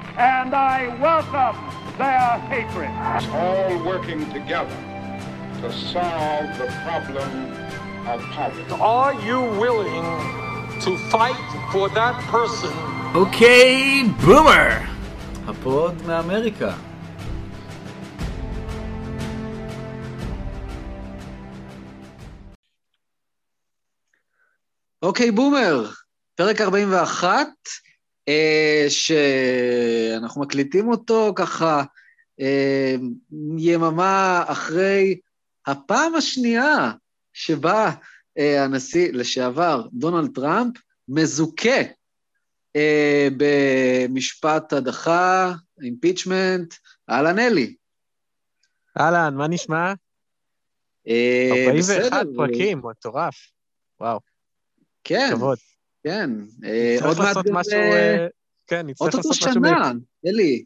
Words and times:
and 0.00 0.54
I 0.54 0.96
welcome 1.00 1.56
their 1.98 2.38
hatred. 2.50 2.90
all 3.32 3.84
working 3.84 4.30
together 4.32 4.76
to 5.60 5.72
solve 5.72 6.58
the 6.58 6.68
problem 6.84 7.52
of 8.06 8.20
poverty. 8.32 8.72
Are 8.80 9.14
you 9.28 9.40
willing 9.60 10.04
to 10.80 10.96
fight 11.10 11.48
for 11.72 11.88
that 11.90 12.16
person 12.30 12.72
אוקיי, 13.14 14.04
בומר! 14.26 14.78
הפוד 15.46 16.02
מאמריקה. 16.06 16.74
אוקיי, 25.02 25.30
בומר, 25.30 25.90
פרק 26.34 26.60
41, 26.60 27.46
אה, 27.46 27.50
שאנחנו 28.89 30.41
מקליטים 30.41 30.87
אותו 30.87 31.33
ככה 31.35 31.83
אה, 32.39 32.95
יממה 33.57 34.43
אחרי 34.47 35.19
הפעם 35.67 36.15
השנייה 36.15 36.91
שבה 37.33 37.91
אה, 38.37 38.63
הנשיא 38.63 39.11
לשעבר 39.13 39.87
דונלד 39.93 40.35
טראמפ 40.35 40.77
מזוכה 41.07 41.81
אה, 42.75 43.27
במשפט 43.37 44.73
הדחה, 44.73 45.53
אימפיצ'מנט, 45.81 46.73
אהלן 47.09 47.39
אלי. 47.39 47.75
אהלן, 48.99 49.35
מה 49.35 49.47
נשמע? 49.47 49.93
אה, 51.07 51.49
41 51.67 51.77
בסדר, 51.77 52.31
פרקים, 52.35 52.81
מטורף. 52.83 53.35
וואו, 53.99 54.19
כן, 55.03 55.29
כבוד. 55.31 55.57
כן. 56.03 56.29
אה, 56.65 56.97
עוד 57.03 57.17
מעט 57.17 57.37
משהו... 57.51 57.73
אה, 57.73 58.27
כן, 58.67 58.87
נצטרך 58.87 59.15
לעשות 59.15 59.31
משהו... 59.31 59.53
שנה, 59.53 59.91
אלי. 60.25 60.63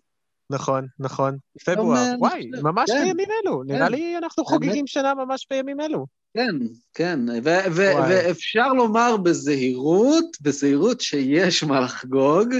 נכון, 0.49 0.87
נכון. 0.99 1.37
פברואר. 1.65 2.13
וואי, 2.19 2.49
ממש 2.61 2.89
כן, 2.91 3.03
בימים 3.03 3.27
אלו. 3.43 3.63
נראה 3.63 3.89
לי 3.89 4.17
אנחנו. 4.17 4.45
חוגגים 4.45 4.87
שנה 4.87 5.13
ממש 5.13 5.47
בימים 5.49 5.81
אלו. 5.81 6.05
כן, 6.33 6.55
כן. 6.93 7.19
ואפשר 7.43 8.67
לומר 8.67 9.17
בזהירות, 9.17 10.25
בזהירות 10.41 11.01
שיש 11.01 11.63
מה 11.63 11.79
לחגוג. 11.79 12.53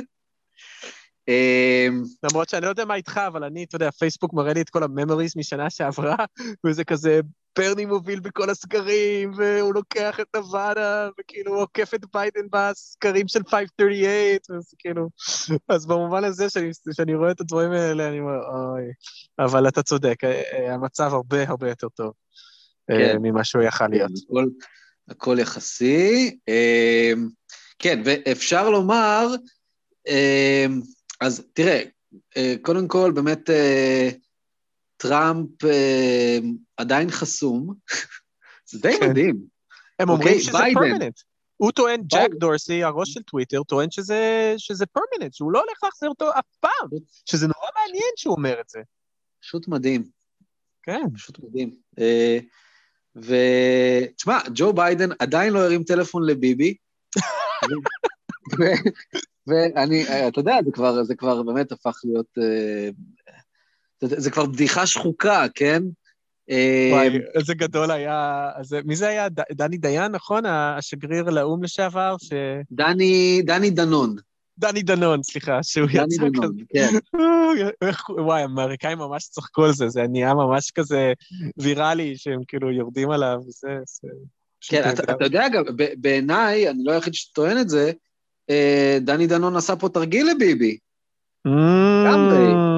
אה, 1.29 1.87
למרות 2.23 2.49
שאני 2.49 2.65
לא 2.65 2.69
יודע 2.69 2.85
מה 2.85 2.95
איתך, 2.95 3.17
אבל 3.27 3.43
אני, 3.43 3.63
אתה 3.63 3.75
יודע, 3.75 3.91
פייסבוק 3.91 4.33
מראה 4.33 4.53
לי 4.53 4.61
את 4.61 4.69
כל 4.69 4.83
הממוריז 4.83 5.33
משנה 5.37 5.69
שעברה, 5.69 6.15
וזה 6.65 6.83
כזה, 6.83 7.19
ברני 7.57 7.85
מוביל 7.85 8.19
בכל 8.19 8.49
הסקרים, 8.49 9.31
והוא 9.35 9.73
לוקח 9.73 10.19
את 10.19 10.35
נבדה, 10.35 11.09
וכאילו 11.19 11.53
הוא 11.53 11.61
עוקף 11.61 11.93
את 11.93 12.05
ביידן 12.13 12.47
בסקרים 12.51 13.27
של 13.27 13.39
538, 13.47 14.59
אז 14.59 14.73
כאילו... 14.79 15.09
אז 15.69 15.85
במובן 15.85 16.23
הזה, 16.23 16.49
שאני, 16.49 16.69
שאני 16.93 17.15
רואה 17.15 17.31
את 17.31 17.41
הדברים 17.41 17.71
האלה, 17.71 18.07
אני 18.07 18.19
אומר, 18.19 18.37
אוי. 18.37 18.83
אבל 19.39 19.67
אתה 19.67 19.83
צודק, 19.83 20.23
אה, 20.23 20.41
אה, 20.53 20.73
המצב 20.73 21.13
הרבה 21.13 21.43
הרבה 21.47 21.69
יותר 21.69 21.89
טוב 21.89 22.13
אה, 22.89 22.97
כן. 22.97 23.17
ממה 23.21 23.43
שהוא 23.43 23.63
יכל 23.63 23.87
להיות. 23.87 24.11
הכל, 24.29 24.45
הכל 25.09 25.37
יחסי. 25.39 26.37
כן, 27.79 28.01
ואפשר 28.05 28.69
לומר, 28.69 29.27
אז 31.21 31.43
תראה, 31.53 31.81
אה, 32.37 32.55
קודם 32.61 32.87
כל, 32.87 33.11
באמת, 33.11 33.49
טראמפ 34.97 35.65
אה, 35.65 36.39
עדיין 36.77 37.11
חסום. 37.11 37.73
זה 38.69 38.79
די 38.79 38.97
כן. 38.99 39.09
מדהים. 39.09 39.35
הם 39.99 40.09
אוקיי, 40.09 40.25
אומרים 40.25 40.39
שזה 40.39 40.57
ביידן. 40.57 40.79
permanent. 40.79 41.19
הוא 41.57 41.71
טוען, 41.71 42.01
ג'ק. 42.01 42.29
דורסי, 42.39 42.83
הראש 42.83 43.13
של 43.13 43.21
טוויטר, 43.21 43.63
טוען 43.63 43.91
שזה, 43.91 44.53
שזה 44.57 44.85
permanent, 44.85 45.33
שהוא 45.33 45.51
לא 45.51 45.59
הולך 45.59 45.83
להחזיר 45.83 46.09
אותו 46.09 46.29
אף 46.29 46.55
פעם, 46.59 46.89
שזה 47.25 47.47
נורא 47.47 47.67
מעניין 47.79 48.11
שהוא 48.15 48.35
אומר 48.35 48.61
את 48.61 48.69
זה. 48.69 48.79
פשוט 49.41 49.67
מדהים. 49.67 50.03
כן. 50.83 51.03
פשוט 51.13 51.39
מדהים. 51.39 51.75
אה, 51.99 52.39
ותשמע, 53.15 54.39
ג'ו 54.55 54.73
ביידן 54.73 55.09
עדיין 55.19 55.53
לא 55.53 55.59
הרים 55.59 55.83
טלפון 55.83 56.25
לביבי. 56.25 56.75
ואני, 59.47 60.07
אה, 60.07 60.27
אתה 60.27 60.39
יודע, 60.39 60.57
זה 60.65 60.71
כבר, 60.71 61.03
זה 61.03 61.15
כבר 61.15 61.43
באמת 61.43 61.71
הפך 61.71 62.01
להיות... 62.03 62.37
זה, 64.01 64.19
זה 64.19 64.31
כבר 64.31 64.45
בדיחה 64.45 64.87
שחוקה, 64.87 65.45
כן? 65.55 65.83
וואי, 66.91 67.19
איזה 67.35 67.53
גדול 67.53 67.91
היה... 67.91 68.49
אז 68.55 68.75
מי 68.85 68.95
זה 68.95 69.07
היה? 69.07 69.29
ד- 69.29 69.51
דני 69.51 69.77
דיין, 69.77 70.11
נכון? 70.11 70.45
השגריר 70.45 71.23
לאו"ם 71.23 71.63
לשעבר? 71.63 72.15
ש... 72.21 72.33
דני, 72.71 73.41
דני 73.45 73.69
דנון. 73.69 74.15
דני 74.57 74.83
דנון, 74.83 75.23
סליחה, 75.23 75.63
שהוא 75.63 75.87
דני 75.93 76.03
יצא 76.15 76.23
דנון, 76.29 76.33
כזה... 76.33 76.63
כן. 76.73 76.93
איך- 77.87 78.09
וואי, 78.09 78.41
האמריקאים 78.41 78.97
ממש 78.97 79.27
צחקו 79.29 79.65
על 79.65 79.73
זה, 79.73 79.89
זה 79.89 80.03
נהיה 80.09 80.33
ממש 80.33 80.71
כזה 80.71 81.13
ויראלי, 81.57 82.13
שהם 82.17 82.39
כאילו 82.47 82.71
יורדים 82.71 83.11
עליו, 83.11 83.37
וזה... 83.47 83.67
זה- 83.85 84.07
כן, 84.69 84.89
אתה. 84.93 85.03
אתה 85.13 85.25
יודע, 85.25 85.47
גם, 85.49 85.63
בעיניי, 85.97 86.69
אני 86.69 86.83
לא 86.83 86.91
היחיד 86.91 87.13
שטוען 87.13 87.57
את 87.57 87.69
זה, 87.69 87.91
אה, 88.49 88.97
דני 89.01 89.27
דנון 89.27 89.55
עשה 89.55 89.75
פה 89.75 89.89
תרגיל 89.89 90.27
לביבי. 90.31 90.77
לגמרי. 91.45 92.74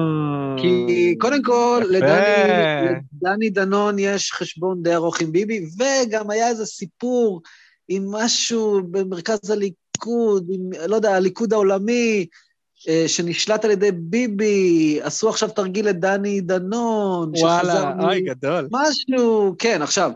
כי 0.60 1.14
קודם 1.18 1.42
כל. 1.42 1.82
לדני, 1.88 3.00
לדני 3.22 3.50
דנון 3.50 3.98
יש 3.98 4.32
חשבון 4.32 4.82
די 4.82 4.94
ארוך 4.94 5.20
עם 5.20 5.32
ביבי, 5.32 5.66
וגם 5.78 6.30
היה 6.30 6.48
איזה 6.48 6.66
סיפור 6.66 7.42
עם 7.88 8.10
משהו 8.10 8.80
במרכז 8.90 9.50
הליכוד, 9.50 10.46
עם, 10.50 10.70
לא 10.88 10.96
יודע, 10.96 11.16
הליכוד 11.16 11.52
העולמי, 11.52 12.26
אה, 12.88 13.04
שנשלט 13.06 13.64
על 13.64 13.70
ידי 13.70 13.92
ביבי, 13.92 14.98
עשו 15.02 15.28
עכשיו 15.28 15.48
תרגיל 15.48 15.88
לדני 15.88 16.40
דנון, 16.40 17.32
וואלה, 17.38 17.92
אוי, 18.00 18.20
גדול. 18.20 18.68
משהו, 18.70 19.54
כן, 19.58 19.82
עכשיו, 19.82 20.10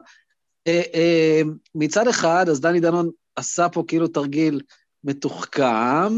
אה, 0.66 0.82
אה, 0.94 1.42
מצד 1.74 2.08
אחד, 2.08 2.48
אז 2.48 2.60
דני 2.60 2.80
דנון 2.80 3.10
עשה 3.36 3.68
פה 3.68 3.84
כאילו 3.88 4.08
תרגיל 4.08 4.60
מתוחכם, 5.04 6.12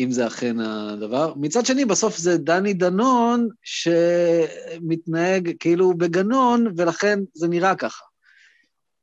אם 0.00 0.10
זה 0.10 0.26
אכן 0.26 0.60
הדבר. 0.60 1.34
מצד 1.36 1.66
שני, 1.66 1.84
בסוף 1.84 2.16
זה 2.16 2.38
דני 2.38 2.74
דנון 2.74 3.48
שמתנהג 3.62 5.50
כאילו 5.60 5.94
בגנון, 5.94 6.66
ולכן 6.76 7.18
זה 7.34 7.48
נראה 7.48 7.74
ככה. 7.74 8.04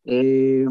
אה, 0.09 0.63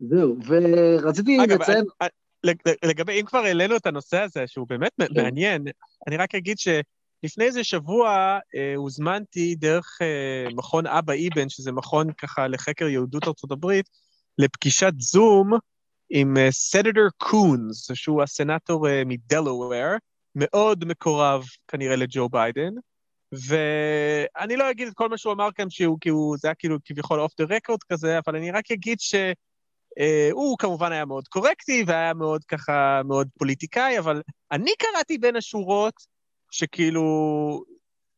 זהו, 0.00 0.36
ורציתי 0.46 1.36
לציין... 1.36 1.84
אני- 2.00 2.08
לג- 2.44 2.74
לגבי, 2.84 3.20
אם 3.20 3.26
כבר 3.26 3.38
העלינו 3.38 3.76
את 3.76 3.86
הנושא 3.86 4.18
הזה, 4.20 4.44
שהוא 4.46 4.66
באמת 4.68 4.92
כן. 4.98 5.22
מעניין, 5.22 5.64
אני 6.06 6.16
רק 6.16 6.34
אגיד 6.34 6.56
שלפני 6.58 7.44
איזה 7.44 7.64
שבוע 7.64 8.38
אה, 8.54 8.74
הוזמנתי 8.76 9.54
דרך 9.54 9.98
אה, 10.02 10.54
מכון 10.54 10.86
אבא 10.86 11.12
אבן, 11.12 11.48
שזה 11.48 11.72
מכון 11.72 12.12
ככה 12.12 12.48
לחקר 12.48 12.88
יהדות 12.88 13.24
ארצות 13.28 13.50
הברית, 13.52 13.88
לפגישת 14.38 14.92
זום 14.98 15.52
עם 16.14 16.36
אה, 16.36 16.48
סנטור 16.50 17.08
קונס, 17.18 17.90
שהוא 17.94 18.22
הסנטור 18.22 18.88
אה, 18.88 19.02
מדלאוור, 19.06 19.96
מאוד 20.34 20.84
מקורב 20.84 21.44
כנראה 21.68 21.96
לג'ו 21.96 22.28
ביידן, 22.28 22.72
ואני 23.32 24.56
לא 24.56 24.70
אגיד 24.70 24.88
את 24.88 24.94
כל 24.94 25.08
מה 25.08 25.18
שהוא 25.18 25.32
אמר 25.32 25.48
כאן, 25.54 25.70
שהוא, 25.70 25.98
כי 26.00 26.08
הוא, 26.08 26.36
זה 26.38 26.48
היה 26.48 26.54
כאילו 26.54 26.78
כביכול 26.84 27.20
off 27.20 27.32
the 27.38 27.56
record 27.56 27.82
כזה, 27.92 28.18
אבל 28.18 28.36
אני 28.36 28.50
רק 28.50 28.70
אגיד 28.70 29.00
ש... 29.00 29.14
אה, 29.98 30.28
הוא 30.32 30.58
כמובן 30.58 30.92
היה 30.92 31.04
מאוד 31.04 31.28
קורקטי 31.28 31.84
והיה 31.86 32.14
מאוד 32.14 32.44
ככה, 32.44 33.00
מאוד 33.04 33.28
פוליטיקאי, 33.38 33.98
אבל 33.98 34.22
אני 34.52 34.70
קראתי 34.78 35.18
בין 35.18 35.36
השורות 35.36 35.94
שכאילו, 36.50 37.02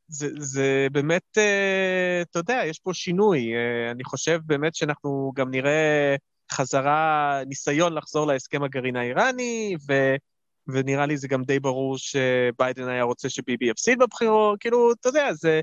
זה, 0.09 0.29
זה 0.39 0.87
באמת, 0.93 1.39
אה, 1.39 2.23
אתה 2.23 2.39
יודע, 2.39 2.63
יש 2.67 2.79
פה 2.79 2.95
שינוי. 2.95 3.55
אה, 3.55 3.91
אני 3.91 4.05
חושב 4.05 4.41
באמת 4.47 4.75
שאנחנו 4.75 5.33
גם 5.37 5.51
נראה 5.51 6.17
חזרה, 6.55 7.41
ניסיון 7.47 7.95
לחזור 7.95 8.27
להסכם 8.27 8.63
הגרעין 8.63 8.97
האיראני, 8.97 9.77
ו, 9.89 10.15
ונראה 10.69 11.07
לי 11.07 11.17
זה 11.17 11.29
גם 11.29 11.43
די 11.45 11.61
ברור 11.61 11.99
שביידן 11.99 12.89
היה 12.89 13.03
רוצה 13.03 13.29
שביבי 13.29 13.69
יפסיד 13.71 13.99
בבחירות, 13.99 14.61
כאילו, 14.61 14.93
אתה 14.93 15.09
יודע, 15.09 15.33
זה, 15.33 15.61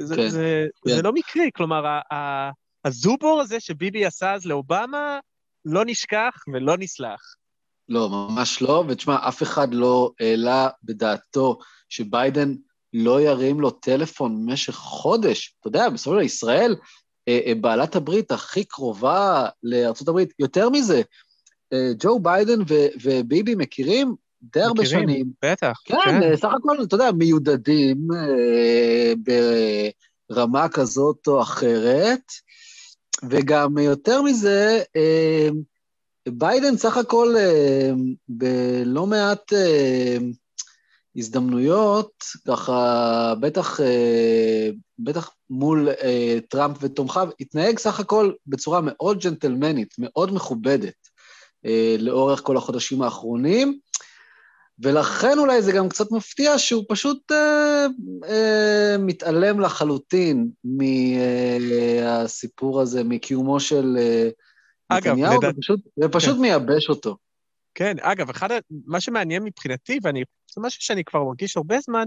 זה, 0.00 0.16
כן, 0.16 0.28
זה, 0.28 0.66
כן. 0.84 0.94
זה 0.94 1.02
לא 1.02 1.12
מקרי, 1.12 1.50
כלומר, 1.54 1.86
ה, 1.86 2.00
ה, 2.14 2.50
הזובור 2.84 3.40
הזה 3.40 3.60
שביבי 3.60 4.06
עשה 4.06 4.32
אז 4.32 4.46
לאובמה, 4.46 5.18
לא 5.64 5.82
נשכח 5.86 6.34
ולא 6.52 6.76
נסלח. 6.76 7.20
לא, 7.88 8.08
ממש 8.08 8.62
לא, 8.62 8.84
ותשמע, 8.88 9.28
אף 9.28 9.42
אחד 9.42 9.74
לא 9.74 10.12
העלה 10.20 10.68
בדעתו 10.82 11.58
שביידן 11.88 12.54
לא 12.92 13.20
ירים 13.20 13.60
לו 13.60 13.70
טלפון 13.70 14.46
במשך 14.46 14.74
חודש. 14.74 15.56
אתה 15.60 15.68
יודע, 15.68 15.88
בסופו 15.88 16.10
של 16.10 16.16
דבר 16.16 16.24
ישראל, 16.24 16.76
בעלת 17.60 17.96
הברית 17.96 18.32
הכי 18.32 18.64
קרובה 18.64 19.48
לארצות 19.62 20.08
הברית, 20.08 20.32
יותר 20.38 20.70
מזה, 20.70 21.02
אה, 21.72 21.90
ג'ו 21.98 22.18
ביידן 22.18 22.60
ו- 22.68 22.88
וביבי 23.02 23.54
מכירים 23.54 24.14
די 24.42 24.60
הרבה 24.60 24.82
מכירים, 24.82 25.08
שנים. 25.08 25.26
בטח. 25.42 25.72
כן, 25.84 26.22
אה, 26.22 26.36
סך 26.36 26.48
הכל, 26.56 26.82
אתה 26.82 26.94
יודע, 26.94 27.12
מיודדים 27.12 28.08
אה, 28.14 29.12
ברמה 30.30 30.68
כזאת 30.68 31.26
או 31.26 31.42
אחרת, 31.42 32.32
וגם 33.30 33.78
יותר 33.78 34.22
מזה, 34.22 34.82
אה, 34.96 35.48
ביידן 36.28 36.76
סך 36.76 36.96
הכל 36.96 37.34
אה, 37.38 37.90
בלא 38.28 39.06
מעט 39.06 39.52
אה, 39.52 40.16
הזדמנויות, 41.16 42.10
ככה, 42.48 43.34
בטח, 43.40 43.80
אה, 43.80 44.70
בטח 44.98 45.30
מול 45.50 45.88
אה, 45.88 46.38
טראמפ 46.48 46.76
ותומכיו, 46.80 47.28
התנהג 47.40 47.78
סך 47.78 48.00
הכל 48.00 48.32
בצורה 48.46 48.80
מאוד 48.82 49.20
ג'נטלמנית, 49.22 49.94
מאוד 49.98 50.34
מכובדת, 50.34 50.94
אה, 51.66 51.96
לאורך 51.98 52.40
כל 52.40 52.56
החודשים 52.56 53.02
האחרונים, 53.02 53.78
ולכן 54.82 55.38
אולי 55.38 55.62
זה 55.62 55.72
גם 55.72 55.88
קצת 55.88 56.12
מפתיע 56.12 56.58
שהוא 56.58 56.84
פשוט 56.88 57.32
אה, 57.32 57.86
אה, 58.28 58.96
מתעלם 58.98 59.60
לחלוטין 59.60 60.50
מהסיפור 60.64 62.00
הזה, 62.80 63.04
מקיומו 63.04 63.60
של 63.60 63.96
אה, 63.98 64.28
אגב, 64.88 65.12
נתניהו, 65.12 65.38
לדעת- 65.38 65.54
ופשוט, 65.58 65.80
ופשוט 66.04 66.34
כן. 66.34 66.40
מייבש 66.40 66.88
אותו. 66.88 67.16
כן, 67.74 67.96
אגב, 68.00 68.30
אחד, 68.30 68.48
מה 68.86 69.00
שמעניין 69.00 69.42
מבחינתי, 69.42 69.98
ואני, 70.02 70.22
זה 70.54 70.60
משהו 70.60 70.82
שאני 70.82 71.04
כבר 71.04 71.24
מרגיש 71.24 71.56
הרבה 71.56 71.80
זמן, 71.80 72.04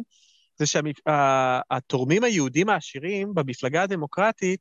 זה 0.57 0.65
שהתורמים 0.65 2.24
היהודים 2.24 2.69
העשירים 2.69 3.33
במפלגה 3.33 3.83
הדמוקרטית, 3.83 4.59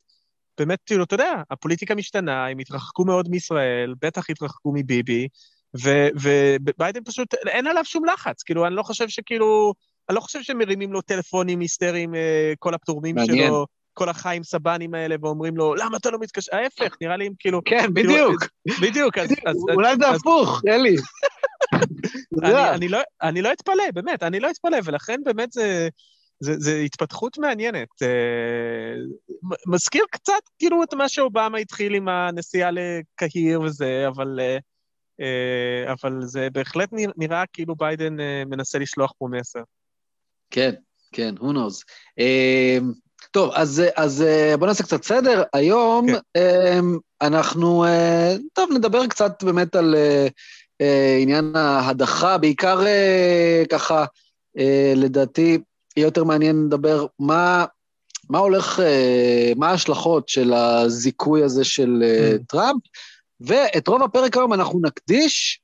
באמת, 0.59 0.79
כאילו, 0.87 1.05
אתה 1.05 1.15
יודע, 1.15 1.43
הפוליטיקה 1.51 1.95
משתנה, 1.95 2.47
הם 2.47 2.59
התרחקו 2.59 3.05
מאוד 3.05 3.29
מישראל, 3.29 3.95
בטח 4.03 4.31
התרחקו 4.31 4.73
מביבי, 4.75 5.29
וביידן 5.75 7.05
פשוט, 7.05 7.35
אין 7.35 7.67
עליו 7.67 7.85
שום 7.85 8.05
לחץ. 8.05 8.43
כאילו, 8.43 8.67
אני 8.67 8.75
לא 8.75 8.83
חושב 8.83 9.09
שכאילו, 9.09 9.75
אני 10.09 10.17
לא 10.17 10.21
חושב 10.21 10.43
שהם 10.43 10.59
מרימים 10.59 10.93
לו 10.93 11.03
טלפונים 11.03 11.61
היסטריים, 11.61 12.15
אה, 12.15 12.53
כל 12.59 12.75
התורמים 12.75 13.15
מעניין. 13.15 13.47
שלו, 13.47 13.67
כל 13.95 14.09
החיים 14.09 14.45
סבנים 14.45 14.95
האלה, 14.95 15.17
ואומרים 15.23 15.57
לו, 15.57 15.75
למה 15.75 15.97
אתה 15.97 16.11
לא 16.11 16.19
מתקשר? 16.21 16.57
ההפך, 16.57 16.97
נראה 17.01 17.17
לי 17.17 17.27
הם 17.27 17.33
כאילו... 17.39 17.61
כן, 17.65 17.87
כאילו, 17.95 18.13
בדיוק. 18.13 18.45
בדיוק, 18.83 19.19
אז... 19.19 19.29
אולי 19.75 19.97
זה 20.01 20.09
הפוך, 20.09 20.63
אלי. 20.69 20.97
אני, 22.43 22.89
לא, 22.89 22.99
אני 23.23 23.43
לא 23.43 23.53
אתפלא, 23.53 23.91
באמת, 23.95 24.23
אני 24.23 24.41
לא 24.41 24.51
אתפלא, 24.51 24.79
ולכן 24.85 25.21
באמת 25.25 25.53
זה, 25.53 25.89
זה, 26.41 26.55
זה 26.59 26.77
התפתחות 26.77 27.39
מעניינת. 27.39 27.89
אה, 28.03 28.95
מזכיר 29.67 30.05
קצת 30.11 30.33
כאילו 30.59 30.83
את 30.83 30.95
מה 30.95 31.09
שאובמה 31.09 31.59
התחיל 31.59 31.95
עם 31.95 32.09
הנסיעה 32.09 32.71
לקהיר 32.71 33.61
וזה, 33.61 34.05
אבל, 34.09 34.41
אה, 34.41 34.59
אה, 35.21 35.93
אבל 35.93 36.13
זה 36.23 36.49
בהחלט 36.53 36.89
נראה, 36.93 37.45
כאילו 37.53 37.77
ביידן 37.77 38.21
אה, 38.21 38.43
מנסה 38.47 38.79
לשלוח 38.79 39.13
פה 39.19 39.29
מסר. 39.31 39.63
כן, 40.51 40.75
כן, 41.13 41.35
who 41.39 41.43
knows. 41.43 41.85
Um, 42.21 42.85
טוב, 43.31 43.53
אז, 43.55 43.83
אז 43.97 44.25
uh, 44.25 44.57
בוא 44.57 44.67
נעשה 44.67 44.85
קצת 44.85 45.05
סדר. 45.05 45.43
היום 45.53 46.07
כן. 46.07 46.19
um, 46.39 46.99
אנחנו, 47.23 47.85
uh, 47.85 48.41
טוב, 48.53 48.71
נדבר 48.73 49.07
קצת 49.07 49.45
באמת 49.45 49.75
על 49.75 49.95
uh, 49.95 50.31
עניין 51.23 51.57
ההדחה, 51.57 52.39
בעיקר 52.39 52.81
uh, 52.81 53.67
ככה, 53.69 54.05
uh, 54.59 54.61
לדעתי, 54.97 55.59
יהיה 55.97 56.07
יותר 56.07 56.25
מעניין 56.25 56.65
לדבר 56.67 57.07
מה, 57.19 57.65
מה 58.31 58.39
הולך, 58.39 58.81
מה 59.57 59.71
ההשלכות 59.71 60.29
של 60.29 60.53
הזיכוי 60.53 61.43
הזה 61.43 61.65
של 61.65 62.03
Mm. 62.03 62.45
טראמפ, 62.49 62.83
ואת 63.41 63.89
רוב 63.89 64.03
הפרק 64.03 64.37
היום 64.37 64.53
אנחנו 64.53 64.81
נקדיש 64.81 65.61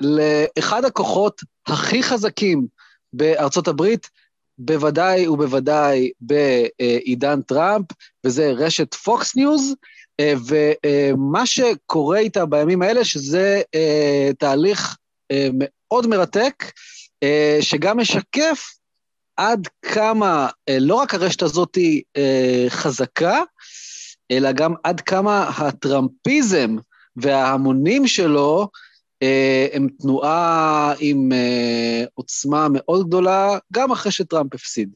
לאחד 0.00 0.84
הכוחות 0.84 1.40
הכי 1.66 2.02
חזקים 2.02 2.66
בארצות 3.12 3.68
הברית, 3.68 4.10
בוודאי 4.58 5.28
ובוודאי 5.28 6.10
בעידן 6.20 7.42
טראמפ, 7.42 7.86
וזה 8.24 8.52
רשת 8.52 8.94
פוקס 8.94 9.36
ניוז, 9.36 9.62
אה, 9.70 9.74
ומה 10.20 11.46
שקורה 11.46 12.18
איתה 12.18 12.46
בימים 12.46 12.82
האלה, 12.82 13.04
שזה 13.04 13.62
אה, 13.74 14.30
תהליך 14.38 14.96
אה, 15.30 15.48
מאוד 15.52 16.06
מרתק, 16.06 16.64
אה, 17.22 17.58
שגם 17.60 17.98
משקף 17.98 18.64
עד 19.36 19.68
כמה 19.82 20.48
אה, 20.68 20.78
לא 20.80 20.94
רק 20.94 21.14
הרשת 21.14 21.42
הזאת 21.42 21.74
היא 21.74 22.02
אה, 22.16 22.66
חזקה, 22.68 23.40
אלא 24.30 24.52
גם 24.52 24.74
עד 24.84 25.00
כמה 25.00 25.48
הטראמפיזם 25.48 26.76
וההמונים 27.16 28.06
שלו 28.06 28.68
אה, 29.22 29.66
הם 29.72 29.88
תנועה 30.00 30.94
עם 30.98 31.32
אה, 31.32 32.04
עוצמה 32.14 32.66
מאוד 32.72 33.06
גדולה, 33.06 33.58
גם 33.72 33.92
אחרי 33.92 34.12
שטראמפ 34.12 34.54
הפסיד. 34.54 34.90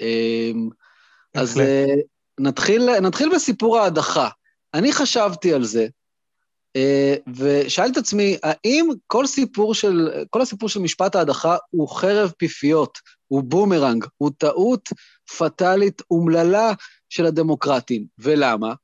אה, 0.00 0.50
אז. 1.34 1.60
אה, 1.60 1.84
נתחיל, 2.40 3.00
נתחיל 3.00 3.34
בסיפור 3.34 3.78
ההדחה. 3.78 4.28
אני 4.74 4.92
חשבתי 4.92 5.52
על 5.52 5.64
זה, 5.64 5.86
אה, 6.76 7.14
ושאלתי 7.36 7.92
את 7.92 7.96
עצמי, 7.96 8.36
האם 8.42 8.88
כל 9.06 9.26
סיפור 9.26 9.74
של, 9.74 10.10
כל 10.30 10.42
הסיפור 10.42 10.68
של 10.68 10.80
משפט 10.80 11.16
ההדחה 11.16 11.56
הוא 11.70 11.88
חרב 11.88 12.32
פיפיות, 12.38 12.98
הוא 13.28 13.42
בומרנג, 13.42 14.04
הוא 14.16 14.30
טעות 14.38 14.88
פטאלית 15.38 16.02
אומללה 16.10 16.72
של 17.08 17.26
הדמוקרטים. 17.26 18.06
ולמה? 18.18 18.74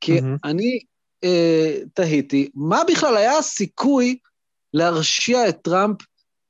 כי 0.00 0.20
מהמם. 0.20 0.36
אני 0.44 0.78
אה, 1.24 1.78
תהיתי, 1.94 2.50
מה 2.54 2.82
בכלל 2.88 3.16
היה 3.16 3.38
הסיכוי 3.38 4.18
להרשיע 4.74 5.48
את 5.48 5.58
טראמפ 5.62 5.96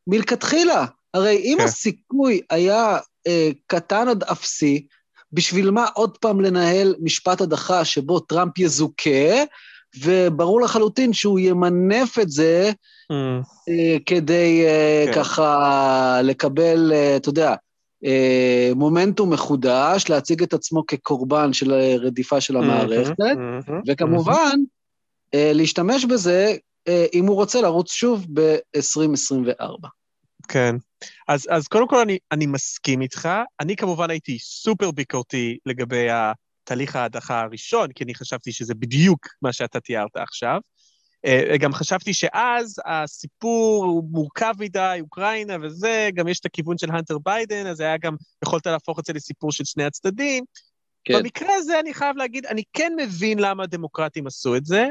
מלכתחילה? 0.07 0.87
הרי 1.15 1.37
אם 1.37 1.57
כן. 1.59 1.65
הסיכוי 1.65 2.41
היה 2.51 2.99
אה, 3.27 3.51
קטן 3.67 4.09
עד 4.09 4.23
אפסי, 4.23 4.87
בשביל 5.33 5.71
מה 5.71 5.87
עוד 5.95 6.19
פעם 6.19 6.41
לנהל 6.41 6.95
משפט 7.01 7.41
הדחה 7.41 7.85
שבו 7.85 8.21
טראמפ 8.21 8.59
יזוכה, 8.59 9.45
וברור 10.01 10.61
לחלוטין 10.61 11.13
שהוא 11.13 11.39
ימנף 11.39 12.19
את 12.19 12.31
זה 12.31 12.73
אה, 13.11 13.41
אה, 13.69 13.97
כדי 14.07 14.65
אה, 14.67 15.05
כן. 15.07 15.13
ככה 15.21 16.21
לקבל, 16.23 16.93
אה, 16.93 17.17
אתה 17.17 17.29
יודע, 17.29 17.55
אה, 18.05 18.71
מומנטום 18.77 19.33
מחודש, 19.33 20.05
להציג 20.09 20.43
את 20.43 20.55
עצמו 20.55 20.87
כקורבן 20.87 21.53
של 21.53 21.73
רדיפה 22.01 22.41
של 22.41 22.57
המערכת, 22.57 23.19
מהמם, 23.19 23.61
מהמם, 23.69 23.81
וכמובן, 23.89 24.59
אה, 25.35 25.53
להשתמש 25.55 26.05
בזה 26.05 26.57
אה, 26.89 27.07
אם 27.15 27.27
הוא 27.27 27.37
רוצה 27.37 27.61
לרוץ 27.61 27.93
שוב 27.93 28.27
ב-2024. 28.33 29.89
כן. 30.49 30.77
אז, 31.29 31.49
אז 31.51 31.69
קודם 31.69 31.89
כל 31.89 31.99
אני, 31.99 32.19
אני 32.33 32.47
מסכים 32.47 33.03
איתך. 33.03 33.29
אני 33.61 33.77
כמובן 33.77 34.11
הייתי 34.11 34.39
סופר 34.39 34.91
ביקורתי 34.91 35.59
לגבי 35.67 36.07
התהליך 36.11 36.97
ההדחה 36.97 37.41
הראשון, 37.41 37.93
כי 37.93 38.05
אני 38.05 38.15
חשבתי 38.15 38.53
שזה 38.53 38.75
בדיוק 38.75 39.27
מה 39.43 39.53
שאתה 39.53 39.81
תיארת 39.81 40.17
עכשיו. 40.17 40.61
אה, 41.27 41.57
גם 41.59 41.73
חשבתי 41.73 42.15
שאז 42.15 42.81
הסיפור 42.87 43.85
הוא 43.85 44.05
מורכב 44.11 44.55
מדי, 44.59 44.99
אוקראינה 45.01 45.57
וזה, 45.63 46.11
גם 46.15 46.29
יש 46.29 46.41
את 46.41 46.47
הכיוון 46.47 46.79
של 46.79 46.91
הנטר 46.91 47.19
ביידן, 47.19 47.67
אז 47.67 47.81
היה 47.81 47.97
גם, 47.97 48.17
יכולת 48.45 48.67
להפוך 48.67 48.99
את 48.99 49.05
זה 49.05 49.13
לסיפור 49.13 49.53
של 49.53 49.65
שני 49.65 49.85
הצדדים. 49.85 50.45
כן. 51.05 51.19
במקרה 51.19 51.55
הזה 51.55 51.81
אני 51.81 51.95
חייב 51.95 52.17
להגיד, 52.17 52.47
אני 52.47 52.63
כן 52.73 52.93
מבין 52.97 53.39
למה 53.39 53.63
הדמוקרטים 53.63 54.27
עשו 54.27 54.57
את 54.57 54.65
זה, 54.65 54.87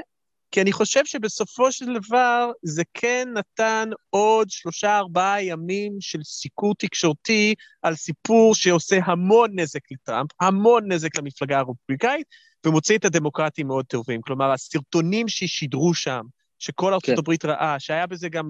כי 0.51 0.61
אני 0.61 0.71
חושב 0.71 1.05
שבסופו 1.05 1.71
של 1.71 1.85
דבר 1.93 2.51
זה 2.63 2.83
כן 2.93 3.27
נתן 3.33 3.89
עוד 4.09 4.49
שלושה, 4.49 4.97
ארבעה 4.97 5.43
ימים 5.43 5.97
של 5.99 6.23
סיקור 6.23 6.75
תקשורתי 6.77 7.55
על 7.81 7.95
סיפור 7.95 8.55
שעושה 8.55 8.99
המון 9.05 9.59
נזק 9.59 9.91
לטראמפ, 9.91 10.29
המון 10.41 10.91
נזק 10.91 11.17
למפלגה 11.17 11.59
הרפובליקאית, 11.59 12.27
ומוציא 12.65 12.97
את 12.97 13.05
הדמוקרטים 13.05 13.67
מאוד 13.67 13.85
טובים. 13.85 14.21
כלומר, 14.21 14.51
הסרטונים 14.51 15.27
ששידרו 15.27 15.93
שם, 15.93 16.21
שכל 16.59 16.93
ארצות 16.93 17.15
כן. 17.15 17.19
הברית 17.19 17.45
ראה, 17.45 17.79
שהיה 17.79 18.07
בזה 18.07 18.29
גם 18.29 18.49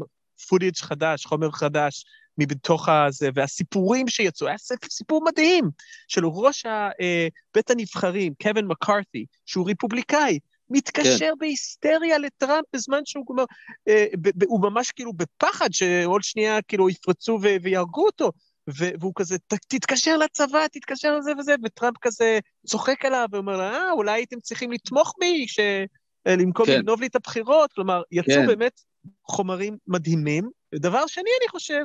footage 0.50 0.77
חדש, 0.77 1.25
חומר 1.25 1.51
חדש 1.51 2.05
מבתוך 2.38 2.89
הזה, 2.89 3.29
והסיפורים 3.36 4.08
שיצאו, 4.08 4.48
היה 4.48 4.58
ספר 4.58 4.88
סיפור 4.89 5.24
מדהים 5.25 5.70
של 6.08 6.25
ראש 6.25 6.65
ה, 6.65 6.89
אה, 7.01 7.27
בית 7.53 7.70
הנבחרים, 7.70 8.34
קווין 8.41 8.65
מקארתי, 8.65 9.25
שהוא 9.46 9.67
ריפובליקאי, 9.67 10.39
מתקשר 10.72 11.20
כן. 11.20 11.34
בהיסטריה 11.40 12.18
לטראמפ 12.18 12.66
בזמן 12.74 13.01
שהוא 13.06 13.25
כלומר, 13.25 13.44
אה, 13.88 14.06
ב- 14.22 14.44
ב- 14.44 14.44
הוא 14.48 14.62
ממש 14.62 14.92
כאילו 14.92 15.13
בפחד 15.13 15.70
שעוד 15.74 16.24
שנייה 16.24 16.62
כאילו 16.62 16.90
יפרצו 16.90 17.40
ו- 17.42 17.56
ויהרגו 17.62 18.06
אותו. 18.06 18.32
ו- 18.70 18.90
והוא 19.00 19.13
כזה, 19.16 19.38
"ת- 19.38 19.66
תתקשר 19.68 20.18
לצבא, 20.18 20.68
תתקשר 20.68 21.18
לזה 21.18 21.32
וזה, 21.40 21.56
וטראמפ 21.63 21.98
כזה 22.01 22.40
צוחק 22.68 23.06
עליו 23.06 23.28
ואומר 23.32 23.58
לו, 23.58 23.63
אה, 23.63 23.92
אולי 23.92 24.12
הייתם 24.12 24.40
צריכים 24.40 24.72
לתמוך 24.72 25.13
בי, 25.20 25.48
ש... 25.48 25.60
אה, 26.28 26.38
במקום 26.38 26.66
כן. 26.66 26.80
לגנוב 26.80 27.01
לי 27.01 27.08
את 27.08 27.16
הבחירות. 27.16 27.74
כלומר, 27.74 28.01
יצאו 28.12 28.36
כן. 28.36 28.48
באמת 28.48 28.82
חומרים 29.24 29.78
מדהימים. 29.88 30.50
ודבר 30.75 31.08
שני, 31.08 31.30
אני 31.42 31.50
חושב, 31.50 31.82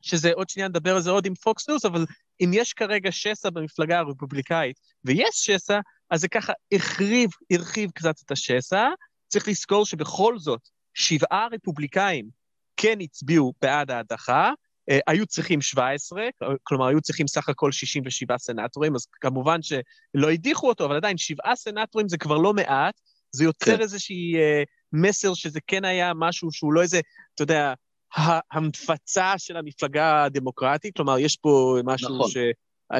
שזה 0.00 0.32
עוד 0.32 0.48
שנייה 0.48 0.68
נדבר 0.68 0.94
על 0.94 1.00
זה 1.00 1.10
עוד 1.10 1.26
עם 1.26 1.34
פוקס 1.34 1.68
ניוז, 1.68 1.84
אבל 1.84 2.04
אם 2.40 2.50
יש 2.54 2.72
כרגע 2.72 3.12
שסע 3.12 3.50
במפלגה 3.50 3.98
הרפובליקאית, 3.98 4.80
ויש 5.04 5.28
שסע, 5.32 5.80
אז 6.10 6.20
זה 6.20 6.28
ככה 6.28 6.52
החריב, 6.72 7.30
הרחיב 7.50 7.90
קצת 7.90 8.14
את 8.24 8.30
השסע. 8.30 8.88
צריך 9.28 9.48
לזכור 9.48 9.86
שבכל 9.86 10.38
זאת, 10.38 10.60
שבעה 10.94 11.46
רפובליקאים 11.52 12.28
כן 12.76 12.98
הצביעו 13.00 13.52
בעד 13.62 13.90
ההדחה, 13.90 14.52
אה, 14.90 14.98
היו 15.06 15.26
צריכים 15.26 15.60
17, 15.60 16.28
כלומר, 16.62 16.86
היו 16.86 17.00
צריכים 17.00 17.26
סך 17.26 17.48
הכל 17.48 17.72
67 17.72 18.38
סנטורים, 18.38 18.94
אז 18.94 19.06
כמובן 19.20 19.62
שלא 19.62 20.30
הדיחו 20.32 20.68
אותו, 20.68 20.84
אבל 20.84 20.96
עדיין 20.96 21.18
שבעה 21.18 21.56
סנטורים 21.56 22.08
זה 22.08 22.18
כבר 22.18 22.38
לא 22.38 22.52
מעט, 22.54 23.00
זה 23.32 23.44
יוצר 23.44 23.76
כן. 23.76 23.80
איזושהי 23.80 24.36
אה, 24.36 24.62
מסר 24.92 25.34
שזה 25.34 25.60
כן 25.66 25.84
היה 25.84 26.12
משהו 26.14 26.52
שהוא 26.52 26.72
לא 26.72 26.82
איזה, 26.82 27.00
אתה 27.34 27.42
יודע, 27.42 27.74
ההמפצה 28.16 29.34
של 29.38 29.56
המפלגה 29.56 30.24
הדמוקרטית, 30.24 30.96
כלומר, 30.96 31.18
יש 31.18 31.36
פה 31.36 31.76
משהו 31.84 32.14
נכון. 32.14 32.30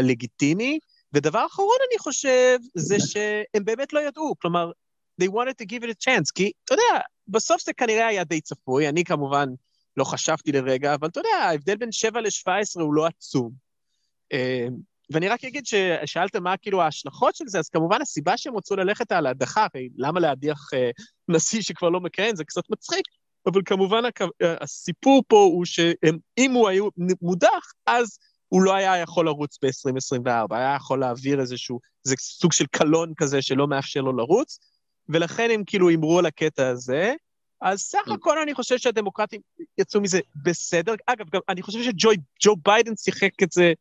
לגיטימי. 0.00 0.78
ודבר 1.14 1.46
אחרון, 1.46 1.76
אני 1.90 1.98
חושב, 1.98 2.58
זה 2.74 2.96
שהם 2.98 3.64
באמת 3.64 3.92
לא 3.92 4.00
ידעו, 4.00 4.34
כלומר, 4.38 4.70
they 5.22 5.26
wanted 5.26 5.62
to 5.62 5.66
give 5.66 5.82
it 5.82 5.90
a 5.90 6.04
chance, 6.04 6.32
כי, 6.34 6.52
אתה 6.64 6.74
יודע, 6.74 7.00
בסוף 7.28 7.62
זה 7.62 7.72
כנראה 7.72 8.06
היה 8.06 8.24
די 8.24 8.40
צפוי, 8.40 8.88
אני 8.88 9.04
כמובן 9.04 9.48
לא 9.96 10.04
חשבתי 10.04 10.52
לרגע, 10.52 10.94
אבל 10.94 11.08
אתה 11.08 11.20
יודע, 11.20 11.36
ההבדל 11.42 11.76
בין 11.76 11.92
7 11.92 12.20
ל-17 12.20 12.80
הוא 12.80 12.94
לא 12.94 13.06
עצום. 13.06 13.50
אה, 14.32 14.66
ואני 15.10 15.28
רק 15.28 15.44
אגיד 15.44 15.66
ששאלת 15.66 16.36
מה 16.36 16.56
כאילו 16.56 16.82
ההשלכות 16.82 17.36
של 17.36 17.44
זה, 17.48 17.58
אז 17.58 17.68
כמובן 17.68 18.02
הסיבה 18.02 18.36
שהם 18.36 18.56
רצו 18.56 18.76
ללכת 18.76 19.12
על 19.12 19.26
ההדחה, 19.26 19.66
הרי 19.74 19.88
למה 19.96 20.20
להדיח 20.20 20.58
אה, 20.74 20.90
נשיא 21.28 21.62
שכבר 21.62 21.88
לא 21.88 22.00
מכהן, 22.00 22.36
זה 22.36 22.44
קצת 22.44 22.70
מצחיק, 22.70 23.06
אבל 23.46 23.60
כמובן 23.64 24.02
אה, 24.42 24.54
הסיפור 24.60 25.22
פה 25.28 25.36
הוא 25.36 25.64
שאם 25.64 26.50
הוא 26.54 26.68
היה 26.68 26.82
מודח, 27.22 27.72
אז 27.86 28.18
הוא 28.54 28.62
לא 28.62 28.74
היה 28.74 28.98
יכול 28.98 29.26
לרוץ 29.26 29.58
ב-2024, 29.62 30.54
היה 30.56 30.74
יכול 30.76 31.00
להעביר 31.00 31.40
איזשהו, 31.40 31.80
זה 32.02 32.14
סוג 32.18 32.52
של 32.52 32.66
קלון 32.66 33.12
כזה 33.16 33.42
שלא 33.42 33.66
מאפשר 33.66 34.00
לו 34.00 34.12
לרוץ, 34.12 34.58
ולכן 35.08 35.50
הם 35.50 35.62
כאילו 35.66 35.88
הימרו 35.88 36.18
על 36.18 36.26
הקטע 36.26 36.68
הזה. 36.68 37.14
אז 37.60 37.80
סך 37.80 38.08
הכל 38.14 38.38
אני 38.38 38.54
חושב 38.54 38.78
שהדמוקרטים 38.78 39.40
יצאו 39.78 40.00
מזה 40.00 40.20
בסדר. 40.44 40.94
אגב, 41.06 41.26
גם 41.32 41.40
אני 41.48 41.62
חושב 41.62 41.78
שג'ו 41.82 42.56
ביידן 42.64 42.96
שיחק 42.96 43.42
את 43.42 43.52
זה 43.52 43.72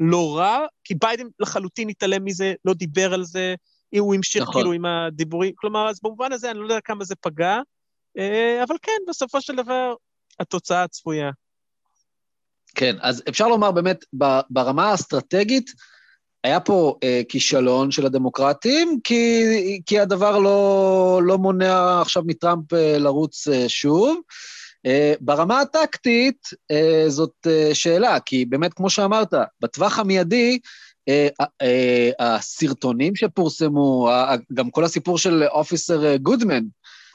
לא 0.00 0.36
רע, 0.36 0.66
כי 0.84 0.94
ביידן 0.94 1.26
לחלוטין 1.40 1.88
התעלם 1.88 2.24
מזה, 2.24 2.54
לא 2.64 2.74
דיבר 2.74 3.14
על 3.14 3.24
זה, 3.24 3.54
הוא 3.98 4.14
המשיך 4.14 4.42
נכון. 4.42 4.54
כאילו 4.54 4.72
עם 4.72 4.84
הדיבורים, 4.84 5.52
כלומר, 5.56 5.88
אז 5.88 6.00
במובן 6.02 6.32
הזה 6.32 6.50
אני 6.50 6.58
לא 6.58 6.64
יודע 6.64 6.80
כמה 6.80 7.04
זה 7.04 7.14
פגע, 7.20 7.60
אה, 8.18 8.64
אבל 8.68 8.76
כן, 8.82 9.00
בסופו 9.08 9.40
של 9.40 9.56
דבר, 9.56 9.94
התוצאה 10.40 10.82
הצפויה. 10.82 11.30
כן, 12.74 12.96
אז 13.00 13.22
אפשר 13.28 13.48
לומר 13.48 13.70
באמת, 13.70 14.04
ברמה 14.50 14.90
האסטרטגית, 14.90 15.70
היה 16.44 16.60
פה 16.60 16.96
אה, 17.02 17.22
כישלון 17.28 17.90
של 17.90 18.06
הדמוקרטים, 18.06 18.98
כי, 19.04 19.42
כי 19.86 20.00
הדבר 20.00 20.38
לא, 20.38 21.20
לא 21.24 21.38
מונע 21.38 22.00
עכשיו 22.00 22.22
מטראמפ 22.26 22.72
אה, 22.72 22.98
לרוץ 22.98 23.48
אה, 23.48 23.68
שוב. 23.68 24.20
אה, 24.86 25.14
ברמה 25.20 25.60
הטקטית, 25.60 26.48
אה, 26.70 27.04
זאת 27.08 27.46
אה, 27.46 27.70
שאלה, 27.74 28.20
כי 28.20 28.44
באמת, 28.44 28.74
כמו 28.74 28.90
שאמרת, 28.90 29.34
בטווח 29.60 29.98
המיידי, 29.98 30.58
אה, 31.08 31.28
אה, 31.62 32.10
הסרטונים 32.18 33.16
שפורסמו, 33.16 34.08
ה- 34.10 34.36
גם 34.54 34.70
כל 34.70 34.84
הסיפור 34.84 35.18
של 35.18 35.44
officer 35.44 36.04
אה, 36.06 36.16
גודמן, 36.18 36.62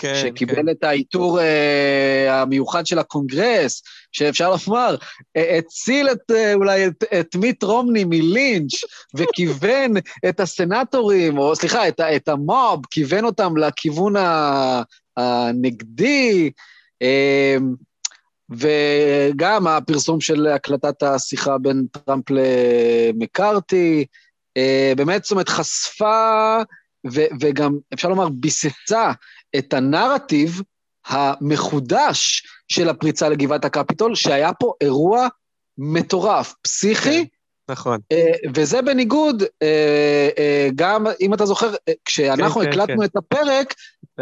כן, 0.04 0.16
שקיבל 0.16 0.56
כן. 0.56 0.70
את 0.70 0.84
העיטור 0.84 1.42
אה, 1.42 2.42
המיוחד 2.42 2.86
של 2.86 3.00
הקונגרס, 3.00 3.84
שאפשר 4.12 4.56
לומר, 4.68 4.96
אה, 5.38 5.58
הציל 5.58 6.10
את, 6.12 6.32
אה, 6.32 6.54
אולי 6.54 6.88
את, 6.88 7.04
את 7.20 7.36
מיט 7.36 7.64
רומני 7.64 8.04
מלינץ', 8.04 8.74
וכיוון 9.18 9.94
את 10.30 10.40
הסנטורים, 10.40 11.38
או 11.38 11.56
סליחה, 11.56 11.88
את, 11.88 12.00
את 12.00 12.28
המוב, 12.28 12.86
כיוון 12.92 13.26
אותם 13.26 13.58
לכיוון 13.58 14.14
הנגדי, 15.18 16.52
אה, 17.02 17.58
וגם 18.50 19.68
הפרסום 19.68 20.22
של 20.22 20.48
הקלטת 20.48 21.04
השיחה 21.04 21.58
בין 21.58 21.86
טראמפ 21.92 22.26
למקארתי, 22.30 24.06
אה, 24.58 24.94
באמת, 24.98 25.24
זאת 25.24 25.32
אומרת, 25.32 25.50
חשפה, 25.50 26.58
ו- 27.14 27.28
וגם, 27.42 27.78
אפשר 27.94 28.10
לומר, 28.10 28.30
ביססה 28.30 29.12
את 29.58 29.74
הנרטיב 29.74 30.62
המחודש 31.06 32.44
של 32.68 32.90
הפריצה 32.90 33.30
לגבעת 33.30 33.66
הקפיטול, 33.66 34.16
שהיה 34.16 34.54
פה 34.54 34.74
אירוע 34.82 35.28
מטורף, 35.78 36.54
פסיכי, 36.62 37.28
נכון. 37.70 38.00
אה, 38.12 38.32
וזה 38.56 38.82
בניגוד, 38.82 39.44
אה, 39.62 40.30
אה, 40.38 40.70
גם, 40.76 41.06
אם 41.22 41.34
אתה 41.34 41.46
זוכר, 41.46 41.74
כשאנחנו 42.06 42.62
כן, 42.62 42.66
כן, 42.66 42.72
הקלטנו 42.72 43.00
כן. 43.00 43.04
את 43.04 43.16
הפרק. 43.16 43.74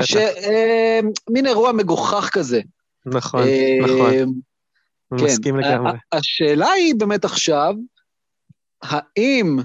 שמין 0.02 1.48
אירוע 1.48 1.72
מגוחך 1.72 2.30
כזה. 2.32 2.62
נכון, 3.06 3.44
נכון. 3.82 4.12
כן. 4.12 4.26
מסכים 5.26 5.58
לגמרי. 5.58 5.92
השאלה 6.12 6.72
היא 6.72 6.96
באמת 6.98 7.26
עכשיו, 7.26 7.74
האם 8.82 9.58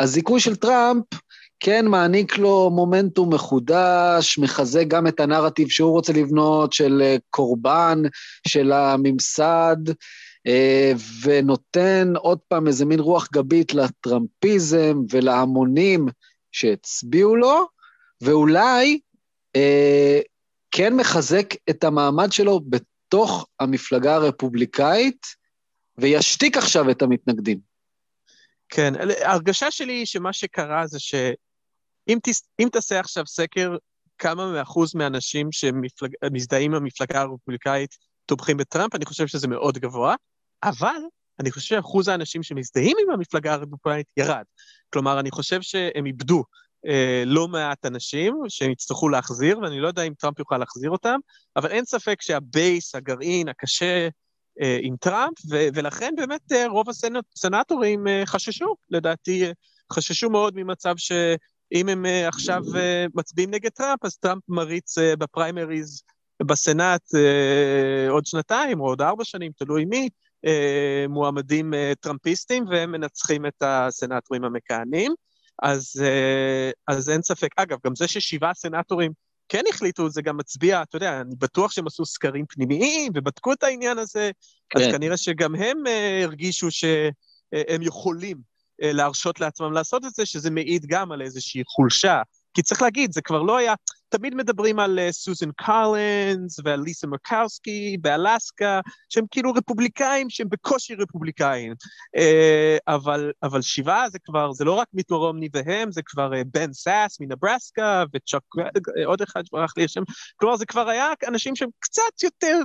הזיכוי 0.00 0.40
של 0.40 0.56
טראמפ 0.56 1.04
כן 1.60 1.86
מעניק 1.86 2.38
לו 2.38 2.70
מומנטום 2.70 3.34
מחודש, 3.34 4.38
מחזק 4.38 4.84
גם 4.88 5.06
את 5.06 5.20
הנרטיב 5.20 5.68
שהוא 5.68 5.90
רוצה 5.90 6.12
לבנות 6.12 6.72
של 6.72 7.02
אה, 7.02 7.16
קורבן 7.30 8.02
של 8.48 8.72
הממסד, 8.72 9.76
אה, 10.46 10.92
ונותן 11.22 12.12
עוד 12.16 12.38
פעם 12.48 12.66
איזה 12.66 12.84
מין 12.84 13.00
רוח 13.00 13.28
גבית 13.32 13.74
לטראמפיזם 13.74 14.98
ולהמונים 15.10 16.06
שהצביעו 16.52 17.36
לו, 17.36 17.66
ואולי 18.20 19.00
אה, 19.56 20.20
כן 20.70 20.96
מחזק 20.96 21.54
את 21.70 21.84
המעמד 21.84 22.32
שלו 22.32 22.60
בתוך 22.68 23.46
המפלגה 23.60 24.14
הרפובליקאית, 24.14 25.26
וישתיק 25.98 26.56
עכשיו 26.56 26.90
את 26.90 27.02
המתנגדים. 27.02 27.58
כן, 28.68 28.92
ההרגשה 29.24 29.70
שלי 29.70 29.92
היא 29.92 30.06
שמה 30.06 30.32
שקרה 30.32 30.86
זה 30.86 31.00
שאם 32.08 32.18
תס... 32.22 32.48
אם 32.58 32.68
תעשה 32.72 33.00
עכשיו 33.00 33.26
סקר 33.26 33.76
כמה 34.18 34.52
מאחוז 34.52 34.94
מהאנשים 34.94 35.52
שמזדהים 35.52 36.74
עם 36.74 36.82
המפלגה 36.82 37.20
הרפובליקאית 37.20 37.96
תומכים 38.26 38.56
בטראמפ, 38.56 38.94
אני 38.94 39.04
חושב 39.04 39.26
שזה 39.26 39.48
מאוד 39.48 39.78
גבוה, 39.78 40.14
אבל 40.62 41.00
אני 41.40 41.50
חושב 41.50 41.66
שאחוז 41.66 42.08
האנשים 42.08 42.42
שמזדהים 42.42 42.96
עם 43.02 43.10
המפלגה 43.10 43.52
הרפובליקאית 43.52 44.06
ירד. 44.16 44.44
כלומר, 44.92 45.20
אני 45.20 45.30
חושב 45.30 45.62
שהם 45.62 46.06
איבדו 46.06 46.44
אה, 46.86 47.22
לא 47.26 47.48
מעט 47.48 47.86
אנשים 47.86 48.34
שהם 48.48 48.70
יצטרכו 48.70 49.08
להחזיר, 49.08 49.58
ואני 49.58 49.80
לא 49.80 49.88
יודע 49.88 50.02
אם 50.02 50.14
טראמפ 50.14 50.38
יוכל 50.38 50.58
להחזיר 50.58 50.90
אותם, 50.90 51.18
אבל 51.56 51.70
אין 51.70 51.84
ספק 51.84 52.22
שה 52.22 52.49
base, 52.49 52.94
הגרעין, 52.94 53.48
הקשה, 53.48 54.08
אה, 54.62 54.78
עם 54.82 54.96
טראמפ, 55.00 55.38
ו- 55.50 55.68
ולכן 55.74 56.14
באמת 56.16 56.52
אה, 56.52 56.68
רוב 56.68 56.86
הסנטורים 57.34 58.08
אה, 58.08 58.22
חששו, 58.26 58.76
לדעתי, 58.90 59.46
אה, 59.46 59.50
חששו 59.92 60.30
מאוד 60.30 60.54
ממצב 60.56 60.94
שאם 61.74 61.88
הם 61.88 62.06
אה, 62.06 62.28
עכשיו 62.28 62.62
אה, 62.76 63.06
מצביעים 63.14 63.50
נגד 63.50 63.70
טראמפ, 63.70 64.04
אז 64.04 64.16
טראמפ 64.16 64.42
מריץ 64.48 64.98
אה, 64.98 65.16
בפריימריז 65.16 66.02
בסנאט 66.42 67.02
עוד 68.08 68.26
שנתיים 68.26 68.80
או 68.80 68.86
עוד 68.86 69.02
ארבע 69.02 69.24
שנים, 69.24 69.52
תלוי 69.56 69.84
מי, 69.84 70.08
מועמדים 71.08 71.74
טראמפיסטים, 72.00 72.64
והם 72.68 72.92
מנצחים 72.92 73.46
את 73.46 73.62
הסנטורים 73.62 74.44
המכהנים. 74.44 75.12
אז, 75.62 76.02
אז 76.88 77.10
אין 77.10 77.22
ספק. 77.22 77.48
אגב, 77.56 77.78
גם 77.86 77.94
זה 77.94 78.08
ששבעה 78.08 78.54
סנטורים 78.54 79.12
כן 79.48 79.62
החליטו, 79.68 80.10
זה 80.10 80.22
גם 80.22 80.36
מצביע, 80.36 80.82
אתה 80.82 80.96
יודע, 80.96 81.20
אני 81.20 81.34
בטוח 81.38 81.70
שהם 81.70 81.86
עשו 81.86 82.06
סקרים 82.06 82.44
פנימיים 82.48 83.12
ובדקו 83.14 83.52
את 83.52 83.62
העניין 83.62 83.98
הזה, 83.98 84.30
כן. 84.68 84.80
אז 84.80 84.92
כנראה 84.92 85.16
שגם 85.16 85.54
הם 85.54 85.78
הרגישו 86.22 86.70
שהם 86.70 87.82
יכולים 87.82 88.36
להרשות 88.78 89.40
לעצמם 89.40 89.72
לעשות 89.72 90.04
את 90.04 90.14
זה, 90.14 90.26
שזה 90.26 90.50
מעיד 90.50 90.86
גם 90.86 91.12
על 91.12 91.22
איזושהי 91.22 91.62
חולשה. 91.66 92.22
כי 92.56 92.62
צריך 92.62 92.82
להגיד, 92.82 93.12
זה 93.12 93.22
כבר 93.22 93.42
לא 93.42 93.56
היה, 93.56 93.74
תמיד 94.08 94.34
מדברים 94.34 94.78
על 94.78 94.98
uh, 94.98 95.12
סוזן 95.12 95.50
קרלנס 95.56 96.58
ועל 96.64 96.80
ליסה 96.80 97.06
מקרסקי 97.06 97.96
באלסקה, 98.00 98.80
שהם 99.08 99.24
כאילו 99.30 99.52
רפובליקאים 99.52 100.30
שהם 100.30 100.48
בקושי 100.48 100.94
רפובליקאים. 100.94 101.72
Uh, 102.16 102.78
אבל, 102.88 103.32
אבל 103.42 103.62
שבעה 103.62 104.10
זה 104.10 104.18
כבר, 104.24 104.52
זה 104.52 104.64
לא 104.64 104.72
רק 104.72 104.88
מיט 104.94 105.10
רומני 105.10 105.48
והם, 105.52 105.92
זה 105.92 106.00
כבר 106.04 106.32
uh, 106.32 106.44
בן 106.52 106.72
סאס 106.72 107.20
מנברסקה 107.20 108.04
וצ'וק, 108.14 108.56
עוד 109.06 109.22
אחד 109.22 109.46
שברח 109.46 109.72
לי 109.76 109.84
השם, 109.84 110.02
כלומר 110.36 110.56
זה 110.56 110.66
כבר 110.66 110.88
היה 110.88 111.06
אנשים 111.28 111.56
שהם 111.56 111.68
קצת 111.78 112.22
יותר, 112.22 112.58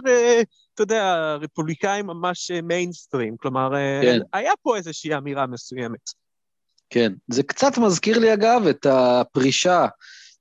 אתה 0.73 0.83
יודע, 0.83 1.35
רפובליקאים 1.41 2.07
ממש 2.07 2.51
מיינסטרים, 2.51 3.35
כלומר, 3.37 3.69
כן. 4.01 4.19
היה 4.33 4.53
פה 4.61 4.77
איזושהי 4.77 5.15
אמירה 5.17 5.47
מסוימת. 5.47 6.21
כן, 6.91 7.13
זה 7.27 7.43
קצת 7.43 7.77
מזכיר 7.77 8.19
לי 8.19 8.33
אגב 8.33 8.67
את 8.69 8.85
הפרישה 8.85 9.85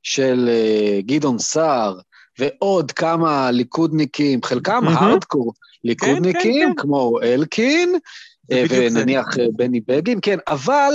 של 0.02 0.49
uh, 0.49 1.07
גדעון 1.07 1.38
סער 1.38 1.99
ועוד 2.38 2.92
כמה 2.92 3.50
ליכודניקים, 3.50 4.42
חלקם 4.42 4.83
mm-hmm. 4.87 4.90
הארדקור 4.90 5.52
ליכודניקים, 5.85 6.33
כן, 6.33 6.69
כן, 6.69 6.75
כן. 6.76 6.83
כמו 6.83 7.21
אלקין, 7.23 7.95
ונניח 8.50 9.35
זה. 9.35 9.47
בני 9.52 9.80
בגין, 9.88 10.19
כן, 10.23 10.38
אבל 10.49 10.92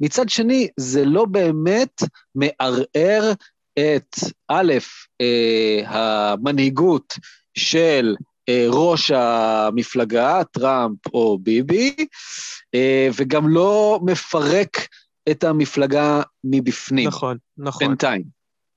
מצד 0.00 0.28
שני, 0.28 0.68
זה 0.76 1.04
לא 1.04 1.24
באמת 1.24 2.02
מערער 2.34 3.32
את, 3.78 4.16
א', 4.48 4.72
אה, 5.20 5.80
המנהיגות 5.86 7.14
של 7.54 8.16
אה, 8.20 8.33
ראש 8.68 9.10
המפלגה, 9.10 10.44
טראמפ 10.44 11.06
או 11.14 11.38
ביבי, 11.38 11.96
אה, 12.74 13.08
וגם 13.16 13.48
לא 13.48 14.00
מפרק 14.02 14.88
את 15.30 15.44
המפלגה 15.44 16.22
מבפנים. 16.44 17.08
נכון, 17.08 17.36
נכון. 17.58 17.88
בינתיים. 17.88 18.22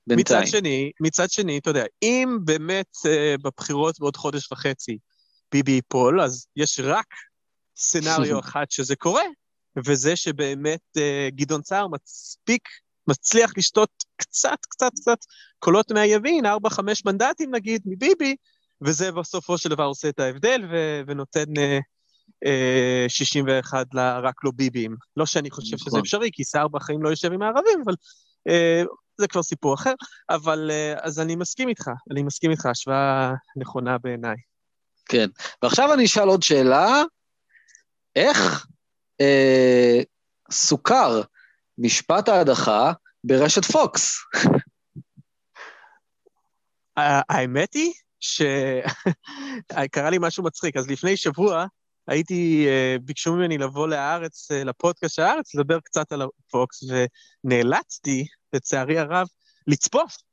בינתיים. 0.06 0.40
מצד 0.40 0.50
שני, 0.50 0.90
מצד 1.00 1.30
שני, 1.30 1.58
אתה 1.58 1.70
יודע, 1.70 1.84
אם 2.02 2.38
באמת 2.44 2.96
אה, 3.06 3.34
בבחירות 3.42 4.00
בעוד 4.00 4.16
חודש 4.16 4.52
וחצי 4.52 4.98
ביבי 5.52 5.72
ייפול, 5.72 6.20
אז 6.20 6.46
יש 6.56 6.80
רק 6.80 7.06
סצנריו 7.76 8.40
אחד 8.44 8.64
שזה 8.70 8.96
קורה, 8.96 9.24
וזה 9.86 10.16
שבאמת 10.16 10.80
אה, 10.96 11.28
גדעון 11.34 11.62
סער 11.62 11.86
מספיק, 11.88 12.68
מצליח 13.08 13.52
לשתות 13.56 13.90
קצת, 14.16 14.58
קצת, 14.68 14.92
קצת 14.94 15.18
קולות 15.58 15.92
מהימין, 15.92 16.46
4-5 16.46 16.48
מנדטים 17.06 17.54
נגיד, 17.54 17.82
מביבי, 17.84 18.36
וזה 18.82 19.12
בסופו 19.12 19.58
של 19.58 19.68
דבר 19.68 19.84
עושה 19.84 20.08
את 20.08 20.20
ההבדל 20.20 20.62
ו- 20.70 21.00
ונותן 21.06 21.56
אה, 21.58 21.78
אה, 22.46 23.04
61 23.08 23.86
ל- 23.94 23.98
רק 23.98 24.44
לא 24.44 24.50
ביבים. 24.54 24.96
לא 25.16 25.26
שאני 25.26 25.50
חושב 25.50 25.76
שזה 25.76 25.86
נכון. 25.86 26.00
אפשרי, 26.00 26.30
כי 26.32 26.44
סער 26.44 26.68
בחיים 26.68 27.02
לא 27.02 27.08
יושב 27.08 27.32
עם 27.32 27.42
הערבים, 27.42 27.82
אבל 27.84 27.94
אה, 28.48 28.82
זה 29.18 29.28
כבר 29.28 29.42
סיפור 29.42 29.74
אחר. 29.74 29.94
אבל 30.30 30.70
אה, 30.70 30.94
אז 31.02 31.20
אני 31.20 31.36
מסכים 31.36 31.68
איתך, 31.68 31.90
אני 32.10 32.22
מסכים 32.22 32.50
איתך, 32.50 32.66
השוואה 32.66 33.32
נכונה 33.56 33.98
בעיניי. 33.98 34.36
כן. 35.08 35.28
ועכשיו 35.62 35.94
אני 35.94 36.04
אשאל 36.04 36.28
עוד 36.28 36.42
שאלה, 36.42 37.02
איך 38.16 38.66
אה, 39.20 40.00
סוכר 40.50 41.20
משפט 41.78 42.28
ההדחה 42.28 42.92
ברשת 43.24 43.64
פוקס? 43.64 44.16
האמת 47.28 47.74
היא 47.74 47.92
שקרה 48.20 50.10
לי 50.12 50.16
משהו 50.20 50.44
מצחיק. 50.44 50.76
אז 50.76 50.90
לפני 50.90 51.16
שבוע 51.16 51.66
הייתי, 52.08 52.66
אה, 52.68 52.96
ביקשו 53.02 53.32
ממני 53.32 53.58
לבוא 53.58 53.88
לארץ, 53.88 54.50
אה, 54.50 54.64
לפודקאסט 54.64 55.14
של 55.14 55.22
הארץ, 55.22 55.54
לדבר 55.54 55.80
קצת 55.80 56.12
על 56.12 56.22
הפוקס, 56.22 56.82
ונאלצתי, 57.44 58.26
לצערי 58.52 58.98
הרב, 58.98 59.26
לצפות 59.66 60.28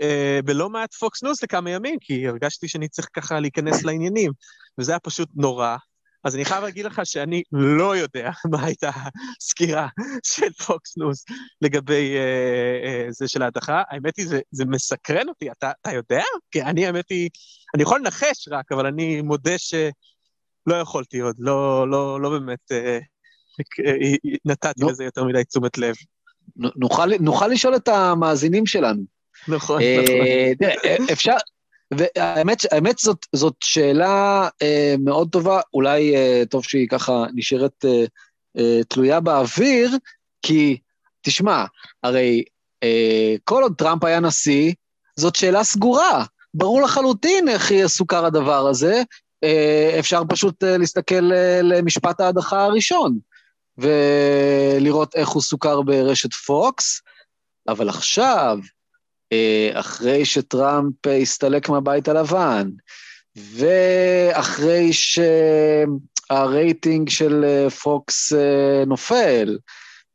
אה, 0.00 0.40
בלא 0.44 0.70
מעט 0.70 0.94
פוקס 0.94 1.22
ניוז 1.22 1.42
לכמה 1.42 1.70
ימים, 1.70 1.98
כי 2.00 2.28
הרגשתי 2.28 2.68
שאני 2.68 2.88
צריך 2.88 3.08
ככה 3.12 3.40
להיכנס 3.40 3.82
לעניינים, 3.86 4.32
וזה 4.78 4.92
היה 4.92 4.98
פשוט 4.98 5.28
נורא. 5.34 5.76
אז 6.24 6.34
אני 6.34 6.44
חייב 6.44 6.64
להגיד 6.64 6.86
לך 6.86 7.00
שאני 7.04 7.42
לא 7.52 7.96
יודע 7.96 8.30
מה 8.52 8.64
הייתה 8.64 8.90
הסקירה 9.40 9.88
של 10.22 10.52
פוקס 10.52 10.96
ניוז 10.96 11.24
לגבי 11.62 12.16
אה, 12.16 12.88
אה, 12.88 13.06
זה 13.10 13.28
של 13.28 13.42
ההדחה. 13.42 13.82
האמת 13.90 14.16
היא, 14.16 14.26
זה, 14.26 14.40
זה 14.50 14.64
מסקרן 14.64 15.28
אותי, 15.28 15.50
אתה, 15.50 15.72
אתה 15.80 15.92
יודע? 15.92 16.22
כי 16.50 16.62
אני, 16.62 16.86
האמת 16.86 17.10
היא, 17.10 17.30
אני 17.74 17.82
יכול 17.82 18.00
לנחש 18.00 18.48
רק, 18.50 18.72
אבל 18.72 18.86
אני 18.86 19.20
מודה 19.20 19.58
שלא 19.58 20.74
יכולתי 20.80 21.18
עוד, 21.18 21.36
לא, 21.38 21.90
לא, 21.90 22.20
לא 22.20 22.30
באמת 22.30 22.72
אה, 22.72 22.98
אה, 23.86 23.92
נתתי 24.44 24.80
נו. 24.80 24.90
לזה 24.90 25.04
יותר 25.04 25.24
מדי 25.24 25.44
תשומת 25.44 25.78
לב. 25.78 25.94
נוכל, 26.56 27.08
נוכל 27.20 27.46
לשאול 27.46 27.76
את 27.76 27.88
המאזינים 27.88 28.66
שלנו. 28.66 29.02
נכון, 29.48 29.82
נכון. 29.82 30.26
אה, 30.26 30.52
תראה, 30.58 30.74
אה, 30.84 30.96
אפשר, 31.12 31.36
והאמת 31.90 32.98
זאת, 32.98 33.26
זאת 33.32 33.54
שאלה 33.60 34.48
אה, 34.62 34.94
מאוד 34.98 35.28
טובה, 35.32 35.60
אולי 35.74 36.16
אה, 36.16 36.42
טוב 36.50 36.64
שהיא 36.64 36.88
ככה 36.88 37.24
נשארת 37.34 37.84
אה, 37.84 38.04
אה, 38.58 38.84
תלויה 38.88 39.20
באוויר, 39.20 39.90
כי 40.42 40.78
תשמע, 41.22 41.64
הרי 42.02 42.44
אה, 42.82 43.34
כל 43.44 43.62
עוד 43.62 43.74
טראמפ 43.78 44.04
היה 44.04 44.20
נשיא, 44.20 44.72
זאת 45.16 45.34
שאלה 45.36 45.64
סגורה. 45.64 46.24
ברור 46.54 46.82
לחלוטין 46.82 47.48
איך 47.48 47.70
יהיה 47.70 47.88
סוכר 47.88 48.24
הדבר 48.24 48.66
הזה, 48.66 49.02
אה, 49.44 49.96
אפשר 49.98 50.22
פשוט 50.28 50.64
אה, 50.64 50.78
להסתכל 50.78 51.32
אה, 51.32 51.60
למשפט 51.62 52.20
ההדחה 52.20 52.64
הראשון, 52.64 53.18
ולראות 53.78 55.14
איך 55.14 55.28
הוא 55.28 55.42
סוכר 55.42 55.82
ברשת 55.82 56.32
פוקס, 56.32 57.00
אבל 57.68 57.88
עכשיו, 57.88 58.58
אחרי 59.72 60.24
שטראמפ 60.24 61.06
אה, 61.06 61.16
הסתלק 61.16 61.68
מהבית 61.68 62.08
הלבן, 62.08 62.70
ואחרי 63.36 64.90
שהרייטינג 66.30 67.08
של 67.08 67.44
אה, 67.44 67.70
פוקס 67.70 68.32
אה, 68.32 68.84
נופל, 68.86 69.58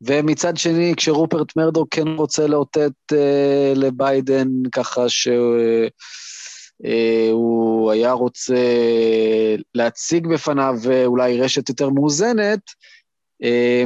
ומצד 0.02 0.58
שני, 0.58 0.94
כשרופרט 0.98 1.56
מרדו 1.56 1.86
כן 1.92 2.08
רוצה 2.08 2.48
לאותת 2.48 2.92
אה, 3.14 3.74
לביידן 3.76 4.48
ככה 4.72 5.10
שהוא 5.10 5.58
אה, 6.86 7.30
הוא 7.32 7.92
היה 7.92 8.12
רוצה 8.12 8.64
להציג 9.76 10.28
בפניו 10.28 10.76
אה, 10.92 11.06
אולי 11.06 11.42
רשת 11.42 11.70
יותר 11.70 11.90
מאוזנת, 11.90 12.60
אה, 13.44 13.84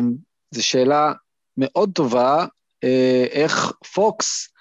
זו 0.52 0.66
שאלה 0.66 1.14
מאוד 1.58 1.92
טובה, 1.96 2.46
אה, 2.84 3.26
איך 3.32 3.72
פוקס 3.94 4.53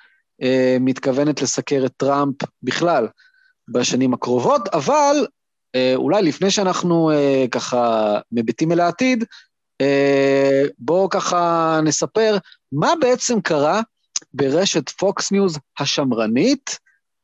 אה, 0.43 0.77
מתכוונת 0.81 1.43
לסקר 1.43 1.83
את 1.87 1.93
טראמפ 1.97 2.37
בכלל 2.63 3.09
בשנים 3.69 4.15
הקרובות, 4.15 4.69
אבל 4.69 5.27
אה, 5.75 5.93
אולי 5.95 6.23
לפני 6.23 6.51
שאנחנו 6.51 7.11
אה, 7.11 7.45
ככה 7.51 8.19
מביטים 8.33 8.73
אל 8.73 8.81
העתיד, 8.81 9.25
אה, 9.81 10.63
בואו 10.79 11.09
ככה 11.09 11.81
נספר 11.85 12.37
מה 12.73 12.93
בעצם 13.01 13.41
קרה 13.41 13.81
ברשת 14.35 14.89
פוקס 14.89 15.33
ניוז 15.33 15.59
השמרנית 15.79 16.79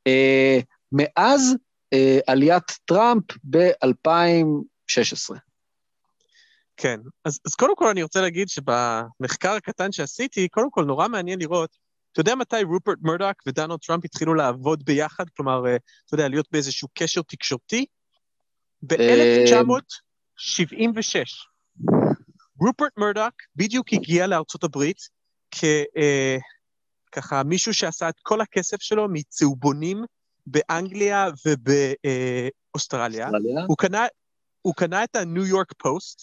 אה, 0.07 0.59
מאז 0.93 1.55
אה, 1.93 2.19
עליית 2.27 2.79
טראמפ 2.85 3.25
ב-2016. 3.45 5.35
כן, 6.77 7.01
אז, 7.25 7.41
אז 7.47 7.55
קודם 7.55 7.77
כל 7.77 7.89
אני 7.89 8.03
רוצה 8.03 8.21
להגיד 8.21 8.49
שבמחקר 8.49 9.53
הקטן 9.53 9.93
שעשיתי, 9.93 10.49
קודם 10.49 10.71
כל 10.71 10.85
נורא 10.85 11.09
מעניין 11.09 11.39
לראות, 11.39 11.77
אתה 12.13 12.21
יודע 12.21 12.35
מתי 12.35 12.63
רופרט 12.63 12.99
מרדוק 13.03 13.43
ודונלד 13.47 13.79
טראמפ 13.87 14.05
התחילו 14.05 14.35
לעבוד 14.35 14.85
ביחד? 14.85 15.25
כלומר, 15.37 15.67
אה, 15.67 15.77
אתה 16.07 16.15
יודע, 16.15 16.29
להיות 16.29 16.47
באיזשהו 16.53 16.89
קשר 16.95 17.23
תקשורתי? 17.23 17.87
ב-1976. 18.83 21.25
רופרט 22.61 22.93
מרדוק 22.97 23.35
בדיוק 23.57 23.93
הגיע 23.93 24.27
לארצות 24.27 24.65
הברית 24.65 24.99
ככה 27.13 27.43
מישהו 27.43 27.75
שעשה 27.75 28.09
את 28.09 28.15
כל 28.23 28.41
הכסף 28.41 28.83
שלו 28.83 29.07
מצהובונים 29.13 30.05
באנגליה 30.47 31.29
ובאוסטרליה. 31.47 33.27
אוסטרליה? 33.27 33.65
הוא 33.67 33.77
קנה, 33.77 34.07
הוא 34.63 34.75
קנה 34.75 35.05
את 35.05 35.17
הניו 35.17 35.47
יורק 35.47 35.73
פוסט, 35.79 36.23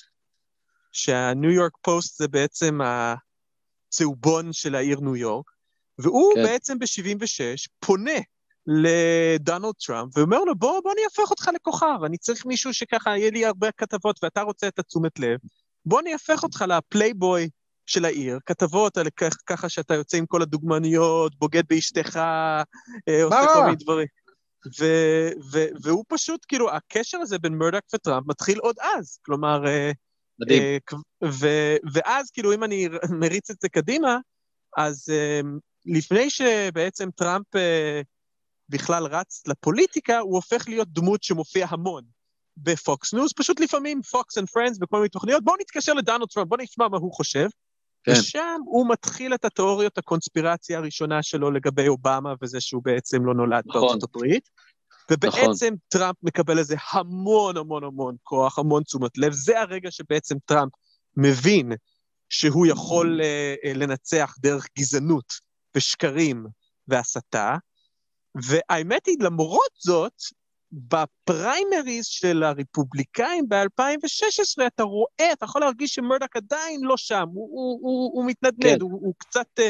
שהניו 0.92 1.52
יורק 1.52 1.78
פוסט 1.82 2.18
זה 2.18 2.28
בעצם 2.28 2.80
הצהובון 2.84 4.54
של 4.54 4.76
העיר 4.76 5.00
ניו 5.00 5.16
יורק, 5.16 5.55
והוא 6.00 6.34
כן. 6.36 6.44
בעצם 6.44 6.80
ב-76 6.80 7.68
פונה 7.80 8.20
לדונלד 8.68 9.74
טראמפ 9.86 10.18
ואומר 10.18 10.40
לו, 10.40 10.56
בוא, 10.56 10.80
בוא 10.84 10.92
אני 10.92 11.02
אהפוך 11.04 11.32
אותך 11.32 11.50
לכוכב, 11.56 12.04
אני 12.06 12.18
צריך 12.18 12.46
מישהו 12.46 12.74
שככה 12.74 13.18
יהיה 13.18 13.32
לי 13.32 13.46
הרבה 13.46 13.72
כתבות 13.72 14.24
ואתה 14.24 14.42
רוצה 14.42 14.68
את 14.68 14.80
התשומת 14.80 15.20
לב, 15.20 15.40
בוא 15.86 16.00
אני 16.00 16.14
אהפך 16.14 16.44
אותך 16.44 16.66
לפלייבוי 16.68 17.50
של 17.86 18.06
העיר, 18.06 18.40
כתבות 18.46 18.98
על 18.98 19.08
כך, 19.16 19.34
ככה 19.46 19.70
שאתה 19.70 19.94
יוצא 19.94 20.18
עם 20.18 20.26
כל 20.26 20.42
הדוגמניות, 20.42 21.36
בוגד 21.40 21.64
באשתך, 21.70 22.16
אה, 22.16 23.24
עושה? 23.24 23.46
כל 23.54 23.64
מיני 23.64 23.76
דברים. 23.76 24.08
ו- 24.80 25.30
ו- 25.52 25.68
והוא 25.84 26.06
פשוט, 26.08 26.46
כאילו, 26.48 26.72
הקשר 26.72 27.18
הזה 27.18 27.40
בין 27.40 27.54
מרדוק 27.54 27.84
וטראמפ 27.96 28.28
מתחיל 28.28 28.60
עוד 28.60 28.76
אז. 28.98 29.20
כלומר, 29.26 29.68
אה, 29.68 29.92
מדהים. 30.40 30.62
אה, 30.62 30.78
כ- 30.86 31.24
ו- 31.24 31.76
ואז, 31.94 32.32
כאילו, 32.32 32.54
אם 32.54 32.64
אני 32.64 32.88
מריץ 33.20 33.50
את 33.50 33.56
זה 33.62 33.70
קדימה, 33.70 34.18
אז 34.78 35.10
לפני 35.86 36.30
שבעצם 36.30 37.10
טראמפ 37.12 37.56
אה, 37.56 38.02
בכלל 38.70 39.06
רץ 39.06 39.44
לפוליטיקה, 39.48 40.20
הוא 40.20 40.36
הופך 40.36 40.68
להיות 40.68 40.88
דמות 40.92 41.24
שמופיע 41.24 41.68
המון 41.70 42.04
בפוקס 42.58 43.14
ניוז, 43.14 43.34
פשוט 43.34 43.60
לפעמים 43.60 44.02
פוקס 44.02 44.38
אנד 44.38 44.50
פרנדס 44.50 44.78
בכל 44.78 44.98
מיני 44.98 45.10
תוכניות, 45.10 45.44
בואו 45.44 45.56
נתקשר 45.60 45.94
לדונלד 45.94 46.28
טראמפ, 46.28 46.50
בואו 46.50 46.62
נשמע 46.62 46.88
מה 46.88 46.98
הוא 46.98 47.14
חושב. 47.14 47.48
כן. 48.04 48.12
ושם 48.12 48.60
הוא 48.66 48.90
מתחיל 48.90 49.34
את 49.34 49.46
התיאוריות 49.46 49.98
הקונספירציה 49.98 50.78
הראשונה 50.78 51.24
שלו 51.24 51.52
לגבי 51.52 51.88
אובמה 51.88 52.34
וזה 52.42 52.62
שהוא 52.62 52.82
בעצם 52.84 53.26
לא 53.26 53.34
נולד 53.34 53.64
נכון. 53.68 53.82
בארצות 53.82 54.04
הברית. 54.04 54.50
ובעצם 55.12 55.74
טראמפ 55.88 56.16
מקבל 56.24 56.60
לזה 56.60 56.76
המון 56.92 57.58
המון 57.58 57.84
המון 57.84 58.16
כוח, 58.24 58.60
המון 58.60 58.84
תשומת 58.84 59.18
לב. 59.18 59.32
זה 59.32 59.62
הרגע 59.62 59.92
שבעצם 59.92 60.36
טראמפ 60.46 60.72
מבין 61.18 61.72
שהוא 62.30 62.68
יכול 62.68 63.22
אה, 63.22 63.74
לנצח 63.76 64.36
דרך 64.40 64.68
גזענות 64.78 65.45
ושקרים 65.76 66.46
והסתה. 66.88 67.56
והאמת 68.36 69.06
היא, 69.06 69.18
למרות 69.20 69.72
זאת, 69.78 70.14
בפריימריז 70.72 72.06
של 72.06 72.44
הרפובליקאים 72.44 73.50
ב-2016, 73.50 74.68
אתה 74.68 74.84
רואה, 74.84 75.32
אתה 75.34 75.46
יכול 75.46 75.62
להרגיש 75.62 75.94
שמרדוק 75.94 76.36
עדיין 76.36 76.82
לא 76.84 76.98
שם, 76.98 77.26
הוא, 77.34 77.50
הוא, 77.52 77.80
הוא, 77.82 78.12
הוא 78.14 78.26
מתנדנד, 78.26 78.78
כן. 78.78 78.82
הוא, 78.82 78.92
הוא 78.92 79.14
קצת 79.18 79.48
uh, 79.60 79.64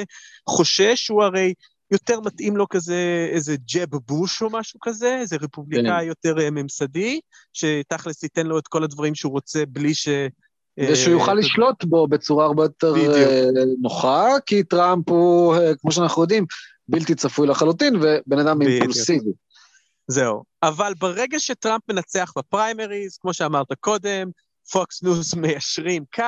חושש, 0.49 1.07
הוא 1.07 1.23
הרי 1.23 1.53
יותר 1.91 2.19
מתאים 2.19 2.57
לו 2.57 2.69
כזה 2.69 3.27
איזה 3.31 3.55
ג'ב 3.73 3.95
בוש 3.95 4.41
או 4.41 4.49
משהו 4.49 4.79
כזה, 4.79 5.17
איזה 5.17 5.35
רפובליקאי 5.41 6.01
כן. 6.01 6.07
יותר 6.07 6.35
uh, 6.37 6.51
ממסדי, 6.51 7.19
שתכלס 7.53 8.23
ייתן 8.23 8.47
לו 8.47 8.59
את 8.59 8.67
כל 8.67 8.83
הדברים 8.83 9.15
שהוא 9.15 9.31
רוצה 9.31 9.63
בלי 9.65 9.93
ש... 9.93 10.07
אה, 10.79 10.87
ושהוא 10.91 11.11
יוכל 11.13 11.31
אתה- 11.31 11.33
לשלוט 11.39 11.83
בו 11.83 12.07
בצורה 12.07 12.45
הרבה 12.45 12.63
יותר. 12.63 12.93
אה, 12.95 13.45
נוחה, 13.81 14.27
כי 14.45 14.63
טראמפ 14.63 15.09
הוא, 15.09 15.55
אה, 15.55 15.75
כמו 15.75 15.91
שאנחנו 15.91 16.21
יודעים, 16.21 16.45
בלתי 16.87 17.15
צפוי 17.15 17.47
לחלוטין, 17.47 17.95
ובן 17.95 18.39
אדם. 18.39 18.61
אימפולסיבי. 18.61 19.29
זהו. 20.07 20.43
אבל 20.63 20.93
ברגע 20.99 21.39
שטראמפ 21.39 21.81
מנצח 21.89 22.31
בפריימריז, 22.37 23.17
כמו 23.17 23.33
שאמרת 23.33 23.67
קודם, 23.79 24.29
פוקס 24.71 25.03
ניוז 25.03 25.33
מיישרים 25.33 26.03
קו, 26.15 26.23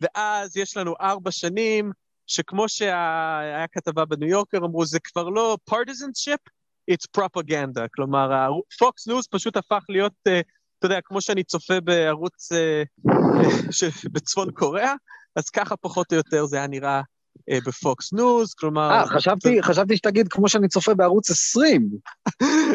ואז 0.00 0.56
יש 0.56 0.76
לנו 0.76 0.94
ארבע 1.00 1.30
שנים, 1.30 1.92
שכמו 2.26 2.68
שהיה 2.68 3.66
כתבה 3.72 4.04
בניו 4.04 4.28
יורקר, 4.28 4.58
אמרו, 4.58 4.86
זה 4.86 4.98
כבר 5.00 5.28
לא 5.28 5.56
partisanship, 5.70 6.50
it's 6.90 7.20
propaganda. 7.20 7.80
כלומר, 7.94 8.50
פוקס 8.78 9.06
ניוז 9.06 9.26
פשוט 9.30 9.56
הפך 9.56 9.84
להיות, 9.88 10.12
אה, 10.26 10.40
אתה 10.78 10.86
יודע, 10.86 10.98
כמו 11.04 11.20
שאני 11.20 11.44
צופה 11.44 11.80
בערוץ 11.80 12.52
אה, 12.52 12.82
אה, 13.12 13.88
בצפון 14.12 14.50
קוריאה, 14.50 14.94
אז 15.36 15.50
ככה 15.50 15.76
פחות 15.76 16.12
או 16.12 16.16
יותר 16.16 16.46
זה 16.46 16.56
היה 16.56 16.66
נראה 16.66 17.02
אה, 17.50 17.58
בפוקס 17.66 18.12
ניוז, 18.12 18.54
כלומר... 18.54 18.90
אה, 18.90 19.06
חשבתי, 19.06 19.62
חשבתי 19.62 19.96
שתגיד 19.96 20.28
כמו 20.28 20.48
שאני 20.48 20.68
צופה 20.68 20.94
בערוץ 20.94 21.30
20. 21.30 21.88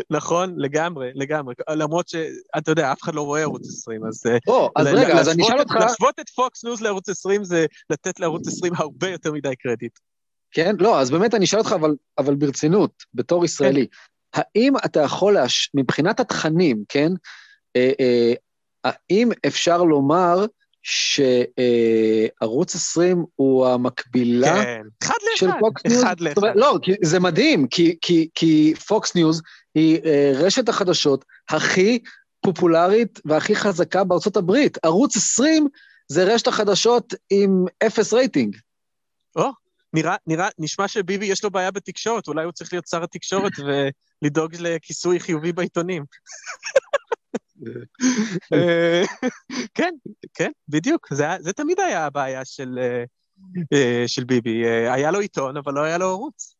נכון, 0.09 0.53
לגמרי, 0.57 1.11
לגמרי. 1.15 1.53
למרות 1.69 2.07
שאתה 2.07 2.71
יודע, 2.71 2.91
אף 2.91 3.01
אחד 3.01 3.15
לא 3.15 3.21
רואה 3.21 3.41
ערוץ 3.41 3.67
20, 3.67 4.05
אז... 4.05 4.23
או, 4.47 4.69
אז 4.75 4.87
רגע, 4.87 5.19
אז 5.19 5.29
אני 5.29 5.43
אשאל 5.43 5.59
אותך, 5.59 5.75
להשוות 5.75 6.19
את 6.19 6.29
פוקס 6.29 6.63
ניוז 6.63 6.81
לערוץ 6.81 7.09
20 7.09 7.43
זה 7.43 7.65
לתת 7.89 8.19
לערוץ 8.19 8.47
20 8.47 8.73
הרבה 8.75 9.09
יותר 9.09 9.31
מדי 9.31 9.55
קרדיט. 9.55 9.99
כן? 10.51 10.75
לא, 10.79 10.99
אז 10.99 11.11
באמת 11.11 11.33
אני 11.33 11.45
אשאל 11.45 11.59
אותך, 11.59 11.71
אבל, 11.71 11.95
אבל 12.17 12.35
ברצינות, 12.35 12.91
בתור 13.13 13.45
ישראלי, 13.45 13.87
האם 14.33 14.73
אתה 14.85 14.99
יכול, 14.99 15.33
להש... 15.33 15.71
מבחינת 15.73 16.19
התכנים, 16.19 16.83
כן? 16.89 17.11
אה, 17.75 17.91
אה, 17.99 18.33
האם 18.83 19.31
אפשר 19.47 19.83
לומר 19.83 20.45
שערוץ 20.81 22.75
20 22.75 23.25
הוא 23.35 23.67
המקבילה 23.67 24.63
כן, 24.63 24.81
אחד 25.03 25.13
של 25.35 25.45
לאחד, 25.45 25.59
פוקס 25.59 25.85
ניוז? 25.85 26.03
אחד 26.03 26.19
זאת 26.19 26.21
לאחד. 26.21 26.55
לא, 26.55 26.77
זה 27.03 27.19
מדהים, 27.19 27.67
כי, 27.67 27.97
כי, 28.01 28.29
כי 28.35 28.73
פוקס 28.87 29.15
ניוז 29.15 29.41
היא 29.75 29.99
אה, 30.05 30.31
רשת 30.35 30.69
החדשות 30.69 31.25
הכי 31.49 31.99
פופולרית 32.41 33.19
והכי 33.25 33.55
חזקה 33.55 34.03
בארצות 34.03 34.37
הברית. 34.37 34.77
ערוץ 34.85 35.17
20 35.17 35.67
זה 36.07 36.23
רשת 36.23 36.47
החדשות 36.47 37.13
עם 37.29 37.65
אפס 37.87 38.13
רייטינג. 38.13 38.57
נראה, 39.93 40.15
נראה, 40.27 40.49
נשמע 40.59 40.87
שביבי 40.87 41.25
יש 41.25 41.43
לו 41.43 41.51
בעיה 41.51 41.71
בתקשורת, 41.71 42.27
אולי 42.27 42.43
הוא 42.43 42.51
צריך 42.51 42.73
להיות 42.73 42.87
שר 42.87 43.03
התקשורת 43.03 43.51
ולדאוג 44.21 44.55
לכיסוי 44.59 45.19
חיובי 45.19 45.51
בעיתונים. 45.51 46.03
אה, 48.53 49.03
כן, 49.73 49.93
כן, 50.33 50.51
בדיוק, 50.69 51.13
זה, 51.13 51.25
זה 51.39 51.53
תמיד 51.53 51.79
היה 51.79 52.05
הבעיה 52.05 52.45
של, 52.45 52.79
אה, 52.81 53.03
אה, 53.73 54.03
של 54.07 54.23
ביבי. 54.23 54.67
היה 54.67 55.11
לו 55.11 55.19
עיתון, 55.19 55.57
אבל 55.57 55.73
לא 55.73 55.81
היה 55.83 55.97
לו 55.97 56.09
ערוץ. 56.09 56.55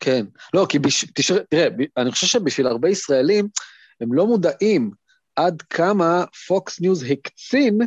כן. 0.00 0.26
לא, 0.54 0.66
כי 0.68 0.78
בש... 0.78 1.04
תשאר, 1.14 1.38
תראה, 1.50 1.68
אני 1.96 2.10
חושב 2.10 2.26
שבשביל 2.26 2.66
הרבה 2.66 2.88
ישראלים, 2.88 3.48
הם 4.00 4.12
לא 4.12 4.26
מודעים 4.26 4.90
עד 5.36 5.62
כמה 5.62 6.24
פוקס 6.46 6.80
ניוז 6.80 7.04
הקצין 7.10 7.78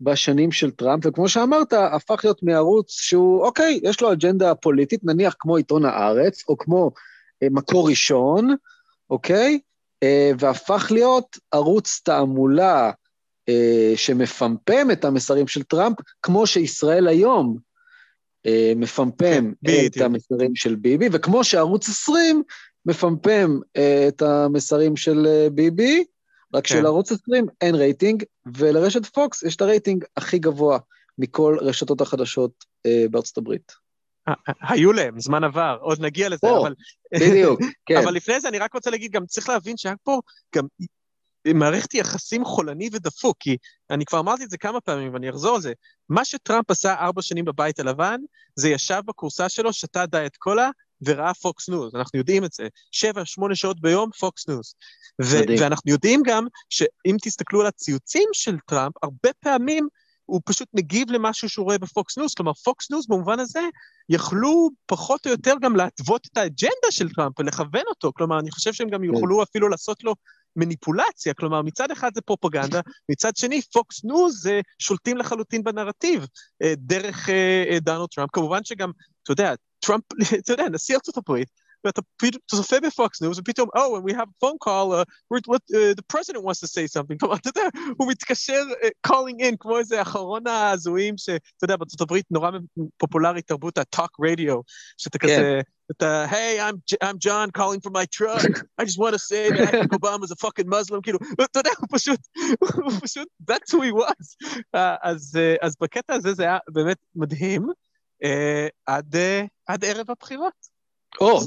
בשנים 0.00 0.52
של 0.52 0.70
טראמפ, 0.70 1.06
וכמו 1.06 1.28
שאמרת, 1.28 1.72
הפך 1.72 2.20
להיות 2.24 2.42
מערוץ 2.42 2.90
שהוא, 2.90 3.44
אוקיי, 3.44 3.80
יש 3.82 4.00
לו 4.00 4.12
אג'נדה 4.12 4.54
פוליטית, 4.54 5.00
נניח 5.04 5.34
כמו 5.38 5.56
עיתון 5.56 5.84
הארץ, 5.84 6.42
או 6.48 6.58
כמו 6.58 6.90
אה, 7.42 7.48
מקור 7.50 7.88
ראשון, 7.88 8.54
אוקיי? 9.10 9.58
אה, 10.02 10.30
והפך 10.38 10.88
להיות 10.90 11.38
ערוץ 11.52 12.00
תעמולה 12.04 12.90
אה, 13.48 13.92
שמפמפם 13.96 14.90
את 14.92 15.04
המסרים 15.04 15.48
של 15.48 15.62
טראמפ, 15.62 15.96
כמו 16.22 16.46
שישראל 16.46 17.08
היום 17.08 17.58
אה, 18.46 18.72
מפמפם 18.76 19.52
כן, 19.66 19.86
את. 19.86 20.00
המסרים 20.00 20.54
של 20.54 20.74
ביבי, 20.74 21.08
וכמו 21.12 21.44
שערוץ 21.44 21.88
20 21.88 22.42
מפמפם 22.86 23.58
את 24.08 24.22
המסרים 24.22 24.96
של 24.96 25.48
ביבי, 25.52 26.04
רק 26.54 26.66
כן. 26.66 26.74
שלערוץ 26.74 27.12
20 27.12 27.46
אין 27.60 27.74
רייטינג, 27.74 28.24
ולרשת 28.56 29.06
פוקס 29.06 29.42
יש 29.42 29.56
את 29.56 29.62
הרייטינג 29.62 30.04
הכי 30.16 30.38
גבוה 30.38 30.78
מכל 31.18 31.56
רשתות 31.60 32.00
החדשות 32.00 32.64
בארצות 33.10 33.38
הברית. 33.38 33.83
אה, 34.28 34.34
אה, 34.48 34.54
היו 34.74 34.92
להם, 34.92 35.20
זמן 35.20 35.44
עבר, 35.44 35.78
עוד 35.80 36.00
נגיע 36.00 36.28
לזה, 36.28 36.46
או, 36.50 36.62
אבל... 36.62 36.74
בדיוק, 37.14 37.60
כן. 37.86 37.96
אבל 37.96 38.14
לפני 38.14 38.40
זה 38.40 38.48
אני 38.48 38.58
רק 38.58 38.74
רוצה 38.74 38.90
להגיד, 38.90 39.12
גם 39.12 39.26
צריך 39.26 39.48
להבין 39.48 39.76
שהיה 39.76 39.94
פה 40.02 40.20
גם 40.54 40.64
מערכת 41.54 41.94
יחסים 41.94 42.44
חולני 42.44 42.88
ודפוק, 42.92 43.36
כי 43.40 43.56
אני 43.90 44.04
כבר 44.04 44.20
אמרתי 44.20 44.44
את 44.44 44.50
זה 44.50 44.58
כמה 44.58 44.80
פעמים 44.80 45.14
ואני 45.14 45.30
אחזור 45.30 45.54
על 45.54 45.60
זה. 45.60 45.72
מה 46.08 46.24
שטראמפ 46.24 46.70
עשה 46.70 46.94
ארבע 46.94 47.22
שנים 47.22 47.44
בבית 47.44 47.80
הלבן, 47.80 48.20
זה 48.56 48.68
ישב 48.68 49.00
בכורסה 49.06 49.48
שלו, 49.48 49.72
שתה 49.72 50.06
דיאט 50.06 50.36
קולה 50.36 50.70
וראה 51.02 51.34
פוקס 51.34 51.68
ניוז, 51.68 51.94
אנחנו 51.94 52.18
יודעים 52.18 52.44
את 52.44 52.52
זה. 52.52 52.68
שבע, 52.90 53.24
שמונה 53.24 53.54
שעות 53.54 53.80
ביום, 53.80 54.10
פוקס 54.20 54.48
ניוז. 54.48 54.74
ו-. 55.22 55.60
ואנחנו 55.60 55.90
יודעים 55.90 56.22
גם 56.26 56.46
שאם 56.70 57.16
תסתכלו 57.22 57.60
על 57.60 57.66
הציוצים 57.66 58.28
של 58.32 58.56
טראמפ, 58.66 58.94
הרבה 59.02 59.30
פעמים 59.40 59.88
הוא 60.26 60.40
פשוט 60.44 60.68
מגיב 60.74 61.10
למשהו 61.10 61.48
שהוא 61.48 61.64
רואה 61.64 61.78
בפוקס 61.78 62.18
ניוז, 62.18 62.34
כלומר 62.34 62.52
פוקס 62.52 62.90
ניוז 62.90 63.06
במובן 63.06 63.40
הזה 63.40 63.60
יכלו 64.08 64.70
פחות 64.86 65.26
או 65.26 65.30
יותר 65.30 65.54
גם 65.60 65.76
להתוות 65.76 66.26
את 66.32 66.36
האג'נדה 66.36 66.90
של 66.90 67.08
טראמפ 67.10 67.40
ולכוון 67.40 67.82
אותו, 67.88 68.12
כלומר 68.16 68.38
אני 68.38 68.50
חושב 68.50 68.72
שהם 68.72 68.88
גם 68.88 69.04
יוכלו 69.04 69.42
אפילו 69.42 69.68
לעשות 69.68 70.04
לו 70.04 70.14
מניפולציה, 70.56 71.34
כלומר 71.34 71.62
מצד 71.62 71.90
אחד 71.90 72.10
זה 72.14 72.20
פרופגנדה, 72.20 72.80
מצד 73.08 73.36
שני 73.36 73.62
פוקס 73.62 74.04
ניוז 74.04 74.42
זה 74.42 74.60
שולטים 74.78 75.16
לחלוטין 75.16 75.62
בנרטיב 75.64 76.26
אה, 76.62 76.74
דרך 76.76 77.28
אה, 77.28 77.64
אה, 77.70 77.80
דונלד 77.80 78.08
טראמפ, 78.14 78.30
כמובן 78.32 78.64
שגם, 78.64 78.90
אתה 79.22 79.32
יודע, 79.32 79.54
טראמפ, 79.80 80.04
אתה 80.44 80.52
יודע, 80.52 80.68
נשיא 80.68 80.94
ארצות 80.94 81.16
הברית, 81.16 81.48
ואתה 81.84 82.02
פתאום 82.16 82.42
צופה 82.50 82.80
בפוקס 82.80 83.22
ניוז, 83.22 83.38
ופתאום, 83.38 83.68
oh, 83.76 83.90
when 83.94 84.02
we 84.02 84.12
have 84.12 84.28
a 84.28 84.46
phone 84.46 84.58
call, 84.64 84.92
uh, 84.92 85.04
uh, 85.34 85.94
the 85.94 86.04
president 86.08 86.44
wants 86.44 86.60
to 86.60 86.66
say 86.66 86.86
something. 86.86 87.18
כלומר, 87.20 87.36
אתה 87.36 87.48
יודע, 87.48 87.68
הוא 87.98 88.10
מתקשר 88.10 88.62
uh, 88.82 89.10
calling 89.12 89.40
in, 89.40 89.56
כמו 89.60 89.78
איזה 89.78 90.02
אחרון 90.02 90.46
ההזויים, 90.46 91.18
שאתה 91.18 91.64
יודע, 91.64 91.76
בארצות 91.76 92.00
הברית 92.00 92.26
נורא 92.30 92.50
פופולרי 92.98 93.42
תרבות 93.42 93.78
ה-talk 93.78 94.26
radio, 94.26 94.62
שאתה 94.98 95.18
כן. 95.18 95.26
כזה, 95.26 95.60
אתה, 95.90 96.26
hey, 96.30 96.60
I'm, 96.60 96.76
I'm 97.02 97.18
John 97.18 97.50
calling 97.50 97.80
from 97.80 97.92
my 97.92 98.06
truck, 98.06 98.66
I 98.78 98.84
just 98.84 98.98
want 98.98 99.12
to 99.12 99.18
say 99.18 99.50
that 99.50 99.74
I 99.74 99.86
Obama's 99.98 100.30
a 100.30 100.36
fucking 100.36 100.68
Muslim, 100.68 101.00
כאילו, 101.02 101.18
אתה 101.44 101.58
יודע, 101.58 101.70
הוא 101.78 101.88
פשוט, 101.92 102.20
הוא 102.84 102.92
פשוט, 103.02 103.28
that's 103.50 103.70
who 103.72 103.80
he 103.82 103.92
was. 103.92 104.36
Uh, 104.76 104.98
אז, 105.02 105.32
uh, 105.36 105.66
אז 105.66 105.76
בקטע 105.80 106.14
הזה 106.14 106.34
זה 106.34 106.42
היה 106.42 106.58
באמת 106.68 106.98
מדהים, 107.14 107.68
uh, 108.24 108.28
עד, 108.86 109.14
uh, 109.14 109.46
עד 109.66 109.84
ערב 109.84 110.10
הבחירות. 110.10 110.73
או, 111.20 111.40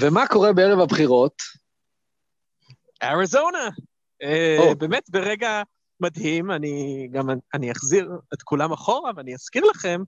ומה 0.00 0.26
קורה 0.26 0.52
בערב 0.52 0.80
הבחירות? 0.80 1.34
אריזונה. 3.02 3.68
אה. 4.22 4.74
באמת 4.78 5.10
ברגע 5.10 5.62
מדהים, 6.00 6.50
אני 6.50 7.08
גם, 7.12 7.28
אני 7.54 7.72
אחזיר 7.72 8.10
את 8.34 8.42
כולם 8.42 8.72
אחורה 8.72 9.10
ואני 9.16 9.34
אזכיר 9.34 9.64
לכם 9.64 10.02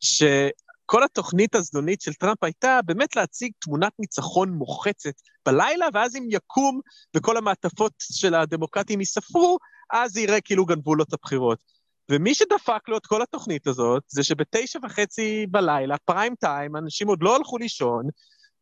שכל 0.00 1.04
התוכנית 1.04 1.54
הזדונית 1.54 2.00
של 2.00 2.14
טראמפ 2.14 2.44
הייתה 2.44 2.80
באמת 2.86 3.16
להציג 3.16 3.52
תמונת 3.58 3.92
ניצחון 3.98 4.50
מוחצת 4.50 5.14
בלילה, 5.46 5.86
ואז 5.94 6.16
אם 6.16 6.26
יקום 6.30 6.80
וכל 7.16 7.36
המעטפות 7.36 7.92
של 7.98 8.34
הדמוקרטים 8.34 9.00
ייספרו, 9.00 9.58
אז 9.92 10.16
יראה 10.16 10.40
כאילו 10.40 10.66
גנבו 10.66 10.94
לו 10.94 11.04
את 11.04 11.12
הבחירות. 11.12 11.79
ומי 12.10 12.34
שדפק 12.34 12.88
לו 12.88 12.96
את 12.96 13.06
כל 13.06 13.22
התוכנית 13.22 13.66
הזאת, 13.66 14.02
זה 14.06 14.24
שבתשע 14.24 14.78
וחצי 14.82 15.46
בלילה, 15.50 15.96
פריים 16.04 16.34
טיים, 16.34 16.76
אנשים 16.76 17.08
עוד 17.08 17.22
לא 17.22 17.36
הלכו 17.36 17.58
לישון, 17.58 18.04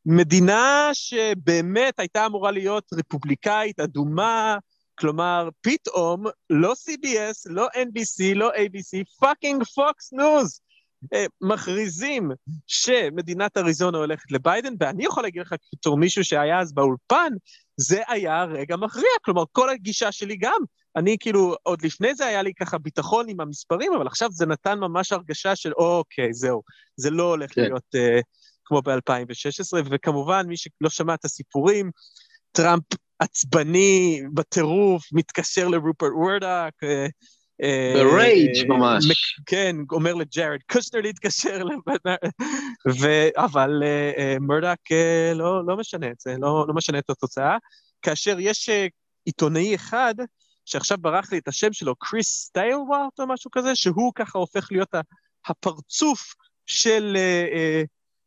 מדינה 0.06 0.90
שבאמת 0.92 1.98
הייתה 1.98 2.26
אמורה 2.26 2.50
להיות 2.50 2.84
רפובליקאית, 2.92 3.80
אדומה, 3.80 4.58
כלומר, 4.98 5.48
פתאום 5.60 6.24
לא 6.50 6.72
CBS, 6.72 7.46
לא 7.46 7.68
NBC, 7.74 8.34
לא 8.34 8.50
ABC, 8.50 9.18
fucking 9.20 9.64
פוקס 9.64 10.12
ניוז, 10.12 10.60
מכריזים 11.40 12.30
שמדינת 12.66 13.56
אריזונה 13.56 13.98
הולכת 13.98 14.32
לביידן, 14.32 14.74
ואני 14.80 15.04
יכול 15.04 15.22
להגיד 15.22 15.42
לך 15.42 15.54
בתור 15.74 15.96
מישהו 15.96 16.24
שהיה 16.24 16.60
אז 16.60 16.72
באולפן, 16.72 17.32
זה 17.76 18.02
היה 18.08 18.44
רגע 18.44 18.76
מכריע, 18.76 19.10
כלומר, 19.24 19.44
כל 19.52 19.70
הגישה 19.70 20.12
שלי 20.12 20.36
גם, 20.36 20.60
אני 20.98 21.16
כאילו, 21.20 21.54
עוד 21.62 21.84
לפני 21.84 22.14
זה 22.14 22.26
היה 22.26 22.42
לי 22.42 22.52
ככה 22.54 22.78
ביטחון 22.78 23.28
עם 23.28 23.40
המספרים, 23.40 23.92
אבל 23.92 24.06
עכשיו 24.06 24.28
זה 24.32 24.46
נתן 24.46 24.78
ממש 24.78 25.12
הרגשה 25.12 25.56
של, 25.56 25.72
אוקיי, 25.72 26.32
זהו, 26.32 26.62
זה 26.96 27.10
לא 27.10 27.22
הולך 27.22 27.54
כן. 27.54 27.62
להיות 27.62 27.94
אה, 27.96 28.22
כמו 28.64 28.82
ב-2016, 28.82 29.78
וכמובן, 29.90 30.46
מי 30.46 30.56
שלא 30.56 30.88
שמע 30.88 31.14
את 31.14 31.24
הסיפורים, 31.24 31.90
טראמפ 32.52 32.82
עצבני, 33.18 34.22
בטירוף, 34.34 35.02
מתקשר 35.12 35.68
לרופרט 35.68 36.12
מרדוק. 36.12 36.72
אה, 36.82 37.06
אה, 37.62 37.92
ב 37.94 38.09
rage 38.09 38.68
ממש. 38.68 39.04
מק- 39.04 39.46
כן, 39.46 39.76
אומר 39.92 40.14
לג'ארד 40.14 40.60
קושנר 40.72 41.00
להתקשר, 41.00 41.64
לבנ- 41.64 42.28
ו- 43.00 43.28
אבל 43.36 43.82
אה, 43.82 44.12
אה, 44.18 44.36
אה, 44.92 45.34
לא, 45.34 45.66
לא 45.66 45.76
משנה 45.76 46.10
את 46.10 46.20
זה, 46.20 46.34
לא, 46.38 46.64
לא 46.68 46.74
משנה 46.74 46.98
את 46.98 47.10
התוצאה, 47.10 47.56
כאשר 48.02 48.36
יש 48.40 48.68
אה, 48.68 48.86
עיתונאי 49.24 49.74
אחד, 49.74 50.14
שעכשיו 50.68 50.98
ברח 50.98 51.32
לי 51.32 51.38
את 51.38 51.48
השם 51.48 51.72
שלו, 51.72 51.96
כריס 51.96 52.44
סטיירוולט 52.44 53.20
או 53.20 53.26
משהו 53.26 53.50
כזה, 53.50 53.74
שהוא 53.74 54.12
ככה 54.14 54.38
הופך 54.38 54.68
להיות 54.70 54.94
הפרצוף 55.46 56.34
של 56.66 57.16
אה, 57.16 57.46
אה, 57.52 57.82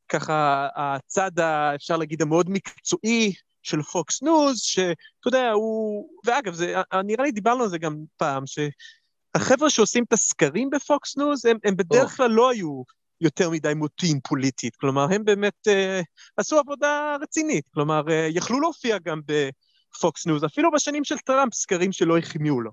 ככה 0.09 0.67
הצד, 0.75 1.39
ה, 1.39 1.75
אפשר 1.75 1.97
להגיד, 1.97 2.21
המאוד 2.21 2.49
מקצועי 2.49 3.33
של 3.63 3.81
פוקס 3.81 4.21
ניוז, 4.21 4.59
שאתה 4.59 4.93
יודע, 5.25 5.51
הוא... 5.51 6.09
ואגב, 6.25 6.53
זה, 6.53 6.75
נראה 7.03 7.23
לי 7.23 7.31
דיברנו 7.31 7.63
על 7.63 7.69
זה 7.69 7.77
גם 7.77 7.95
פעם, 8.17 8.43
שהחבר'ה 8.45 9.69
שעושים 9.69 10.03
את 10.03 10.13
הסקרים 10.13 10.69
בפוקס 10.69 11.17
ניוז, 11.17 11.45
הם, 11.45 11.57
הם 11.63 11.75
בדרך 11.75 12.17
כלל 12.17 12.31
לא 12.31 12.49
היו 12.49 12.83
יותר 13.21 13.49
מדי 13.49 13.73
מוטים 13.73 14.19
פוליטית, 14.27 14.75
כלומר, 14.75 15.07
הם 15.13 15.25
באמת 15.25 15.67
אה, 15.67 16.01
עשו 16.37 16.59
עבודה 16.59 17.15
רצינית, 17.21 17.65
כלומר, 17.73 18.01
אה, 18.09 18.27
יכלו 18.29 18.59
להופיע 18.59 18.97
גם 19.03 19.21
בפוקס 19.95 20.27
ניוז, 20.27 20.45
אפילו 20.45 20.71
בשנים 20.71 21.03
של 21.03 21.17
טראמפ, 21.17 21.53
סקרים 21.53 21.91
שלא 21.91 22.17
החמיאו 22.17 22.61
לו. 22.61 22.71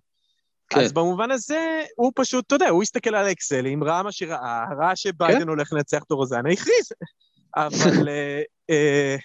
כן. 0.68 0.81
אז 0.81 0.92
במובן 0.92 1.31
הזה, 1.31 1.83
הוא 1.96 2.12
פשוט, 2.16 2.46
אתה 2.46 2.54
יודע, 2.54 2.68
הוא 2.68 2.83
הסתכל 2.83 3.14
על 3.14 3.26
האקסלים, 3.26 3.85
ראה 3.85 4.02
מה 4.02 4.12
שראה, 4.12 4.64
ראה 4.78 4.96
שביידן 4.96 5.40
כן. 5.40 5.48
הולך 5.48 5.72
לנצח 5.72 6.02
את 6.07 6.11
אריזונה, 6.11 6.50
הכריז. 6.52 6.88
אבל 7.57 8.09
אה, 8.09 8.42
אה, 8.70 9.16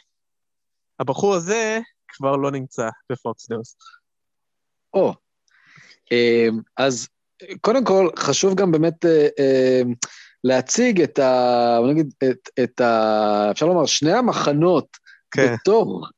הבחור 1.00 1.36
הזה 1.36 1.80
כבר 2.08 2.36
לא 2.36 2.52
נמצא 2.52 2.90
בפוקס 3.12 3.50
ניוז. 3.50 3.76
או, 4.94 5.14
אה, 6.12 6.48
אז 6.78 7.08
קודם 7.62 7.86
כל, 7.86 8.10
חשוב 8.20 8.56
גם 8.56 8.72
באמת 8.72 9.06
להציג 10.44 11.02
את 11.02 11.20
ה... 11.20 11.78
בוא 11.80 11.92
נגיד, 11.92 12.14
את, 12.24 12.50
את 12.64 12.82
ה... 12.82 13.48
אפשר 13.52 13.66
לומר, 13.66 13.86
שני 13.86 14.14
המחנות 14.14 14.98
כן. 15.32 15.54
בתוך 15.54 16.10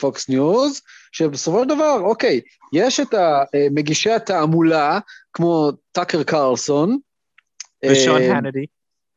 פוקס 0.00 0.28
ניוז, 0.28 0.80
שבסופו 1.12 1.62
של 1.62 1.68
דבר, 1.68 2.00
אוקיי, 2.00 2.40
יש 2.72 3.00
את 3.00 3.14
מגישי 3.70 4.10
התעמולה, 4.10 4.98
כמו 5.32 5.70
טאקר 5.92 6.22
קרלסון. 6.22 6.98
ושון 7.84 8.22
אה, 8.22 8.24
הנטי. 8.24 8.66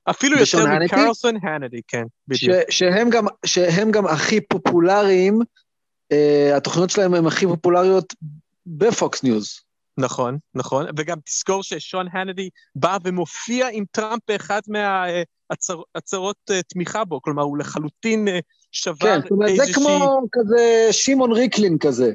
אפילו 0.10 0.38
יותר 0.40 0.66
מקרלסון 0.86 1.36
הנטי, 1.44 1.82
כן, 1.88 2.04
בדיוק. 2.28 2.58
שהם 2.70 3.10
גם, 3.10 3.26
שהם 3.46 3.92
גם 3.92 4.06
הכי 4.06 4.42
פופולריים, 4.42 5.40
אה, 6.14 6.58
התוכניות 6.58 6.90
שלהם 6.90 7.14
הן 7.14 7.26
הכי 7.26 7.48
פופולריות 7.48 8.14
בפוקס 8.66 9.24
ניוז. 9.24 9.60
נכון, 9.98 10.38
נכון, 10.56 10.86
וגם 10.98 11.18
תזכור 11.26 11.64
ששון 11.64 12.08
הנטי 12.14 12.50
בא 12.76 12.98
ומופיע 13.04 13.68
עם 13.72 13.84
טראמפ 13.92 14.22
באחד 14.28 14.62
מהצהרות 14.68 16.38
אה, 16.52 16.54
תמיכה 16.68 17.06
בו, 17.06 17.22
כלומר, 17.22 17.44
הוא 17.44 17.58
לחלוטין 17.58 18.28
אה, 18.28 18.42
שבר 18.74 18.96
כן, 19.00 19.22
זאת 19.22 19.32
אומרת, 19.32 19.56
זה 19.56 19.74
כמו 19.74 20.22
כזה 20.32 20.88
שמעון 20.92 21.32
ריקלין 21.32 21.78
כזה. 21.78 22.12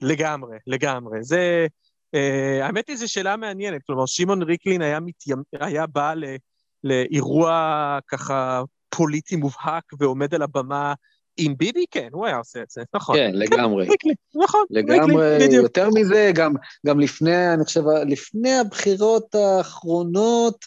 לגמרי, 0.00 0.56
לגמרי. 0.66 1.18
זה... 1.22 1.66
Uh, 2.16 2.64
האמת 2.64 2.88
היא, 2.88 2.96
זו 2.96 3.12
שאלה 3.12 3.36
מעניינת. 3.36 3.82
כלומר, 3.86 4.06
שמעון 4.06 4.42
ריקלין 4.42 4.82
היה, 4.82 5.00
מתיימ... 5.00 5.42
היה 5.60 5.86
בא 5.86 6.14
ל... 6.14 6.24
לאירוע 6.84 7.98
ככה 8.08 8.62
פוליטי 8.88 9.36
מובהק 9.36 9.84
ועומד 9.98 10.34
על 10.34 10.42
הבמה 10.42 10.94
עם 11.36 11.56
ביבי, 11.56 11.84
כן, 11.90 12.08
הוא 12.12 12.26
היה 12.26 12.36
עושה 12.36 12.62
את 12.62 12.70
זה, 12.70 12.82
נכון. 12.94 13.16
כן, 13.16 13.30
לגמרי. 13.34 13.86
ריקלין, 13.90 14.14
נכון, 14.34 14.64
לגמרי, 14.70 15.30
ריקלין, 15.30 15.48
בדיוק. 15.48 15.62
יותר 15.62 15.88
מזה, 15.94 16.30
גם, 16.34 16.52
גם 16.86 17.00
לפני, 17.00 17.54
אני 17.54 17.64
חושב, 17.64 17.82
לפני 18.06 18.58
הבחירות 18.58 19.34
האחרונות, 19.34 20.64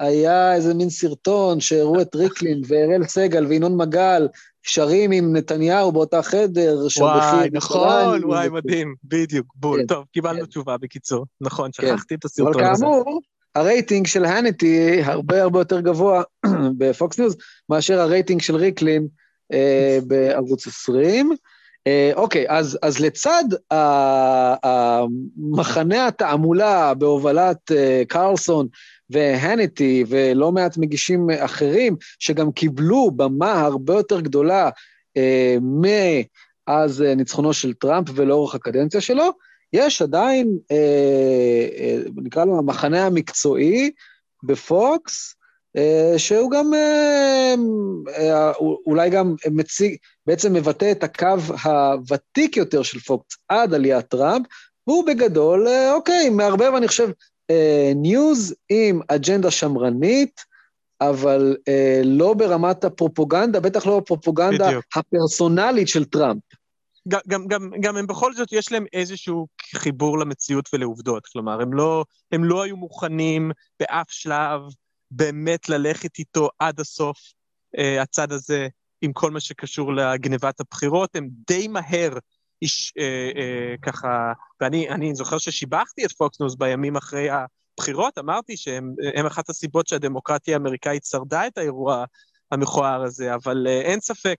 היה 0.00 0.54
איזה 0.54 0.74
מין 0.74 0.90
סרטון 0.90 1.60
שהראו 1.60 2.00
את 2.00 2.14
ריקלין 2.14 2.60
ואראל 2.66 3.04
סגל 3.04 3.46
וינון 3.46 3.76
מגל 3.76 4.28
שרים 4.62 5.12
עם 5.12 5.36
נתניהו 5.36 5.92
באותה 5.92 6.22
חדר. 6.22 6.78
וואי, 7.00 7.48
נכון, 7.52 8.24
וואי, 8.24 8.48
מדהים, 8.48 8.94
בדיוק, 9.04 9.46
בול. 9.54 9.80
כן, 9.80 9.86
טוב, 9.86 10.04
קיבלנו 10.12 10.40
כן. 10.40 10.46
תשובה 10.46 10.76
בקיצור. 10.76 11.26
נכון, 11.40 11.70
כן. 11.72 11.86
שכחתי 11.86 12.14
את 12.14 12.24
הסרטון 12.24 12.64
הזה. 12.64 12.70
אבל 12.70 12.78
כאמור, 12.78 13.20
הרייטינג 13.54 14.06
של 14.06 14.24
הנטי 14.24 15.02
הרבה 15.02 15.42
הרבה 15.42 15.60
יותר 15.60 15.80
גבוה 15.80 16.22
בפוקס 16.78 17.18
ניוז 17.18 17.36
מאשר 17.68 18.00
הרייטינג 18.00 18.40
של 18.40 18.56
ריקלין 18.56 19.06
אה, 19.52 19.98
בערוץ 20.06 20.66
20. 20.66 21.30
אה, 21.86 22.12
אוקיי, 22.14 22.44
אז, 22.48 22.78
אז 22.82 23.00
לצד 23.00 23.44
מחנה 25.36 26.06
התעמולה 26.06 26.94
בהובלת 26.94 27.72
אה, 27.72 28.02
קרלסון 28.08 28.66
והניטי 29.10 30.04
ולא 30.08 30.52
מעט 30.52 30.76
מגישים 30.76 31.30
אחרים, 31.30 31.96
שגם 32.18 32.52
קיבלו 32.52 33.10
במה 33.10 33.60
הרבה 33.60 33.94
יותר 33.94 34.20
גדולה 34.20 34.70
אה, 35.16 35.56
מאז 35.60 37.02
אה, 37.02 37.14
ניצחונו 37.14 37.52
של 37.52 37.72
טראמפ 37.74 38.08
ולאורך 38.14 38.54
הקדנציה 38.54 39.00
שלו, 39.00 39.30
יש 39.72 40.02
עדיין, 40.02 40.58
אה, 40.70 40.76
אה, 41.78 41.98
נקרא 42.16 42.44
לו 42.44 42.58
המחנה 42.58 43.06
המקצועי 43.06 43.90
בפוקס, 44.42 45.34
אה, 45.76 46.14
שהוא 46.18 46.50
גם 46.50 46.74
אה, 46.74 47.54
אה, 48.18 48.52
אולי 48.86 49.10
גם 49.10 49.34
מציג, 49.50 49.96
בעצם 50.26 50.52
מבטא 50.52 50.92
את 50.92 51.04
הקו 51.04 51.36
הוותיק 51.64 52.56
יותר 52.56 52.82
של 52.82 53.00
פוקס 53.00 53.36
עד 53.48 53.74
עליית 53.74 54.06
טראמפ, 54.06 54.46
והוא 54.86 55.06
בגדול, 55.06 55.68
אה, 55.68 55.94
אוקיי, 55.94 56.30
מערבב, 56.30 56.72
אני 56.76 56.88
חושב, 56.88 57.10
news 57.94 58.52
uh, 58.52 58.54
עם 58.68 59.00
אג'נדה 59.08 59.50
שמרנית, 59.50 60.40
אבל 61.00 61.56
uh, 61.58 62.04
לא 62.04 62.34
ברמת 62.34 62.84
הפרופוגנדה, 62.84 63.60
בטח 63.60 63.86
לא 63.86 63.98
הפרופוגנדה 63.98 64.66
בדיוק. 64.66 64.84
הפרסונלית 64.96 65.88
של 65.88 66.04
טראמפ. 66.04 66.42
גם, 67.08 67.20
גם, 67.28 67.46
גם, 67.46 67.70
גם 67.80 67.96
הם 67.96 68.06
בכל 68.06 68.34
זאת, 68.34 68.52
יש 68.52 68.72
להם 68.72 68.84
איזשהו 68.92 69.46
חיבור 69.74 70.18
למציאות 70.18 70.68
ולעובדות. 70.72 71.26
כלומר, 71.26 71.62
הם 71.62 71.72
לא, 71.72 72.04
הם 72.32 72.44
לא 72.44 72.62
היו 72.62 72.76
מוכנים 72.76 73.50
באף 73.80 74.10
שלב 74.10 74.60
באמת 75.10 75.68
ללכת 75.68 76.18
איתו 76.18 76.48
עד 76.58 76.80
הסוף, 76.80 77.18
uh, 77.76 78.02
הצד 78.02 78.32
הזה, 78.32 78.68
עם 79.02 79.12
כל 79.12 79.30
מה 79.30 79.40
שקשור 79.40 79.94
לגנבת 79.94 80.60
הבחירות. 80.60 81.16
הם 81.16 81.28
די 81.48 81.68
מהר 81.68 82.18
איש, 82.62 82.92
אה, 82.98 83.30
אה, 83.36 83.74
ככה, 83.82 84.32
ואני 84.60 85.14
זוכר 85.14 85.38
ששיבחתי 85.38 86.04
את 86.04 86.12
פוקס 86.12 86.40
ניוז 86.40 86.56
בימים 86.56 86.96
אחרי 86.96 87.28
הבחירות, 87.30 88.18
אמרתי 88.18 88.56
שהם 88.56 88.94
אחת 89.26 89.50
הסיבות 89.50 89.86
שהדמוקרטיה 89.86 90.54
האמריקאית 90.54 91.04
שרדה 91.04 91.46
את 91.46 91.58
האירוע 91.58 92.04
המכוער 92.52 93.02
הזה, 93.02 93.34
אבל 93.34 93.66
אה, 93.68 93.80
אין 93.80 94.00
ספק 94.00 94.36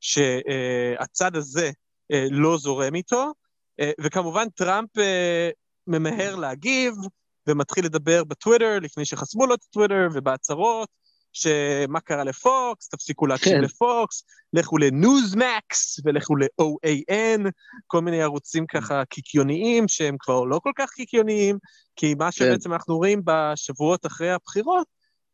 שהצד 0.00 1.34
אה, 1.34 1.38
הזה 1.38 1.70
אה, 2.12 2.26
לא 2.30 2.58
זורם 2.58 2.94
איתו, 2.94 3.32
אה, 3.80 3.90
וכמובן 4.00 4.48
טראמפ 4.48 4.98
אה, 4.98 5.50
ממהר 5.86 6.36
להגיב, 6.36 6.94
ומתחיל 7.48 7.84
לדבר 7.84 8.24
בטוויטר, 8.24 8.78
לפני 8.82 9.04
שחסמו 9.04 9.46
לו 9.46 9.54
את 9.54 9.60
הטוויטר, 9.68 10.08
ובהצהרות, 10.14 10.88
שמה 11.34 12.00
קרה 12.00 12.24
לפוקס, 12.24 12.88
תפסיקו 12.88 13.26
להקשיב 13.26 13.52
כן. 13.52 13.60
לפוקס, 13.60 14.24
לכו 14.52 14.78
לניוזמקס 14.78 16.00
ולכו 16.04 16.36
ל-OAN, 16.36 17.40
כל 17.86 18.00
מיני 18.00 18.22
ערוצים 18.22 18.66
ככה 18.66 19.04
קיקיוניים 19.04 19.88
שהם 19.88 20.16
כבר 20.18 20.44
לא 20.44 20.58
כל 20.58 20.72
כך 20.76 20.90
קיקיוניים, 20.90 21.58
כי 21.96 22.14
מה 22.14 22.24
כן. 22.24 22.30
שבעצם 22.30 22.72
אנחנו 22.72 22.96
רואים 22.96 23.22
בשבועות 23.24 24.06
אחרי 24.06 24.30
הבחירות, 24.30 24.86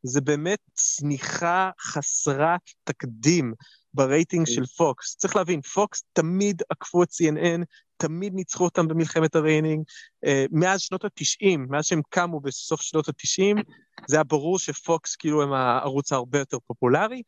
זה 0.03 0.21
באמת 0.21 0.59
צניחה 0.73 1.71
חסרת 1.81 2.61
תקדים 2.85 3.55
ברייטינג 3.95 4.47
כן. 4.47 4.53
של 4.53 4.67
פוקס. 4.67 5.17
צריך 5.17 5.37
להבין, 5.37 5.61
פוקס 5.61 6.03
תמיד 6.13 6.63
עקפו 6.71 7.03
את 7.03 7.09
CNN, 7.09 7.65
תמיד 8.01 8.35
ניצחו 8.35 8.65
אותם 8.65 8.89
במלחמת 8.89 9.35
הרייטינג. 9.35 9.85
Uh, 10.27 10.29
מאז 10.51 10.81
שנות 10.81 11.05
ה-90, 11.05 11.59
מאז 11.69 11.85
שהם 11.85 12.01
קמו 12.09 12.41
בסוף 12.41 12.83
שנות 12.83 13.09
ה-90, 13.09 13.63
זה 14.09 14.17
היה 14.17 14.25
ברור 14.25 14.59
שפוקס 14.59 15.17
כאילו 15.17 15.43
הם 15.43 15.53
הערוץ 15.53 16.13
ההרבה 16.13 16.39
יותר 16.39 16.59
פופולרי, 16.67 17.23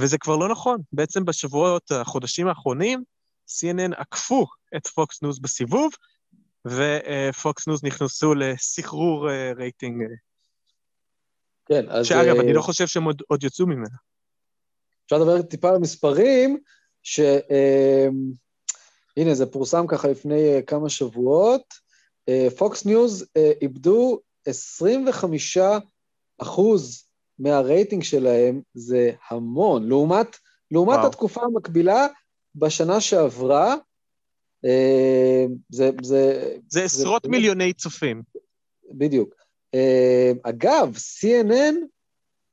וזה 0.00 0.18
כבר 0.18 0.36
לא 0.36 0.48
נכון. 0.48 0.80
בעצם 0.92 1.24
בשבועות, 1.24 1.90
החודשים 1.90 2.48
האחרונים, 2.48 3.04
CNN 3.48 3.94
עקפו 3.96 4.46
את 4.76 4.86
פוקס 4.86 5.22
ניוז 5.22 5.38
בסיבוב, 5.38 5.92
ופוקס 6.66 7.66
ניוז 7.66 7.84
נכנסו 7.84 8.34
לסחרור 8.34 9.28
uh, 9.28 9.58
רייטינג. 9.58 10.02
כן, 11.66 11.84
אז... 11.88 12.06
שאגב. 12.06 12.36
אני 12.36 12.52
לא 12.52 12.62
חושב 12.62 12.86
שהם 12.86 13.04
עוד, 13.04 13.22
עוד 13.28 13.44
יצאו 13.44 13.66
ממנה. 13.66 13.96
אפשר 15.04 15.18
לדבר 15.18 15.42
טיפה 15.42 15.68
על 15.70 15.78
מספרים, 15.78 16.58
ש... 17.02 17.20
הנה, 19.18 19.34
זה 19.34 19.46
פורסם 19.46 19.86
ככה 19.86 20.08
לפני 20.08 20.58
uh, 20.58 20.62
כמה 20.62 20.88
שבועות. 20.88 21.88
פוקס 22.56 22.82
uh, 22.82 22.88
ניוז 22.88 23.22
uh, 23.22 23.40
איבדו 23.62 24.20
25 24.46 25.58
אחוז 26.38 27.04
מהרייטינג 27.38 28.02
שלהם, 28.02 28.60
זה 28.74 29.10
המון. 29.30 29.88
לעומת, 29.88 30.36
לעומת 30.70 30.98
התקופה 31.04 31.42
המקבילה 31.42 32.06
בשנה 32.54 33.00
שעברה, 33.00 33.74
uh, 34.66 35.50
זה... 35.68 35.90
זה, 36.02 36.54
זה 36.68 36.84
עשרות 36.84 37.22
זה, 37.22 37.28
מיליוני 37.28 37.72
צופים. 37.72 38.22
בדיוק. 38.90 39.34
Uh, 39.76 40.38
אגב, 40.42 40.96
CNN 40.96 41.74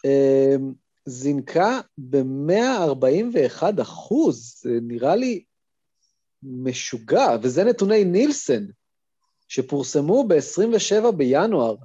uh, 0.06 0.62
זינקה 1.06 1.80
ב-141 1.98 3.82
אחוז, 3.82 4.60
זה 4.62 4.80
נראה 4.82 5.16
לי 5.16 5.44
משוגע, 6.46 7.28
וזה 7.42 7.64
נתוני 7.64 8.04
נילסן, 8.04 8.66
שפורסמו 9.48 10.28
ב-27 10.28 11.12
בינואר. 11.12 11.76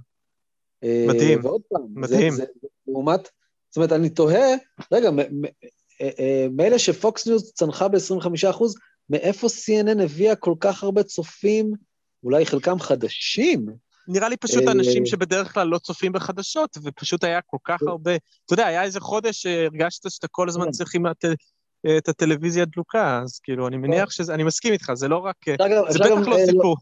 מדהים, 0.85 1.45
ועוד 1.45 1.61
פעם, 1.69 1.87
מדהים. 1.95 2.31
זה, 2.31 2.37
זה, 2.37 2.45
לעומת, 2.87 3.29
זאת 3.71 3.77
אומרת, 3.77 3.93
אני 3.93 4.11
תוהה, 4.11 4.49
רגע, 4.93 5.11
אה, 6.01 6.11
אה, 6.19 6.47
מילא 6.51 6.79
שפוקס 6.79 7.27
ניוז 7.27 7.53
צנחה 7.53 7.89
ב-25 7.89 8.51
אחוז, 8.51 8.75
מאיפה 9.11 9.47
CNN 9.47 10.03
הביאה 10.03 10.37
כל 10.37 10.55
כך 10.61 10.83
הרבה 10.83 11.03
צופים, 11.03 11.73
אולי 12.25 12.47
חלקם 12.47 12.81
חדשים? 12.81 13.67
נראה 14.09 14.29
לי 14.29 14.37
פשוט 14.37 14.63
אה, 14.67 14.73
אנשים 14.73 15.07
שבדרך 15.07 15.55
כלל 15.55 15.69
לא 15.69 15.79
צופים 15.79 16.13
בחדשות, 16.13 16.77
ופשוט 16.83 17.25
היה 17.25 17.41
כל 17.47 17.57
כך 17.65 17.83
הרבה... 17.87 18.17
אתה 18.17 18.53
יודע, 18.53 18.67
היה 18.67 18.83
איזה 18.83 19.01
חודש 19.01 19.43
שהרגשת 19.43 20.11
שאתה 20.11 20.29
כל 20.31 20.49
הזמן 20.49 20.65
כן. 20.65 20.71
צריך 20.71 20.95
עם 20.95 21.07
את 21.99 22.09
הטלוויזיה 22.09 22.63
הדלוקה, 22.63 23.21
אז 23.25 23.39
כאילו, 23.39 23.69
אני 23.69 23.77
מניח 23.77 24.11
שזה... 24.11 24.35
אני 24.35 24.43
מסכים 24.43 24.73
איתך, 24.73 24.93
זה 24.95 25.09
לא 25.09 25.19
רק... 25.19 25.37
גם- 25.49 25.69
זה 25.89 25.99
בטח 25.99 26.29
לא 26.29 26.39
אה, 26.39 26.47
סיפור. 26.47 26.77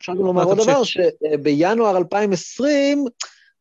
אפשר 0.00 0.12
גם 0.12 0.18
לומר 0.18 0.44
לא, 0.44 0.48
עוד. 0.48 0.58
דבר, 0.58 0.82
שבינואר 0.84 1.96
2020, 1.96 3.04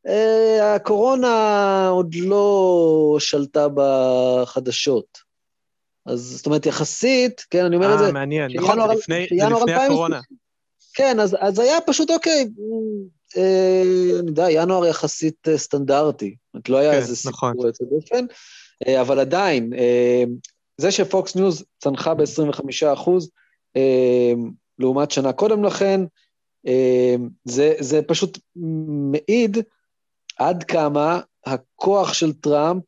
אה, 0.07 0.75
הקורונה 0.75 1.87
עוד 1.87 2.15
לא 2.15 3.17
שלטה 3.19 3.67
בחדשות. 3.75 5.17
אז 6.05 6.19
זאת 6.19 6.45
אומרת, 6.45 6.65
יחסית, 6.65 7.45
כן, 7.49 7.65
אני 7.65 7.75
אומר 7.75 7.93
את 7.93 7.99
זה, 7.99 8.05
אה, 8.05 8.11
מעניין. 8.11 8.51
נכון, 8.55 8.87
זה 8.87 8.93
לפני 8.93 9.27
זה 9.29 9.35
לפני 9.35 9.45
2020. 9.45 9.81
הקורונה. 9.91 10.19
כן, 10.93 11.19
אז, 11.19 11.35
אז 11.39 11.59
היה 11.59 11.81
פשוט, 11.81 12.09
אוקיי, 12.11 12.49
אה, 13.37 13.81
אני 14.19 14.29
יודע, 14.29 14.51
ינואר 14.51 14.85
יחסית 14.85 15.47
אה, 15.47 15.57
סטנדרטי. 15.57 16.35
זאת 16.45 16.53
אומרת, 16.53 16.69
לא 16.69 16.77
היה 16.77 16.91
כן, 16.91 16.97
איזה 16.97 17.15
סיפור 17.15 17.31
נכון. 17.31 17.67
יוצא 17.67 17.85
דופן, 17.85 18.15
אה, 18.15 18.35
אבל 19.01 19.19
עדיין, 19.19 19.73
אה, 19.73 20.23
זה 20.77 20.91
שפוקס 20.91 21.35
ניוז 21.35 21.63
צנחה 21.79 22.13
ב-25 22.13 22.93
אחוז, 22.93 23.29
אה, 23.75 24.33
לעומת 24.79 25.11
שנה 25.11 25.33
קודם 25.33 25.63
לכן, 25.63 26.01
אה, 26.67 27.15
זה, 27.45 27.73
זה 27.79 28.01
פשוט 28.01 28.39
מעיד 29.11 29.57
עד 30.37 30.63
כמה 30.63 31.19
הכוח 31.45 32.13
של 32.13 32.33
טראמפ, 32.33 32.83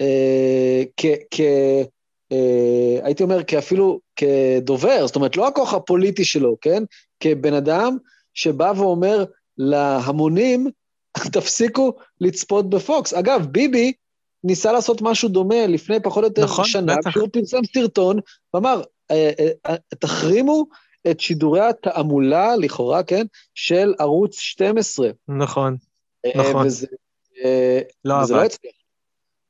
אה, 0.00 0.82
כ... 0.96 1.06
כ 1.30 1.40
אה, 2.32 2.98
הייתי 3.02 3.22
אומר, 3.22 3.44
כאפילו 3.44 4.00
כדובר, 4.16 5.06
זאת 5.06 5.16
אומרת, 5.16 5.36
לא 5.36 5.48
הכוח 5.48 5.74
הפוליטי 5.74 6.24
שלו, 6.24 6.56
כן? 6.60 6.82
כבן 7.20 7.54
אדם 7.54 7.96
שבא 8.34 8.72
ואומר 8.76 9.24
להמונים, 9.58 10.66
תפסיקו 11.32 11.92
לצפות 12.20 12.70
בפוקס. 12.70 13.14
אגב, 13.14 13.46
ביבי 13.46 13.92
ניסה 14.44 14.72
לעשות 14.72 15.02
משהו 15.02 15.28
דומה 15.28 15.66
לפני 15.66 16.00
פחות 16.00 16.24
או 16.24 16.28
יותר 16.28 16.44
נכון, 16.44 16.64
שנה, 16.64 16.96
בטח. 16.96 17.10
כשהוא 17.10 17.28
פרסם 17.32 17.58
סרטון 17.74 18.18
ואמר, 18.54 18.82
אה, 19.10 19.30
אה, 19.38 19.50
אה, 19.66 19.76
תחרימו 19.98 20.66
את 21.10 21.20
שידורי 21.20 21.60
התעמולה, 21.60 22.56
לכאורה, 22.56 23.02
כן, 23.02 23.26
של 23.54 23.94
ערוץ 23.98 24.38
12. 24.38 25.10
נכון, 25.28 25.76
נכון. 26.36 26.66
וזה, 26.66 26.86
לא 28.04 28.14
וזה 28.14 28.34
לא 28.34 28.38
עבד. 28.38 28.46
הצליח. 28.46 28.72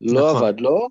לא 0.01 0.31
נכון. 0.31 0.49
עבד, 0.49 0.61
לא? 0.61 0.89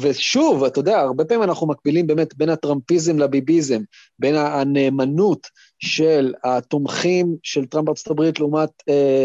ושוב, 0.00 0.64
אתה 0.64 0.78
יודע, 0.80 0.98
הרבה 0.98 1.24
פעמים 1.24 1.42
אנחנו 1.42 1.66
מקבילים 1.66 2.06
באמת 2.06 2.34
בין 2.34 2.48
הטראמפיזם 2.48 3.18
לביביזם, 3.18 3.80
בין 4.18 4.34
הנאמנות 4.34 5.46
של 5.78 6.34
התומכים 6.44 7.36
של 7.42 7.66
טראמפ 7.66 7.86
בארצות 7.86 8.10
הברית 8.10 8.40
לעומת 8.40 8.70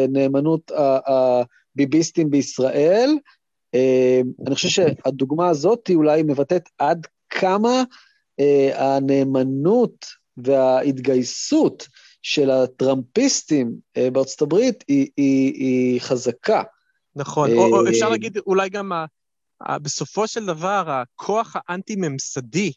נאמנות 0.09 0.71
הביביסטים 1.75 2.29
בישראל. 2.29 3.09
אה, 3.75 4.21
אני 4.47 4.55
חושב 4.55 4.69
שהדוגמה 4.69 5.49
הזאת 5.49 5.91
אולי 5.95 6.23
מבטאת 6.23 6.69
עד 6.77 7.07
כמה 7.29 7.83
אה, 8.39 8.95
הנאמנות 8.95 10.05
וההתגייסות 10.37 11.87
של 12.21 12.51
הטראמפיסטים 12.51 13.75
אה, 13.97 14.09
בארצות 14.11 14.41
הברית 14.41 14.83
היא, 14.87 15.07
היא, 15.17 15.53
היא 15.53 16.01
חזקה. 16.01 16.63
נכון. 17.15 17.51
או, 17.51 17.77
או 17.77 17.89
אפשר 17.89 18.09
להגיד 18.09 18.37
אולי 18.47 18.69
גם, 18.69 18.91
ה, 18.91 19.05
ה, 19.61 19.79
בסופו 19.79 20.27
של 20.27 20.45
דבר, 20.45 20.83
הכוח 20.89 21.55
האנטי-ממסדי 21.55 22.71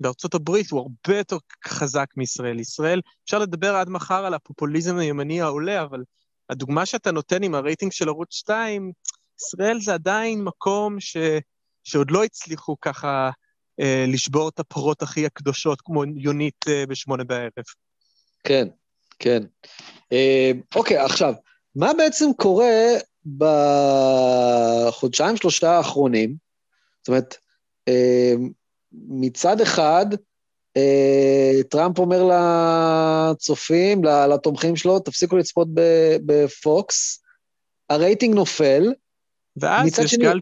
בארצות 0.00 0.34
הברית 0.34 0.70
הוא 0.70 0.80
הרבה 0.80 1.18
יותר 1.18 1.36
חזק 1.66 2.06
מישראל. 2.16 2.60
ישראל, 2.60 3.00
אפשר 3.24 3.38
לדבר 3.38 3.74
עד 3.76 3.88
מחר 3.88 4.24
על 4.24 4.34
הפופוליזם 4.34 4.98
הימני 4.98 5.40
העולה, 5.40 5.82
אבל 5.82 6.04
הדוגמה 6.50 6.86
שאתה 6.86 7.12
נותן 7.12 7.42
עם 7.42 7.54
הרייטינג 7.54 7.92
של 7.92 8.08
ערוץ 8.08 8.34
2, 8.34 8.92
ישראל 9.40 9.80
זה 9.80 9.94
עדיין 9.94 10.44
מקום 10.44 11.00
ש, 11.00 11.16
שעוד 11.84 12.10
לא 12.10 12.24
הצליחו 12.24 12.76
ככה 12.80 13.30
אה, 13.80 14.04
לשבור 14.08 14.48
את 14.48 14.58
הפרות 14.58 15.02
הכי 15.02 15.26
הקדושות, 15.26 15.80
כמו 15.80 16.04
יונית 16.16 16.64
אה, 16.68 16.86
בשמונה 16.86 17.24
בערב. 17.24 17.64
כן, 18.44 18.68
כן. 19.18 19.42
אה, 20.12 20.50
אוקיי, 20.76 20.96
עכשיו, 20.96 21.34
מה 21.76 21.92
בעצם 21.98 22.26
קורה 22.36 22.74
בחודשיים, 23.36 25.36
שלושה 25.36 25.70
האחרונים? 25.70 26.36
זאת 27.00 27.08
אומרת, 27.08 27.36
אה, 27.88 28.34
מצד 28.92 29.60
אחד, 29.60 30.06
אה, 30.76 31.62
טראמפ 31.70 31.98
אומר 31.98 32.22
לצופים, 33.32 34.04
לתומכים 34.04 34.76
שלו, 34.76 34.98
תפסיקו 34.98 35.36
לצפות 35.36 35.68
בפוקס, 36.26 37.22
הרייטינג 37.90 38.34
נופל, 38.34 38.92
ואז 39.60 39.98
יש 39.98 40.10
שני- 40.10 40.24
גל 40.24 40.38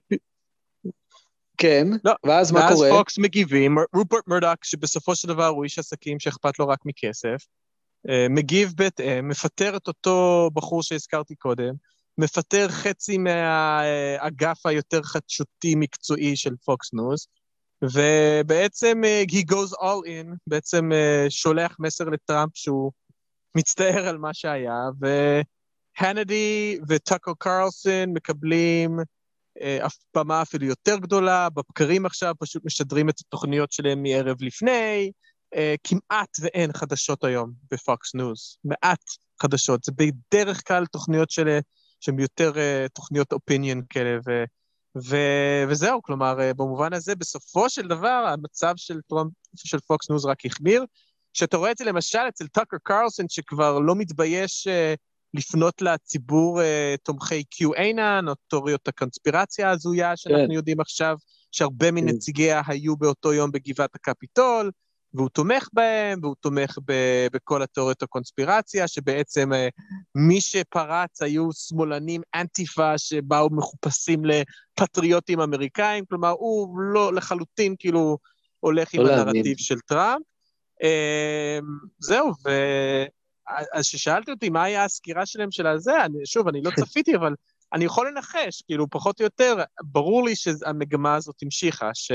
כן, 1.59 1.87
לא, 2.05 2.13
ואז 2.25 2.53
מה 2.53 2.61
ואז 2.61 2.75
קורה? 2.75 2.91
פוקס 2.91 3.19
מגיבים, 3.19 3.77
רופרט 3.95 4.25
מרדוק, 4.27 4.65
שבסופו 4.65 5.17
של 5.17 5.29
דבר 5.29 5.47
הוא 5.47 5.65
איש 5.65 5.79
עסקים 5.79 6.21
שאכפת 6.21 6.59
לו 6.59 6.69
רק 6.69 6.79
מכסף, 6.85 7.37
אה, 8.09 8.27
מגיב 8.31 8.73
בהתאם, 8.77 9.29
מפטר 9.29 9.77
את 9.77 9.89
אותו 9.89 10.51
בחור 10.55 10.83
שהזכרתי 10.83 11.35
קודם, 11.35 11.75
מפטר 12.19 12.69
חצי 12.69 13.19
מהאגף 13.19 14.67
היותר 14.67 15.03
חדשותי 15.03 15.75
מקצועי 15.75 16.37
של 16.37 16.55
פוקס 16.65 16.93
ניוז, 16.95 17.27
ובעצם 17.83 19.03
אה, 19.05 19.25
he 19.31 19.53
goes 19.53 19.73
all 19.81 20.07
in, 20.07 20.27
בעצם 20.47 20.93
אה, 20.93 21.27
שולח 21.29 21.77
מסר 21.79 22.05
לטראמפ 22.05 22.51
שהוא 22.55 22.93
מצטער 23.57 24.09
על 24.09 24.19
מה 24.19 24.35
שהיה, 24.35 24.89
והאניטי 26.01 26.79
וטאקר 26.89 27.35
קרלסון 27.37 28.13
מקבלים 28.15 28.99
אה, 29.61 29.87
במה 30.17 30.43
אפילו 30.43 30.67
יותר 30.67 30.97
גדולה, 30.99 31.51
בבקרים 31.51 32.07
עכשיו 32.07 32.35
פשוט 32.39 32.65
משדרים 32.65 33.09
את 33.09 33.21
התוכניות 33.21 33.73
שלהם 33.73 34.03
מערב 34.03 34.37
לפני, 34.43 35.11
אה, 35.55 35.75
כמעט 35.85 36.37
ואין 36.41 36.73
חדשות 36.73 37.25
היום 37.25 37.53
בפוקס 37.71 38.15
ניוז, 38.15 38.57
מעט 38.65 39.03
חדשות, 39.43 39.85
זה 39.85 39.93
בדרך 39.93 40.69
כלל 40.69 40.87
תוכניות 40.87 41.31
של, 41.31 41.59
שהן 42.01 42.19
יותר 42.19 42.59
אה, 42.59 42.87
תוכניות 42.95 43.33
opinion 43.33 43.83
כאלה, 43.91 44.19
ו, 44.27 44.45
ו, 45.09 45.17
וזהו, 45.69 46.03
כלומר, 46.03 46.41
אה, 46.41 46.55
במובן 46.55 46.93
הזה, 46.93 47.15
בסופו 47.17 47.71
של 47.71 47.89
דבר, 47.89 48.25
המצב 48.33 48.75
של, 48.77 49.01
טראמפ, 49.09 49.33
של 49.57 49.79
פוקס 49.87 50.11
ניוז 50.11 50.27
רק 50.27 50.47
החמיר. 50.47 50.85
שאתה 51.33 51.57
רואה 51.57 51.71
את 51.71 51.79
זה 51.79 51.85
למשל 51.85 52.19
אצל 52.29 52.47
טאקר 52.47 52.77
קרלסון, 52.83 53.27
שכבר 53.29 53.79
לא 53.79 53.95
מתבייש 53.95 54.67
אה, 54.67 54.95
לפנות 55.37 55.83
לציבור 55.83 56.63
אה, 56.63 56.95
תומכי 57.03 57.45
QAnon, 57.55 58.29
או 58.29 58.35
תיאוריות 58.49 58.89
הקונספירציה 58.89 59.69
ההזויה 59.69 60.17
שאנחנו 60.17 60.47
כן. 60.47 60.53
יודעים 60.53 60.81
עכשיו, 60.81 61.17
שהרבה 61.53 61.89
כן. 61.89 61.95
מנציגיה 61.95 62.63
היו 62.67 62.97
באותו 62.97 63.33
יום 63.33 63.51
בגבעת 63.53 63.95
הקפיטול, 63.95 64.71
והוא 65.15 65.29
תומך 65.29 65.69
בהם, 65.73 66.19
והוא 66.23 66.35
תומך 66.41 66.79
ב- 66.85 67.27
בכל 67.33 67.63
התיאוריות 67.63 68.03
הקונספירציה, 68.03 68.89
שבעצם 68.89 69.53
אה, 69.53 69.69
מי 70.15 70.41
שפרץ 70.41 71.23
היו 71.23 71.53
שמאלנים 71.53 72.21
אנטיפה 72.35 72.99
שבאו 72.99 73.49
מחופשים 73.51 74.23
לפטריוטים 74.25 75.41
אמריקאים, 75.41 76.05
כלומר, 76.05 76.31
הוא 76.39 76.79
לא 76.81 77.15
לחלוטין 77.15 77.75
כאילו 77.79 78.19
הולך 78.61 78.95
עם 78.95 79.03
לא. 79.03 79.13
הנרטיב 79.13 79.57
של 79.57 79.81
טראמפ. 79.81 80.23
אה, 80.83 81.59
זהו, 81.99 82.33
ו... 82.47 82.51
אז 83.49 83.83
כששאלתי 83.83 84.31
אותי 84.31 84.49
מה 84.49 84.65
היה 84.65 84.85
הסקירה 84.85 85.27
שלהם 85.27 85.51
של 85.51 85.67
הזה, 85.67 86.05
אני, 86.05 86.27
שוב, 86.27 86.49
אני 86.49 86.63
לא 86.63 86.71
צפיתי, 86.81 87.17
אבל 87.17 87.35
אני 87.73 87.85
יכול 87.85 88.09
לנחש, 88.09 88.63
כאילו, 88.67 88.91
פחות 88.91 89.21
או 89.21 89.25
יותר, 89.25 89.57
ברור 89.83 90.25
לי 90.25 90.37
שהמגמה 90.37 91.15
הזאת 91.15 91.43
המשיכה, 91.43 91.91
ש, 91.95 92.13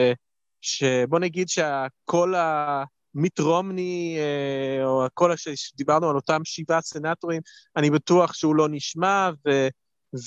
שבוא 0.61 1.19
נגיד 1.19 1.49
שהכל 1.49 2.33
המיט 2.35 3.39
רומני, 3.39 4.17
אה, 4.19 4.85
או 4.85 5.05
הכל 5.05 5.31
שדיברנו 5.35 6.09
על 6.09 6.15
אותם 6.15 6.41
שבעה 6.43 6.81
סנטורים, 6.81 7.41
אני 7.75 7.89
בטוח 7.89 8.33
שהוא 8.33 8.55
לא 8.55 8.67
נשמע, 8.69 9.29
ו, 9.47 9.67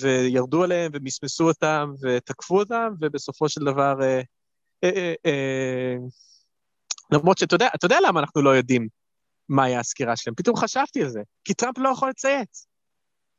וירדו 0.01 0.63
עליהם, 0.63 0.91
ומסמסו 0.95 1.49
אותם, 1.49 1.93
ותקפו 2.03 2.59
אותם, 2.59 2.93
ובסופו 3.01 3.49
של 3.49 3.61
דבר... 3.65 3.95
אה, 4.03 4.21
אה, 5.27 5.95
למרות 7.11 7.39
שאתה 7.39 7.55
יודע, 7.55 7.69
אתה 7.75 7.87
יודע 7.87 7.99
למה 8.09 8.21
אנחנו 8.21 8.43
לא 8.43 8.51
יודעים 8.57 8.89
מה 9.49 9.65
היה 9.65 9.81
הסקירה 9.81 10.17
שלהם? 10.17 10.35
פתאום 10.35 10.57
חשבתי 10.57 11.03
על 11.03 11.09
זה, 11.09 11.21
כי 11.45 11.55
טראמפ 11.55 11.79
לא 11.79 11.89
יכול 11.89 12.09
לצייץ. 12.09 12.67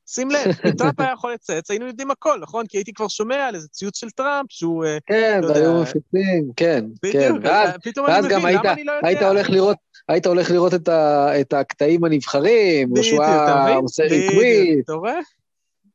שים 0.07 0.29
לב, 0.29 0.45
אם 0.65 0.71
טראמפ 0.77 0.99
היה 0.99 1.11
יכול 1.11 1.33
לצייץ, 1.33 1.71
היינו 1.71 1.87
יודעים 1.87 2.11
הכל, 2.11 2.39
נכון? 2.41 2.65
כי 2.67 2.77
הייתי 2.77 2.93
כבר 2.93 3.07
שומע 3.07 3.45
על 3.45 3.55
איזה 3.55 3.67
ציוץ 3.67 3.97
של 3.97 4.09
טראמפ 4.09 4.51
שהוא... 4.51 4.85
אה, 4.85 4.97
כן, 5.05 5.39
לא 5.43 5.47
והיו. 5.47 5.81
מפיצים, 5.81 6.51
כן, 6.55 6.85
כן. 7.11 7.33
ואז, 7.43 7.69
אז 7.69 7.75
פתאום 7.83 8.05
ואז 8.07 8.25
גם 8.27 8.45
היית, 8.45 8.61
לא? 8.85 8.91
היית 9.03 9.21
הולך 9.21 9.49
לראות, 9.49 9.77
היית 10.09 10.25
הולך 10.25 10.51
לראות 10.51 10.73
את, 10.73 10.87
ה, 10.87 11.27
את 11.41 11.53
הקטעים 11.53 12.03
הנבחרים, 12.03 12.91
או 12.97 13.03
שהוא 13.03 13.23
היה? 13.23 13.75
עושה 13.75 14.03
ריקוויט, 14.03 14.85
אתה 14.85 14.93
רואה? 14.93 15.19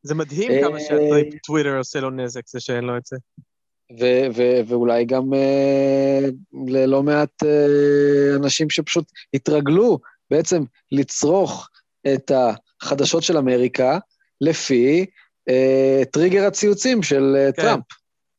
זה 0.02 0.14
מדהים 0.14 0.50
אה, 0.50 0.60
כמה 0.62 0.80
שהטוויטר 0.80 1.78
עושה 1.78 2.00
לו 2.00 2.10
נזק, 2.10 2.48
זה 2.48 2.60
שאין 2.60 2.84
לו 2.84 2.96
את 2.96 3.06
זה. 3.06 3.16
ו- 3.98 4.26
ו- 4.34 4.60
ואולי 4.66 5.04
גם 5.04 5.34
אה, 5.34 6.20
ללא 6.66 7.02
מעט 7.02 7.42
אה, 7.42 8.36
אנשים 8.36 8.70
שפשוט 8.70 9.04
התרגלו 9.34 9.98
בעצם 10.30 10.62
לצרוך 10.92 11.68
את 12.14 12.30
החדשות 12.34 13.22
של 13.22 13.36
אמריקה 13.36 13.98
לפי 14.40 15.06
אה, 15.48 16.02
טריגר 16.10 16.46
הציוצים 16.46 17.02
של 17.02 17.36
אה, 17.38 17.52
כן. 17.52 17.62
טראמפ. 17.62 17.84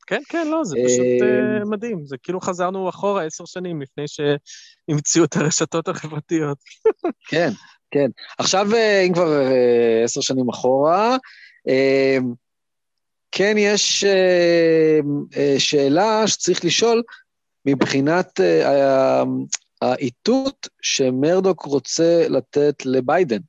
כן, 0.07 0.21
כן, 0.29 0.47
לא, 0.47 0.63
זה 0.63 0.75
פשוט 0.85 1.05
אה, 1.21 1.59
אה, 1.59 1.65
מדהים. 1.65 2.05
זה 2.05 2.17
כאילו 2.23 2.41
חזרנו 2.41 2.89
אחורה 2.89 3.25
עשר 3.25 3.45
שנים 3.45 3.81
לפני 3.81 4.03
שהמציאו 4.07 5.23
את 5.23 5.35
הרשתות 5.35 5.87
החברתיות. 5.87 6.57
כן, 7.29 7.49
כן. 7.91 8.09
עכשיו, 8.37 8.75
אה, 8.75 9.01
אם 9.01 9.13
כבר 9.13 9.41
עשר 10.03 10.21
שנים 10.21 10.49
אחורה, 10.49 11.17
אה, 11.67 12.17
כן 13.31 13.55
יש 13.57 14.03
אה, 14.03 14.99
אה, 15.37 15.55
שאלה 15.57 16.27
שצריך 16.27 16.65
לשאול 16.65 17.03
מבחינת 17.65 18.39
אה, 18.39 19.23
האיתות 19.81 20.67
שמרדוק 20.81 21.61
רוצה 21.61 22.27
לתת 22.29 22.85
לביידן. 22.85 23.39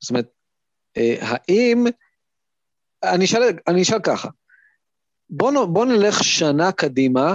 זאת 0.00 0.10
אומרת, 0.10 0.28
האם... 1.20 1.84
אני 3.02 3.24
אשאל, 3.24 3.42
אני 3.68 3.82
אשאל 3.82 3.98
ככה, 4.02 4.28
בוא, 5.30 5.52
נ- 5.52 5.72
בוא 5.72 5.86
נלך 5.86 6.24
שנה 6.24 6.72
קדימה, 6.72 7.34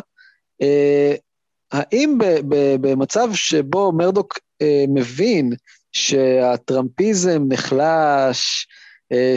האם 1.72 2.18
ב, 2.18 2.26
ב, 2.26 2.76
במצב 2.82 3.30
שבו 3.34 3.92
מרדוק 3.92 4.40
מבין 4.88 5.54
שהטראמפיזם 5.92 7.42
נחלש, 7.50 8.68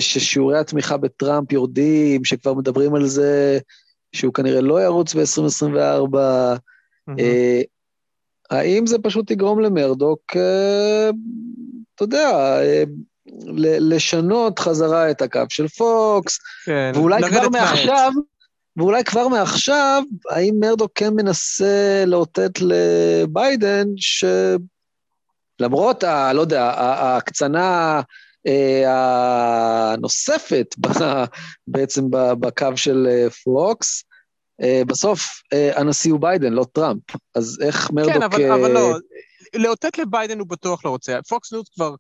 ששיעורי 0.01 0.59
התמיכה 0.59 0.97
בטראמפ 0.97 1.53
יורדים, 1.53 2.25
שכבר 2.25 2.55
מדברים 2.55 2.95
על 2.95 3.07
זה 3.07 3.59
שהוא 4.13 4.35
כנראה 4.35 4.61
לא 4.61 4.83
ירוץ 4.85 5.15
ב-2024, 5.15 6.17
אה, 7.19 7.61
האם 8.51 8.87
זה 8.87 8.99
פשוט 9.03 9.31
יגרום 9.31 9.61
למרדוק, 9.61 10.21
אה, 10.37 11.11
אתה 11.95 12.05
יודע, 12.05 12.31
אה, 12.61 12.83
לשנות 13.81 14.59
חזרה 14.59 15.11
את 15.11 15.23
הקו 15.23 15.43
של 15.49 15.69
פוקס, 15.69 16.39
כן, 16.65 16.93
ואולי 16.95 17.23
כבר. 17.23 17.49
מעכשיו, 17.49 18.13
ואולי 18.77 19.05
כבר 19.05 19.29
מעכשיו, 19.29 20.03
האם 20.31 20.55
מרדוק 20.61 20.93
כן 20.95 21.15
מנסה 21.15 22.05
לאותת 22.07 22.51
לביידן, 22.61 23.87
שלמרות, 25.59 26.05
ה, 26.05 26.33
לא 26.33 26.41
יודע, 26.41 26.65
ההקצנה 26.65 27.97
אה, 27.97 28.03
הנוספת 29.95 30.75
ב- 30.79 30.89
בעצם 31.73 32.05
בקו 32.11 32.77
של 32.77 33.07
אה, 33.11 33.31
פוקס, 33.31 34.05
אה, 34.63 34.83
בסוף 34.87 35.43
אה, 35.53 35.81
הנשיא 35.81 36.13
הוא 36.13 36.21
ביידן, 36.21 36.53
לא 36.53 36.65
טראמפ. 36.73 37.03
אז 37.35 37.59
איך 37.63 37.91
מרדוק... 37.91 38.15
כן, 38.15 38.23
אבל, 38.23 38.43
אה, 38.43 38.55
אבל 38.55 38.73
לא, 38.73 38.99
לאותת 39.55 39.99
לביידן 39.99 40.39
הוא 40.39 40.49
בטוח 40.49 40.85
לא 40.85 40.91
רוצה. 40.91 41.19
פוקס 41.29 41.53
ניוז 41.53 41.69
כבר, 41.75 41.95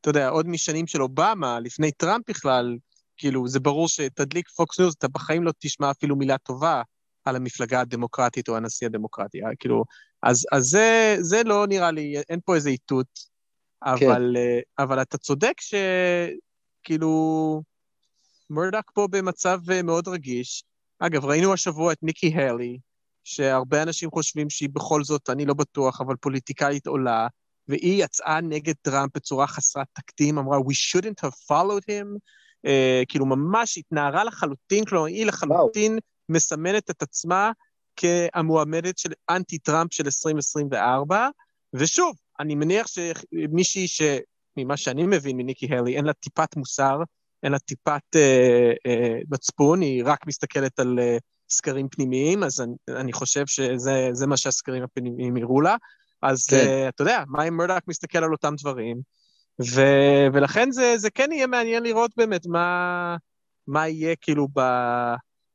אתה 0.00 0.10
יודע, 0.10 0.28
עוד 0.28 0.48
משנים 0.48 0.86
של 0.86 1.02
אובמה, 1.02 1.60
לפני 1.60 1.92
טראמפ 1.92 2.30
בכלל, 2.30 2.76
כאילו, 3.16 3.48
זה 3.48 3.60
ברור 3.60 3.88
שתדליק 3.88 4.48
פוקס 4.48 4.80
ניוז, 4.80 4.94
אתה 4.98 5.08
בחיים 5.08 5.44
לא 5.44 5.52
תשמע 5.58 5.90
אפילו 5.90 6.16
מילה 6.16 6.38
טובה 6.38 6.82
על 7.24 7.36
המפלגה 7.36 7.80
הדמוקרטית 7.80 8.48
או 8.48 8.56
הנשיא 8.56 8.86
הדמוקרטי. 8.86 9.44
אה, 9.44 9.48
כאילו, 9.58 9.84
אז, 10.22 10.46
אז 10.52 10.64
זה, 10.64 11.16
זה 11.20 11.42
לא 11.44 11.66
נראה 11.66 11.90
לי, 11.90 12.16
אין 12.28 12.40
פה 12.44 12.54
איזה 12.54 12.70
איתות, 12.70 13.06
אבל, 13.82 14.36
אה, 14.36 14.60
אבל 14.78 15.02
אתה 15.02 15.18
צודק 15.18 15.54
שכאילו, 15.60 17.62
מרדוק 18.50 18.90
פה 18.94 19.08
במצב 19.10 19.60
אה, 19.70 19.82
מאוד 19.82 20.08
רגיש. 20.08 20.64
אגב, 20.98 21.24
ראינו 21.24 21.52
השבוע 21.52 21.92
את 21.92 21.98
ניקי 22.02 22.34
הלי, 22.34 22.78
שהרבה 23.24 23.82
אנשים 23.82 24.10
חושבים 24.10 24.50
שהיא 24.50 24.68
בכל 24.72 25.04
זאת, 25.04 25.30
אני 25.30 25.46
לא 25.46 25.54
בטוח, 25.54 26.00
אבל 26.00 26.16
פוליטיקאית 26.16 26.86
עולה, 26.86 27.26
והיא 27.68 28.04
יצאה 28.04 28.40
נגד 28.40 28.74
טראמפ 28.82 29.10
בצורה 29.14 29.46
חסרת 29.46 29.86
תקדים, 29.92 30.38
אמרה, 30.38 30.58
We 30.58 30.72
shouldn't 30.72 31.26
have 31.26 31.34
followed 31.50 31.82
him, 31.82 32.18
uh, 32.66 32.70
כאילו 33.08 33.26
ממש 33.26 33.78
התנערה 33.78 34.24
לחלוטין, 34.24 34.84
כלומר, 34.84 35.06
היא 35.06 35.26
לחלוטין 35.26 35.92
וואו. 35.92 36.02
מסמנת 36.28 36.90
את 36.90 37.02
עצמה 37.02 37.50
כהמועמדת 37.96 38.98
של 38.98 39.12
אנטי-טראמפ 39.30 39.94
של 39.94 40.04
2024, 40.04 41.28
ושוב, 41.74 42.16
אני 42.40 42.54
מניח 42.54 42.86
שמישהי 42.86 43.88
ש... 43.88 44.02
ממה 44.56 44.76
שאני 44.76 45.02
מבין 45.06 45.36
מניקי 45.36 45.74
הלי, 45.74 45.96
אין 45.96 46.04
לה 46.04 46.12
טיפת 46.12 46.56
מוסר, 46.56 46.98
אין 47.42 47.52
לה 47.52 47.58
טיפת 47.58 48.16
אה, 48.16 48.72
אה, 48.86 49.18
מצפון, 49.30 49.80
היא 49.80 50.02
רק 50.06 50.26
מסתכלת 50.26 50.78
על 50.78 50.98
אה, 50.98 51.16
סקרים 51.50 51.88
פנימיים, 51.88 52.42
אז 52.42 52.60
אני, 52.60 52.74
אני 52.88 53.12
חושב 53.12 53.46
שזה 53.46 54.26
מה 54.26 54.36
שהסקרים 54.36 54.82
הפנימיים 54.82 55.36
יראו 55.36 55.60
לה. 55.60 55.76
אז 56.22 56.46
כן. 56.46 56.56
uh, 56.56 56.88
אתה 56.88 57.02
יודע, 57.02 57.24
מה 57.28 57.48
אם 57.48 57.56
מרדוק 57.56 57.88
מסתכל 57.88 58.18
על 58.18 58.32
אותם 58.32 58.54
דברים, 58.58 59.00
ו, 59.74 59.82
ולכן 60.32 60.70
זה, 60.70 60.94
זה 60.96 61.10
כן 61.10 61.32
יהיה 61.32 61.46
מעניין 61.46 61.82
לראות 61.82 62.10
באמת 62.16 62.46
מה, 62.46 63.16
מה 63.66 63.88
יהיה 63.88 64.16
כאילו 64.20 64.48
ב... 64.54 64.60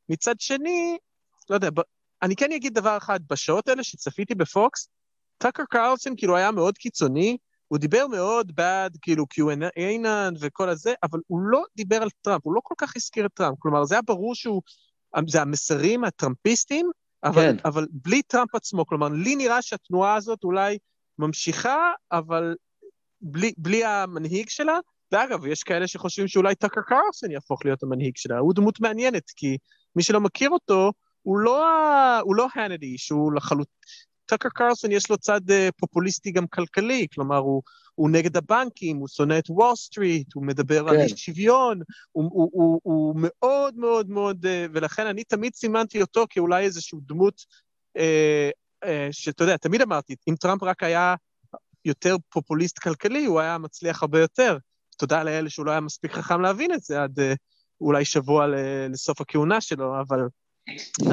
מצד 0.08 0.34
שני, 0.40 0.96
לא 1.50 1.54
יודע, 1.54 1.70
ב... 1.70 1.80
אני 2.22 2.36
כן 2.36 2.52
אגיד 2.52 2.74
דבר 2.74 2.96
אחד, 2.96 3.20
בשעות 3.30 3.68
האלה 3.68 3.84
שצפיתי 3.84 4.34
בפוקס, 4.34 4.88
טאקר 5.38 5.62
קרלסון 5.70 6.14
כאילו 6.16 6.36
היה 6.36 6.50
מאוד 6.50 6.78
קיצוני, 6.78 7.36
הוא 7.68 7.78
דיבר 7.78 8.06
מאוד 8.06 8.56
בעד 8.56 8.96
כאילו 9.02 9.24
QAnon 9.34 10.36
וכל 10.40 10.68
הזה, 10.68 10.94
אבל 11.02 11.20
הוא 11.26 11.40
לא 11.40 11.62
דיבר 11.76 12.02
על 12.02 12.08
טראמפ, 12.22 12.40
הוא 12.44 12.54
לא 12.54 12.60
כל 12.62 12.74
כך 12.78 12.96
הזכיר 12.96 13.26
את 13.26 13.30
טראמפ, 13.34 13.58
כלומר 13.58 13.84
זה 13.84 13.94
היה 13.94 14.02
ברור 14.02 14.34
שהוא, 14.34 14.62
זה 15.28 15.42
המסרים 15.42 16.04
הטראמפיסטים, 16.04 16.90
אבל, 17.24 17.42
כן. 17.42 17.56
אבל 17.64 17.86
בלי 17.90 18.22
טראמפ 18.22 18.54
עצמו, 18.54 18.86
כלומר, 18.86 19.08
לי 19.08 19.36
נראה 19.36 19.62
שהתנועה 19.62 20.14
הזאת 20.14 20.44
אולי 20.44 20.78
ממשיכה, 21.18 21.92
אבל 22.12 22.54
בלי, 23.20 23.52
בלי 23.58 23.84
המנהיג 23.84 24.48
שלה, 24.48 24.78
ואגב, 25.12 25.46
יש 25.46 25.62
כאלה 25.62 25.86
שחושבים 25.86 26.28
שאולי 26.28 26.54
טאקר 26.54 26.80
קרלסון 26.80 27.30
יהפוך 27.30 27.64
להיות 27.64 27.82
המנהיג 27.82 28.16
שלה, 28.16 28.38
הוא 28.38 28.54
דמות 28.54 28.80
מעניינת, 28.80 29.30
כי 29.36 29.58
מי 29.96 30.02
שלא 30.02 30.20
מכיר 30.20 30.50
אותו, 30.50 30.92
הוא 31.22 31.38
לא, 31.38 31.64
הוא 32.20 32.36
לא 32.36 32.46
האניטי, 32.54 32.98
שהוא 32.98 33.32
לחלוט... 33.32 33.68
טאקר 34.26 34.48
קרלסון 34.48 34.92
יש 34.92 35.10
לו 35.10 35.18
צד 35.18 35.40
uh, 35.50 35.72
פופוליסטי 35.76 36.30
גם 36.30 36.46
כלכלי, 36.46 37.06
כלומר, 37.14 37.36
הוא, 37.36 37.62
הוא 37.94 38.10
נגד 38.10 38.36
הבנקים, 38.36 38.96
הוא 38.96 39.08
שונא 39.08 39.38
את 39.38 39.50
וול 39.50 39.76
סטריט, 39.76 40.34
הוא 40.34 40.46
מדבר 40.46 40.82
כן. 40.82 40.88
על 40.88 40.96
אי 40.96 41.16
שוויון, 41.16 41.80
הוא, 42.12 42.30
הוא, 42.32 42.50
הוא, 42.52 42.80
הוא 42.82 43.14
מאוד 43.16 43.76
מאוד 43.76 44.10
מאוד, 44.10 44.46
uh, 44.46 44.48
ולכן 44.72 45.06
אני 45.06 45.24
תמיד 45.24 45.54
סימנתי 45.54 46.00
אותו 46.00 46.26
כאולי 46.30 46.64
איזושהי 46.64 46.98
דמות, 47.02 47.44
uh, 47.98 48.00
uh, 48.84 48.88
שאתה 49.10 49.44
יודע, 49.44 49.56
תמיד 49.56 49.82
אמרתי, 49.82 50.16
אם 50.28 50.34
טראמפ 50.40 50.62
רק 50.62 50.82
היה 50.82 51.14
יותר 51.84 52.16
פופוליסט 52.28 52.78
כלכלי, 52.78 53.24
הוא 53.24 53.40
היה 53.40 53.58
מצליח 53.58 54.02
הרבה 54.02 54.20
יותר. 54.20 54.58
תודה 54.98 55.22
לאלה 55.22 55.50
שהוא 55.50 55.66
לא 55.66 55.70
היה 55.70 55.80
מספיק 55.80 56.12
חכם 56.12 56.40
להבין 56.40 56.72
את 56.72 56.82
זה 56.82 57.02
עד 57.02 57.18
uh, 57.18 57.36
אולי 57.80 58.04
שבוע 58.04 58.46
לסוף 58.90 59.20
הכהונה 59.20 59.60
שלו, 59.60 60.00
אבל... 60.00 60.20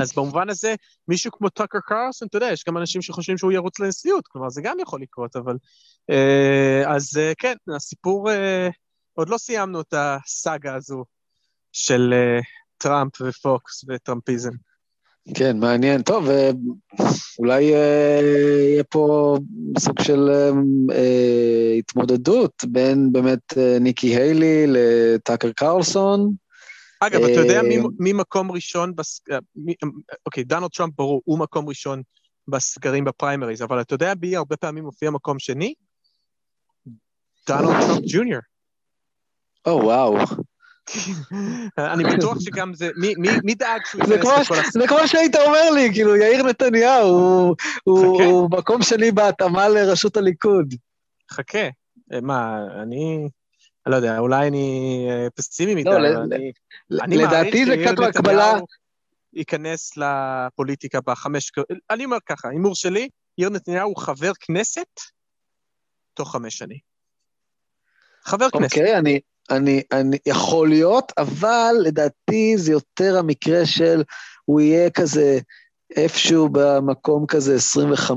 אז 0.02 0.14
במובן 0.14 0.50
הזה, 0.50 0.76
מישהו 1.08 1.32
כמו 1.32 1.50
טאקר 1.50 1.80
קרלסון, 1.80 2.28
אתה 2.28 2.38
יודע, 2.38 2.50
יש 2.52 2.64
גם 2.68 2.78
אנשים 2.78 3.02
שחושבים 3.02 3.38
שהוא 3.38 3.52
ירוץ 3.52 3.80
לנשיאות, 3.80 4.28
כלומר, 4.28 4.50
זה 4.50 4.62
גם 4.62 4.78
יכול 4.80 5.02
לקרות, 5.02 5.36
אבל... 5.36 5.56
אז 6.88 7.20
כן, 7.38 7.56
הסיפור, 7.76 8.30
עוד 9.14 9.30
לא 9.30 9.38
סיימנו 9.38 9.82
את 9.82 9.94
הסאגה 9.98 10.76
הזו 10.76 11.04
של 11.72 12.14
טראמפ 12.78 13.22
ופוקס 13.22 13.86
וטראמפיזם. 13.88 14.52
כן, 15.34 15.58
מעניין. 15.60 16.02
טוב, 16.02 16.28
אולי 17.40 17.64
יהיה 17.64 18.84
פה 18.90 19.38
סוג 19.80 20.02
של 20.02 20.30
התמודדות 21.80 22.64
בין 22.68 23.12
באמת 23.12 23.54
ניקי 23.82 24.16
היילי 24.16 24.66
לטאקר 24.68 25.52
קרלסון. 25.52 26.34
אגב, 27.04 27.22
אתה 27.22 27.40
יודע 27.40 27.62
מי, 27.62 27.78
מי 28.00 28.14
מקום 28.14 28.52
ראשון, 28.52 28.96
בס... 28.96 29.22
מי... 29.56 29.74
אוקיי, 30.26 30.44
דונלד 30.44 30.70
טראמפ 30.70 30.94
ברור, 30.96 31.22
הוא 31.26 31.40
מקום 31.40 31.70
ראשון 31.70 32.02
בסקרים 32.48 33.06
בפריימריז, 33.06 33.62
אבל 33.62 33.82
אתה 33.82 33.94
יודע 33.94 34.14
מי 34.22 34.36
הרבה 34.36 34.58
פעמים 34.58 34.84
מופיע 34.84 35.10
מקום 35.10 35.40
שני? 35.40 35.74
דונלד 37.48 37.80
טראמפ 37.80 38.04
ג'וניור. 38.08 38.42
או, 39.66 39.80
וואו. 39.84 40.18
אני 41.78 42.04
בטוח 42.04 42.40
שגם 42.40 42.74
זה, 42.74 42.90
מי, 42.98 43.14
מי, 43.18 43.30
מי 43.44 43.56
דאג 43.56 43.82
שהוא 43.86 44.02
ייכנס 44.02 44.26
לכל 44.42 44.56
הס... 44.56 44.74
זה 44.74 44.88
כמו 44.88 44.98
שהיית 45.06 45.36
אומר 45.36 45.70
לי, 45.76 45.90
כאילו, 45.94 46.16
יאיר 46.16 46.44
נתניהו, 46.44 47.08
הוא, 47.08 47.56
הוא, 47.84 48.24
הוא 48.24 48.50
מקום 48.52 48.82
שני 48.82 49.12
בהתאמה 49.12 49.70
לראשות 49.70 50.18
הליכוד. 50.18 50.74
חכה, 51.32 51.70
מה, 52.22 52.58
אני... 52.82 53.30
אני 53.86 53.92
לא 53.92 53.96
יודע, 53.96 54.18
אולי 54.18 54.48
אני 54.48 55.08
פסימי 55.36 55.76
מדי, 55.76 55.90
אבל 55.90 56.06
אני... 56.06 56.52
אני 57.02 57.18
לדעתי 57.18 57.66
זה 57.66 57.76
קצת 57.86 58.04
הקבלה... 58.10 58.54
ייכנס 59.34 59.92
לפוליטיקה 59.98 61.00
בחמש... 61.02 61.52
אני 61.90 62.06
אומר 62.06 62.18
ככה, 62.26 62.50
הימור 62.50 62.76
שלי, 62.76 63.10
יאיר 63.38 63.50
נתניהו 63.50 63.90
הוא 63.90 63.98
חבר 63.98 64.32
כנסת 64.40 65.00
תוך 66.14 66.32
חמש 66.32 66.58
שנים. 66.58 66.78
חבר 68.24 68.50
כנסת. 68.50 68.78
אוקיי, 68.78 68.98
אני... 68.98 69.20
אני, 69.52 69.82
אני, 69.92 70.18
יכול 70.26 70.70
להיות, 70.70 71.12
אבל 71.18 71.76
לדעתי 71.84 72.58
זה 72.58 72.72
יותר 72.72 73.18
המקרה 73.18 73.66
של 73.66 74.04
הוא 74.46 74.62
יהיה 74.62 74.90
כזה 74.90 75.40
איפשהו 75.96 76.50
במקום 76.52 77.26
כזה 77.26 77.56
25-30, 77.56 78.12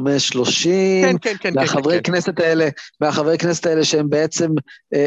כן, 0.65 1.17
כן, 1.23 1.35
כן. 1.41 1.53
והחברי 1.57 1.95
כן, 1.95 2.03
כן. 2.03 2.13
כנסת 2.13 2.41
האלה, 2.41 2.69
והחברי 3.01 3.39
כנסת 3.39 3.67
האלה 3.67 3.85
שהם 3.85 4.11
בעצם 4.11 4.51
אה, 4.95 4.99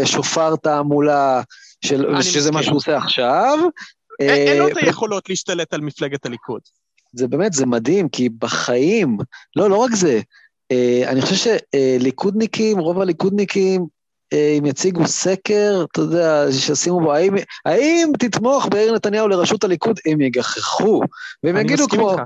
אה, 0.00 0.06
שופר 0.06 0.56
תעמולה, 0.56 1.42
של, 1.84 2.22
שזה 2.22 2.52
מה. 2.52 2.62
שהוא 2.62 2.76
עושה 2.76 2.96
עכשיו. 2.96 3.58
אין 4.20 4.48
אין 4.48 4.58
לו 4.58 4.66
אה, 4.66 4.72
את 4.72 4.76
היכולות 4.76 5.28
להשתלט 5.28 5.74
על 5.74 5.80
מפלגת 5.80 6.26
הליכוד. 6.26 6.60
זה 7.12 7.28
באמת, 7.28 7.52
זה 7.52 7.66
מדהים, 7.66 8.08
כי 8.08 8.28
בחיים, 8.28 9.16
לא, 9.56 9.70
לא 9.70 9.76
רק 9.76 9.94
זה, 9.94 10.20
אה, 10.72 11.02
אני 11.06 11.20
חושב 11.22 11.54
שליכודניקים, 11.74 12.78
רוב 12.78 13.00
הליכודניקים, 13.00 13.80
אה, 13.80 13.86
אם 14.32 14.66
יציגו 14.66 15.06
סקר, 15.06 15.84
אתה 15.92 16.00
יודע, 16.00 16.46
שישימו 16.52 17.00
בו, 17.00 17.12
האם, 17.12 17.34
האם 17.64 18.12
תתמוך 18.18 18.66
ביאיר 18.70 18.94
נתניהו 18.94 19.28
לראשות 19.28 19.64
הליכוד, 19.64 20.00
הם 20.06 20.20
יגחכו, 20.20 21.00
והם 21.42 21.56
יגידו 21.56 21.88
כמו, 21.88 22.10
איתך. 22.10 22.22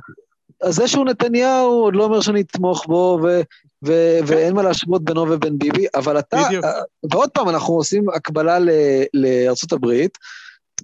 אז 0.62 0.74
זה 0.74 0.88
שהוא 0.88 1.04
נתניהו 1.04 1.70
עוד 1.70 1.96
לא 1.96 2.04
אומר 2.04 2.20
שאני 2.20 2.40
אתמוך 2.40 2.86
בו, 2.86 3.20
ו, 3.22 3.40
ו, 3.86 4.18
ואין 4.26 4.54
מה 4.54 4.62
להשוות 4.62 5.04
בינו 5.04 5.30
ובין 5.30 5.58
ביבי, 5.58 5.86
אבל 5.94 6.18
אתה, 6.18 6.42
בדיוק. 6.46 6.64
אה, 6.64 6.70
ועוד 7.12 7.30
פעם, 7.30 7.48
אנחנו 7.48 7.74
עושים 7.74 8.08
הקבלה 8.08 8.58
ל- 8.58 8.70
לארצות 9.14 9.72
הברית, 9.72 10.18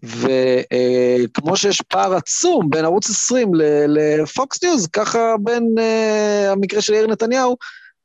וכמו 0.03 1.57
שיש 1.57 1.81
פער 1.81 2.15
עצום 2.15 2.71
בין 2.71 2.85
ערוץ 2.85 3.11
20 3.11 3.53
לפוקס 3.89 4.63
ניוז, 4.63 4.87
ככה 4.87 5.35
בין 5.41 5.75
אה, 5.79 6.53
המקרה 6.53 6.81
של 6.81 6.93
יאיר 6.95 7.07
נתניהו 7.07 7.57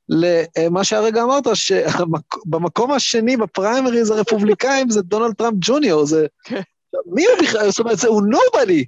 למה 0.09 0.83
שהרגע 0.83 1.23
אמרת, 1.23 1.43
שבמקום 1.53 2.91
השני 2.91 3.37
בפריימריז 3.37 4.11
הרפובליקאים 4.11 4.89
זה 4.89 5.01
דונלד 5.01 5.33
טראמפ 5.35 5.57
ג'וניור, 5.61 6.05
זה... 6.05 6.25
כן. 6.43 6.61
מי 7.05 7.25
הוא 7.25 7.35
בכלל? 7.43 7.69
זאת 7.69 7.79
אומרת, 7.79 7.97
זה- 7.97 8.07
הוא 8.07 8.21
נובדי. 8.21 8.85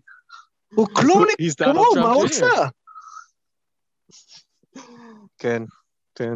הוא 0.75 0.87
כלומניק 0.93 1.35
כמוהו, 1.63 1.95
Trump 1.95 1.99
מה 1.99 2.11
הוא. 2.11 2.23
עושה? 2.23 2.47
כן, 5.37 5.63
כן. 6.15 6.33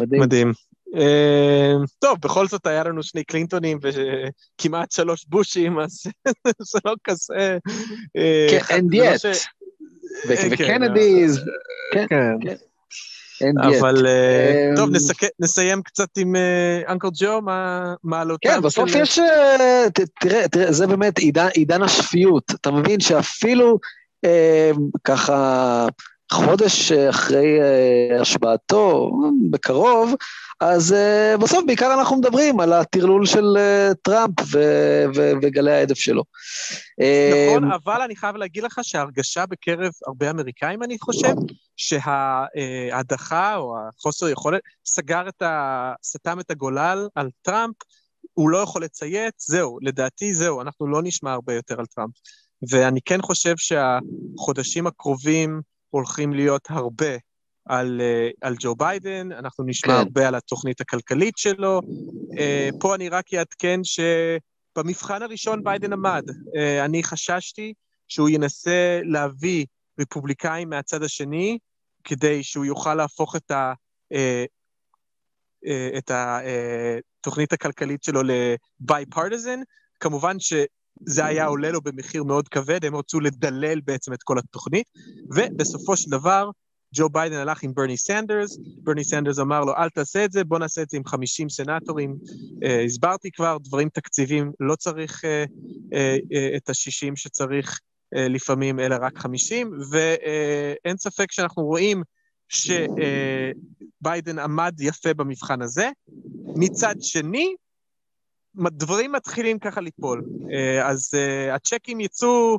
מדהים. 0.00 0.22
מדהים. 0.22 0.52
אה, 0.96 1.72
טוב, 1.98 2.18
בכל 2.20 2.48
זאת 2.48 2.66
היה 2.66 2.84
לנו 2.84 3.02
שני 3.02 3.24
קלינטונים 3.24 3.78
וכמעט 3.82 4.92
שלוש 4.92 5.24
בושים, 5.28 5.78
אז 5.80 6.02
זה 6.72 6.78
לא 6.84 6.94
כזה... 7.04 7.58
אה, 8.16 8.46
כן, 8.68 8.76
and 8.76 8.96
לא 8.98 9.04
yet. 9.04 9.26
אה, 10.30 10.36
כן, 10.36 10.48
וקנדיז, 10.52 11.40
כן, 11.94 12.06
כן. 12.08 12.48
yet. 12.48 12.69
אבל 13.78 14.06
אה, 14.06 14.68
אמ, 14.70 14.76
טוב, 14.76 14.90
נסיים 15.40 15.82
קצת 15.82 16.08
עם 16.18 16.36
אה, 16.36 16.92
אנקל 16.92 17.08
ג'ו, 17.20 17.40
מה- 17.42 17.94
מעלותיו 18.04 18.52
כן, 18.54 18.62
בסוף 18.62 18.90
יש... 18.94 19.18
אה, 19.18 19.86
תראה, 20.20 20.48
תראה, 20.48 20.72
זה 20.72 20.86
באמת 20.86 21.18
עידן, 21.54 21.82
השפיות. 21.82 22.44
אתה 22.60 22.70
מבין 22.70 23.00
שאפילו 23.00 23.78
אה, 24.24 24.70
ככה 25.04 25.86
חודש 26.32 26.92
אחרי 26.92 27.60
אה, 27.60 28.20
השבעתו, 28.20 29.10
בקרוב, 29.50 30.14
אז 30.60 30.92
אה, 30.92 31.36
בסוף 31.40 31.64
בעיקר 31.66 31.94
אנחנו 31.94 32.16
מדברים 32.16 32.60
על 32.60 32.72
הטרלול 32.72 33.26
של 33.26 33.56
אה, 33.56 33.90
טראמפ 34.02 34.40
ו- 34.52 35.04
ו- 35.16 35.32
וגלי 35.42 35.72
ההדף 35.72 35.98
שלו. 35.98 36.22
נכון, 37.48 37.72
אבל 37.72 38.02
אני 38.02 38.16
חייב 38.16 38.36
להגיד 38.36 38.62
לך 38.62 38.78
שההרגשה 38.82 39.46
בקרב 39.46 39.92
הרבה 40.06 40.30
אמריקאים, 40.30 40.82
אני 40.82 40.98
חושב, 40.98 41.34
שההדחה 41.76 43.56
או 43.56 43.76
החוסר 43.88 44.28
יכולת 44.28 44.60
סגר 44.84 45.28
את 45.28 45.42
ה... 45.42 45.92
סתם 46.04 46.40
את 46.40 46.50
הגולל 46.50 47.08
על 47.14 47.28
טראמפ, 47.42 47.74
הוא 48.34 48.50
לא 48.50 48.58
יכול 48.58 48.84
לציית, 48.84 49.34
זהו, 49.38 49.78
לדעתי 49.82 50.34
זהו, 50.34 50.60
אנחנו 50.60 50.86
לא 50.86 51.02
נשמע 51.02 51.32
הרבה 51.32 51.54
יותר 51.54 51.80
על 51.80 51.86
טראמפ. 51.86 52.12
ואני 52.70 53.00
כן 53.04 53.22
חושב 53.22 53.54
שהחודשים 53.56 54.86
הקרובים 54.86 55.60
הולכים 55.90 56.32
להיות 56.32 56.66
הרבה 56.70 57.16
על, 57.64 58.00
אה, 58.00 58.28
על 58.40 58.54
ג'ו 58.58 58.74
ביידן, 58.74 59.32
אנחנו 59.32 59.64
נשמע 59.64 59.92
כן. 59.92 59.98
הרבה 59.98 60.28
על 60.28 60.34
התוכנית 60.34 60.80
הכלכלית 60.80 61.38
שלו. 61.38 61.80
אה, 62.38 62.68
פה 62.80 62.94
אני 62.94 63.08
רק 63.08 63.34
אעדכן 63.34 63.80
שבמבחן 63.84 65.22
הראשון 65.22 65.64
ביידן 65.64 65.92
עמד. 65.92 66.24
אה, 66.56 66.84
אני 66.84 67.02
חששתי 67.02 67.72
שהוא 68.08 68.28
ינסה 68.28 69.00
להביא 69.04 69.66
רפובליקאים 70.00 70.70
מהצד 70.70 71.02
השני, 71.02 71.58
כדי 72.04 72.42
שהוא 72.42 72.64
יוכל 72.64 72.94
להפוך 72.94 73.36
את 73.36 73.50
ה... 73.50 73.72
את 75.98 76.10
התוכנית 76.10 77.52
הכלכלית 77.52 78.02
שלו 78.02 78.22
ל-bipartisan. 78.22 79.58
כמובן 80.00 80.36
שזה 81.08 81.26
היה 81.26 81.46
עולה 81.46 81.70
לו 81.70 81.80
במחיר 81.80 82.24
מאוד 82.24 82.48
כבד, 82.48 82.84
הם 82.84 82.96
רצו 82.96 83.20
לדלל 83.20 83.80
בעצם 83.80 84.12
את 84.12 84.22
כל 84.22 84.38
התוכנית, 84.38 84.86
ובסופו 85.36 85.96
של 85.96 86.10
דבר, 86.10 86.50
ג'ו 86.94 87.08
ביידן 87.08 87.36
הלך 87.36 87.62
עם 87.62 87.74
ברני 87.74 87.96
סנדרס, 87.96 88.58
ברני 88.82 89.04
סנדרס 89.04 89.38
אמר 89.38 89.64
לו, 89.64 89.76
אל 89.76 89.88
תעשה 89.88 90.24
את 90.24 90.32
זה, 90.32 90.44
בוא 90.44 90.58
נעשה 90.58 90.82
את 90.82 90.90
זה 90.90 90.96
עם 90.96 91.04
50 91.04 91.48
סנטורים. 91.48 92.16
אה, 92.64 92.84
הסברתי 92.84 93.30
כבר, 93.30 93.56
דברים 93.60 93.88
תקציביים, 93.88 94.52
לא 94.60 94.76
צריך 94.76 95.24
אה, 95.24 95.44
אה, 95.92 96.16
אה, 96.32 96.56
את 96.56 96.68
ה-60 96.68 97.12
שצריך 97.16 97.80
אה, 98.16 98.28
לפעמים, 98.28 98.80
אלא 98.80 98.96
רק 99.00 99.18
50, 99.18 99.72
ואין 99.90 100.96
ספק 100.96 101.32
שאנחנו 101.32 101.62
רואים 101.62 102.02
שביידן 102.48 104.38
עמד 104.38 104.74
יפה 104.80 105.14
במבחן 105.14 105.62
הזה. 105.62 105.90
מצד 106.56 106.94
שני, 107.00 107.54
דברים 108.56 109.12
מתחילים 109.12 109.58
ככה 109.58 109.80
ליפול. 109.80 110.24
אה, 110.52 110.88
אז 110.88 111.10
אה, 111.14 111.54
הצ'קים 111.54 112.00
יצאו, 112.00 112.58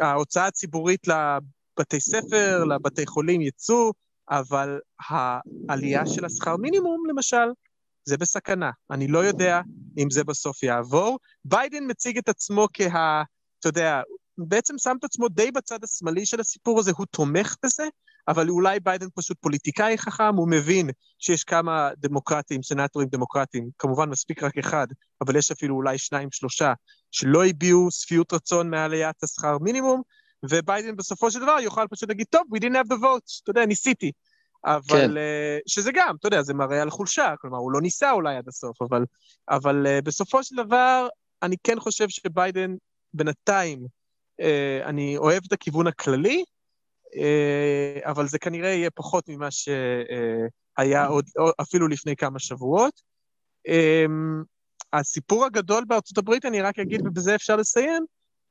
ההוצאה 0.00 0.46
הציבורית 0.46 1.06
לבתי 1.08 2.00
ספר, 2.00 2.64
לבתי 2.64 3.06
חולים 3.06 3.40
יצאו, 3.40 3.92
אבל 4.30 4.78
העלייה 5.08 6.06
של 6.06 6.24
השכר 6.24 6.56
מינימום, 6.56 7.06
למשל, 7.08 7.46
זה 8.04 8.16
בסכנה. 8.16 8.70
אני 8.90 9.08
לא 9.08 9.18
יודע 9.18 9.60
אם 9.98 10.10
זה 10.10 10.24
בסוף 10.24 10.62
יעבור. 10.62 11.18
ביידן 11.44 11.90
מציג 11.90 12.18
את 12.18 12.28
עצמו 12.28 12.66
כה... 12.72 13.22
אתה 13.60 13.68
יודע, 13.68 14.00
בעצם 14.38 14.78
שם 14.78 14.96
את 14.98 15.04
עצמו 15.04 15.28
די 15.28 15.50
בצד 15.50 15.84
השמאלי 15.84 16.26
של 16.26 16.40
הסיפור 16.40 16.80
הזה, 16.80 16.92
הוא 16.96 17.06
תומך 17.10 17.56
בזה, 17.64 17.84
אבל 18.28 18.48
אולי 18.48 18.80
ביידן 18.80 19.06
פשוט 19.14 19.36
פוליטיקאי 19.40 19.98
חכם, 19.98 20.34
הוא 20.36 20.48
מבין 20.48 20.90
שיש 21.18 21.44
כמה 21.44 21.90
דמוקרטים, 21.96 22.62
סנטורים 22.62 23.08
דמוקרטים, 23.08 23.68
כמובן 23.78 24.08
מספיק 24.08 24.42
רק 24.42 24.58
אחד, 24.58 24.86
אבל 25.20 25.36
יש 25.36 25.50
אפילו 25.50 25.76
אולי 25.76 25.98
שניים, 25.98 26.28
שלושה, 26.32 26.72
שלא 27.10 27.46
הביעו 27.46 27.90
שביעות 27.90 28.32
רצון 28.32 28.70
מעליית 28.70 29.22
השכר 29.22 29.58
מינימום, 29.58 30.02
וביידן 30.50 30.96
בסופו 30.96 31.30
של 31.30 31.40
דבר 31.40 31.56
יוכל 31.60 31.86
פשוט 31.90 32.08
להגיד, 32.08 32.26
טוב, 32.30 32.42
we 32.54 32.58
didn't 32.58 32.76
have 32.76 32.92
the 32.92 33.02
votes, 33.02 33.40
אתה 33.42 33.50
יודע, 33.50 33.66
ניסיתי. 33.66 34.12
אבל, 34.64 34.82
כן. 34.88 35.16
אה, 35.16 35.58
שזה 35.66 35.90
גם, 35.94 36.16
אתה 36.20 36.26
יודע, 36.26 36.42
זה 36.42 36.54
מראה 36.54 36.82
על 36.82 36.90
חולשה, 36.90 37.34
כלומר, 37.40 37.58
הוא 37.58 37.72
לא 37.72 37.80
ניסה 37.80 38.10
אולי 38.10 38.36
עד 38.36 38.48
הסוף, 38.48 38.82
אבל, 38.82 39.04
אבל 39.48 39.86
אה, 39.86 40.02
בסופו 40.02 40.42
של 40.42 40.56
דבר, 40.56 41.08
אני 41.42 41.56
כן 41.64 41.80
חושב 41.80 42.08
שביידן 42.08 42.74
בינתיים, 43.14 43.86
אה, 44.40 44.80
אני 44.84 45.16
אוהב 45.16 45.42
את 45.46 45.52
הכיוון 45.52 45.86
הכללי, 45.86 46.44
אבל 48.02 48.28
זה 48.28 48.38
כנראה 48.38 48.68
יהיה 48.68 48.90
פחות 48.90 49.28
ממה 49.28 49.48
שהיה 49.50 51.06
עוד, 51.06 51.24
אפילו 51.60 51.88
לפני 51.88 52.16
כמה 52.16 52.38
שבועות. 52.38 53.02
אה, 53.68 54.04
הסיפור 54.92 55.44
הגדול 55.44 55.84
בארצות 55.84 56.18
הברית, 56.18 56.44
אני 56.44 56.62
רק 56.62 56.78
אגיד, 56.78 57.06
ובזה 57.06 57.34
אפשר 57.34 57.56
לסיים, 57.56 58.04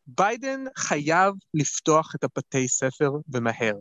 ביידן 0.07 0.63
חייב 0.77 1.33
לפתוח 1.53 2.15
את 2.15 2.23
הבתי 2.23 2.67
ספר 2.67 3.11
ומהר. 3.33 3.73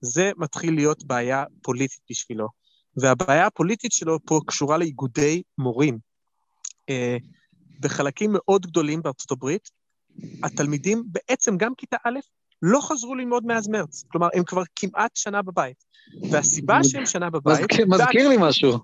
זה 0.00 0.30
מתחיל 0.36 0.74
להיות 0.74 1.04
בעיה 1.04 1.44
פוליטית 1.62 2.00
בשבילו. 2.10 2.48
והבעיה 2.96 3.46
הפוליטית 3.46 3.92
שלו 3.92 4.18
פה 4.26 4.40
קשורה 4.46 4.78
לאיגודי 4.78 5.42
מורים. 5.58 5.98
אה, 6.88 7.16
בחלקים 7.80 8.30
מאוד 8.32 8.66
גדולים 8.66 9.02
בארצות 9.02 9.30
הברית, 9.30 9.70
התלמידים, 10.42 11.02
בעצם 11.06 11.56
גם 11.56 11.74
כיתה 11.74 11.96
א', 12.04 12.18
לא 12.62 12.80
חזרו 12.82 13.14
ללמוד 13.14 13.46
מאז 13.46 13.68
מרץ. 13.68 14.04
כלומר, 14.08 14.28
הם 14.34 14.44
כבר 14.44 14.62
כמעט 14.76 15.10
שנה 15.16 15.42
בבית. 15.42 15.84
והסיבה 16.30 16.78
שהם 16.84 17.06
שנה 17.06 17.30
בבית... 17.30 17.60
מזכיר, 17.60 17.86
מזכיר 17.86 18.28
לי 18.28 18.36
משהו. 18.40 18.78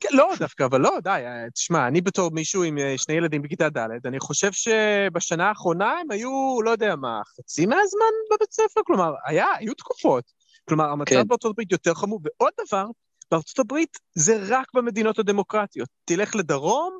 כן, 0.00 0.08
לא 0.12 0.32
דווקא, 0.38 0.64
אבל 0.64 0.80
לא, 0.80 0.92
די, 1.02 1.10
אה, 1.10 1.50
תשמע, 1.54 1.88
אני 1.88 2.00
בתור 2.00 2.30
מישהו 2.30 2.62
עם 2.62 2.78
אה, 2.78 2.94
שני 2.96 3.14
ילדים 3.14 3.42
בכיתה 3.42 3.68
ד', 3.68 4.06
אני 4.06 4.20
חושב 4.20 4.52
שבשנה 4.52 5.48
האחרונה 5.48 5.90
הם 6.00 6.10
היו, 6.10 6.62
לא 6.64 6.70
יודע 6.70 6.96
מה, 6.96 7.20
חצי 7.38 7.66
מהזמן 7.66 8.14
בבית 8.32 8.52
ספר, 8.52 8.80
כלומר, 8.86 9.12
היה, 9.26 9.46
היו 9.58 9.74
תקופות. 9.74 10.24
כלומר, 10.68 10.90
המצב 10.90 11.14
כן. 11.14 11.28
בארצות 11.28 11.50
הברית 11.50 11.72
יותר 11.72 11.94
חמור. 11.94 12.20
ועוד 12.24 12.52
דבר, 12.66 12.84
בארצות 13.30 13.58
הברית 13.58 13.98
זה 14.14 14.38
רק 14.48 14.66
במדינות 14.74 15.18
הדמוקרטיות. 15.18 15.88
תלך 16.04 16.36
לדרום, 16.36 16.98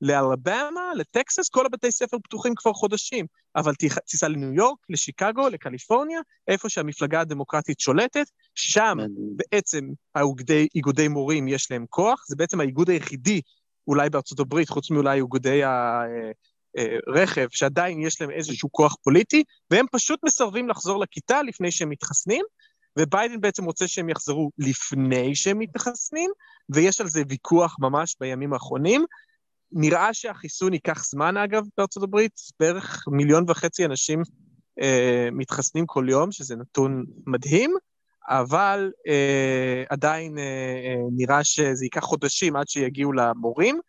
לאלבמה, 0.00 0.94
לטקסס, 0.94 1.48
כל 1.48 1.66
הבתי 1.66 1.92
ספר 1.92 2.16
פתוחים 2.24 2.54
כבר 2.56 2.72
חודשים. 2.72 3.26
אבל 3.56 3.74
תיסע 4.06 4.28
לניו 4.28 4.54
יורק, 4.54 4.78
לשיקגו, 4.88 5.48
לקליפורניה, 5.48 6.20
איפה 6.48 6.68
שהמפלגה 6.68 7.20
הדמוקרטית 7.20 7.80
שולטת, 7.80 8.26
שם 8.54 8.98
בעצם 9.36 9.88
האיגודי, 10.14 10.68
איגודי 10.74 11.08
מורים 11.08 11.48
יש 11.48 11.70
להם 11.70 11.84
כוח, 11.88 12.24
זה 12.28 12.36
בעצם 12.36 12.60
האיגוד 12.60 12.90
היחידי 12.90 13.40
אולי 13.86 14.10
בארצות 14.10 14.40
הברית, 14.40 14.68
חוץ 14.68 14.90
מאולי 14.90 15.16
איגודי 15.16 15.62
הרכב, 15.64 17.46
שעדיין 17.50 18.00
יש 18.00 18.20
להם 18.20 18.30
איזשהו 18.30 18.72
כוח 18.72 18.96
פוליטי, 19.02 19.44
והם 19.70 19.86
פשוט 19.92 20.20
מסרבים 20.24 20.68
לחזור 20.68 21.00
לכיתה 21.00 21.42
לפני 21.42 21.70
שהם 21.70 21.88
מתחסנים, 21.88 22.44
וביידן 22.98 23.40
בעצם 23.40 23.64
רוצה 23.64 23.88
שהם 23.88 24.08
יחזרו 24.08 24.50
לפני 24.58 25.34
שהם 25.34 25.58
מתחסנים, 25.58 26.30
ויש 26.74 27.00
על 27.00 27.08
זה 27.08 27.22
ויכוח 27.28 27.76
ממש 27.80 28.16
בימים 28.20 28.52
האחרונים. 28.52 29.04
נראה 29.72 30.14
שהחיסון 30.14 30.72
ייקח 30.72 31.04
זמן, 31.04 31.36
אגב, 31.36 31.64
בארצות 31.78 32.02
הברית, 32.02 32.40
בערך 32.60 33.04
מיליון 33.08 33.44
וחצי 33.48 33.84
אנשים 33.84 34.22
אה, 34.80 35.28
מתחסנים 35.32 35.86
כל 35.86 36.06
יום, 36.08 36.32
שזה 36.32 36.56
נתון 36.56 37.04
מדהים, 37.26 37.74
אבל 38.28 38.90
אה, 39.08 39.84
עדיין 39.88 40.38
אה, 40.38 40.44
אה, 40.44 41.02
נראה 41.12 41.44
שזה 41.44 41.84
ייקח 41.84 42.00
חודשים 42.00 42.56
עד 42.56 42.68
שיגיעו 42.68 43.12
למורים. 43.12 43.80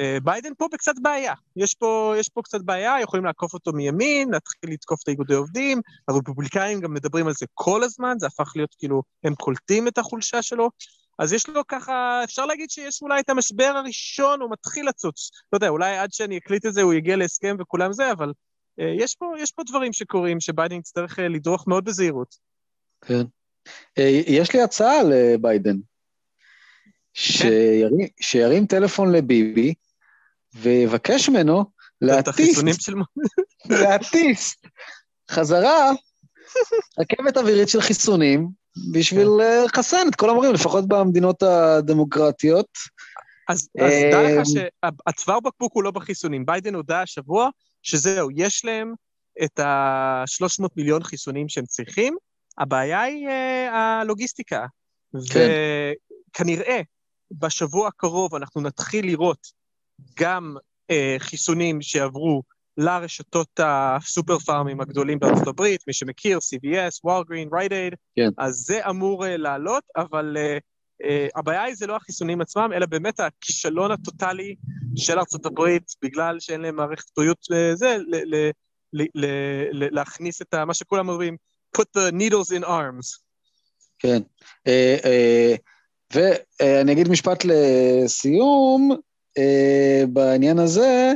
אה, 0.00 0.18
ביידן 0.24 0.52
פה 0.58 0.66
בקצת 0.72 0.94
בעיה. 1.02 1.34
יש 1.56 1.74
פה, 1.74 2.14
יש 2.18 2.28
פה 2.28 2.42
קצת 2.42 2.60
בעיה, 2.60 3.00
יכולים 3.02 3.24
לעקוף 3.24 3.54
אותו 3.54 3.72
מימין, 3.72 4.30
להתחיל 4.30 4.70
לתקוף 4.72 5.02
את 5.02 5.08
האיגודי 5.08 5.34
עובדים, 5.34 5.80
הרפובליקאים 6.08 6.80
גם 6.80 6.94
מדברים 6.94 7.26
על 7.26 7.32
זה 7.32 7.46
כל 7.54 7.82
הזמן, 7.82 8.14
זה 8.18 8.26
הפך 8.26 8.52
להיות 8.56 8.74
כאילו, 8.78 9.02
הם 9.24 9.34
קולטים 9.34 9.88
את 9.88 9.98
החולשה 9.98 10.42
שלו. 10.42 10.70
אז 11.18 11.32
יש 11.32 11.48
לו 11.48 11.66
ככה, 11.68 12.20
אפשר 12.24 12.46
להגיד 12.46 12.70
שיש 12.70 13.02
אולי 13.02 13.20
את 13.20 13.30
המשבר 13.30 13.72
הראשון, 13.76 14.40
הוא 14.40 14.50
מתחיל 14.50 14.88
לצוץ. 14.88 15.30
לא 15.52 15.56
יודע, 15.56 15.68
אולי 15.68 15.98
עד 15.98 16.12
שאני 16.12 16.38
אקליט 16.38 16.66
את 16.66 16.74
זה 16.74 16.82
הוא 16.82 16.94
יגיע 16.94 17.16
להסכם 17.16 17.56
וכולם 17.60 17.92
זה, 17.92 18.12
אבל 18.12 18.32
אה, 18.80 18.94
יש 18.98 19.14
פה, 19.14 19.32
יש 19.38 19.52
פה 19.52 19.62
דברים 19.66 19.92
שקורים 19.92 20.40
שביידן 20.40 20.76
יצטרך 20.76 21.18
אה, 21.18 21.28
לדרוך 21.28 21.68
מאוד 21.68 21.84
בזהירות. 21.84 22.34
כן. 23.00 23.22
אה, 23.98 24.20
יש 24.26 24.54
לי 24.54 24.62
הצעה 24.62 25.02
לביידן. 25.02 25.76
שירים, 27.14 28.08
שירים 28.20 28.66
טלפון 28.66 29.12
לביבי 29.12 29.74
ויבקש 30.54 31.28
ממנו 31.28 31.64
להטיס, 32.00 32.58
להטיס 33.70 34.56
חזרה 35.30 35.90
רכבת 36.98 37.36
אווירית 37.36 37.68
של 37.68 37.80
חיסונים 37.80 38.63
בשביל 38.92 39.26
כן. 39.26 39.64
לחסן 39.64 40.08
את 40.10 40.14
כל 40.14 40.30
המורים, 40.30 40.54
לפחות 40.54 40.88
במדינות 40.88 41.42
הדמוקרטיות. 41.42 42.68
אז, 43.48 43.68
אז 43.78 43.92
דע 44.10 44.22
לך 44.22 44.46
שהצוואר 44.46 45.40
בקבוק 45.40 45.72
הוא 45.74 45.82
לא 45.82 45.90
בחיסונים. 45.90 46.46
ביידן 46.46 46.74
הודע 46.74 47.00
השבוע 47.00 47.48
שזהו, 47.82 48.28
יש 48.34 48.64
להם 48.64 48.94
את 49.44 49.58
ה-300 49.58 50.66
מיליון 50.76 51.02
חיסונים 51.02 51.48
שהם 51.48 51.66
צריכים, 51.66 52.16
הבעיה 52.58 53.00
היא 53.00 53.28
uh, 53.28 53.74
הלוגיסטיקה. 53.74 54.66
כן. 55.32 55.48
וכנראה 56.30 56.80
בשבוע 57.30 57.88
הקרוב 57.88 58.34
אנחנו 58.34 58.60
נתחיל 58.60 59.06
לראות 59.06 59.46
גם 60.20 60.56
חיסונים 61.18 61.82
שיעברו 61.82 62.42
לרשתות 62.78 63.60
הסופר 63.62 64.38
פארמים 64.38 64.80
הגדולים 64.80 65.18
בארצות 65.18 65.46
הברית, 65.48 65.80
מי 65.86 65.92
שמכיר, 65.92 66.38
CVS, 66.38 67.00
וולגרין, 67.04 67.48
רייט 67.52 67.72
כן. 68.16 68.28
אז 68.38 68.54
זה 68.54 68.88
אמור 68.90 69.24
uh, 69.24 69.28
לעלות, 69.28 69.84
אבל 69.96 70.36
uh, 70.36 70.60
uh, 71.06 71.38
הבעיה 71.38 71.62
היא 71.62 71.74
זה 71.74 71.86
לא 71.86 71.96
החיסונים 71.96 72.40
עצמם, 72.40 72.70
אלא 72.76 72.86
באמת 72.86 73.20
הכישלון 73.20 73.90
הטוטלי 73.90 74.54
של 74.96 75.18
ארצות 75.18 75.46
הברית, 75.46 75.92
בגלל 76.02 76.40
שאין 76.40 76.60
להם 76.60 76.76
מערכת 76.76 77.04
בריאות 77.16 77.38
uh, 77.52 77.76
זה, 77.76 77.96
ל- 77.98 78.34
ל- 78.34 78.50
ל- 79.72 79.94
להכניס 79.94 80.42
את 80.42 80.54
ה, 80.54 80.64
מה 80.64 80.74
שכולם 80.74 81.08
אומרים, 81.08 81.36
put 81.78 81.98
the 81.98 82.12
needles 82.12 82.60
in 82.60 82.64
arms. 82.64 83.18
כן. 83.98 84.18
Uh, 84.68 85.02
uh, 85.02 85.58
ואני 86.14 86.92
אגיד 86.92 87.08
משפט 87.08 87.44
לסיום, 87.44 88.90
בעניין 90.08 90.58
הזה, 90.58 91.12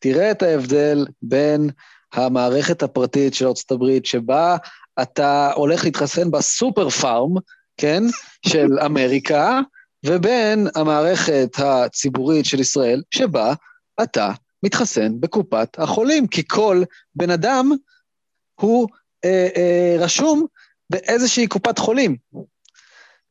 תראה 0.00 0.30
את 0.30 0.42
ההבדל 0.42 1.06
בין 1.22 1.70
המערכת 2.12 2.82
הפרטית 2.82 3.34
של 3.34 3.46
ארצות 3.46 3.70
הברית, 3.70 4.06
שבה 4.06 4.56
אתה 5.02 5.52
הולך 5.54 5.84
להתחסן 5.84 6.30
בסופר 6.30 6.90
פארם, 6.90 7.34
כן, 7.76 8.02
של 8.46 8.78
אמריקה, 8.86 9.60
ובין 10.06 10.68
המערכת 10.74 11.50
הציבורית 11.58 12.44
של 12.44 12.60
ישראל, 12.60 13.02
שבה 13.10 13.54
אתה 14.02 14.32
מתחסן 14.62 15.20
בקופת 15.20 15.78
החולים, 15.78 16.26
כי 16.26 16.42
כל 16.48 16.82
בן 17.14 17.30
אדם 17.30 17.70
הוא 18.60 18.88
אה, 19.24 19.48
אה, 19.56 19.96
רשום 19.98 20.46
באיזושהי 20.90 21.46
קופת 21.46 21.78
חולים. 21.78 22.16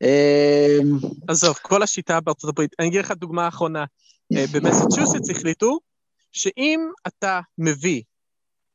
אה, 0.02 0.78
עזוב, 1.28 1.54
כל 1.62 1.82
השיטה 1.82 2.20
בארצות 2.20 2.50
הברית, 2.50 2.74
אני 2.78 2.88
אגיד 2.88 3.00
לך 3.00 3.10
דוגמה 3.10 3.48
אחרונה. 3.48 3.84
אה, 4.36 4.44
במסצ'וסטס 4.52 5.30
החליטו 5.30 5.78
שאם 6.32 6.80
אתה 7.06 7.40
מביא 7.58 8.02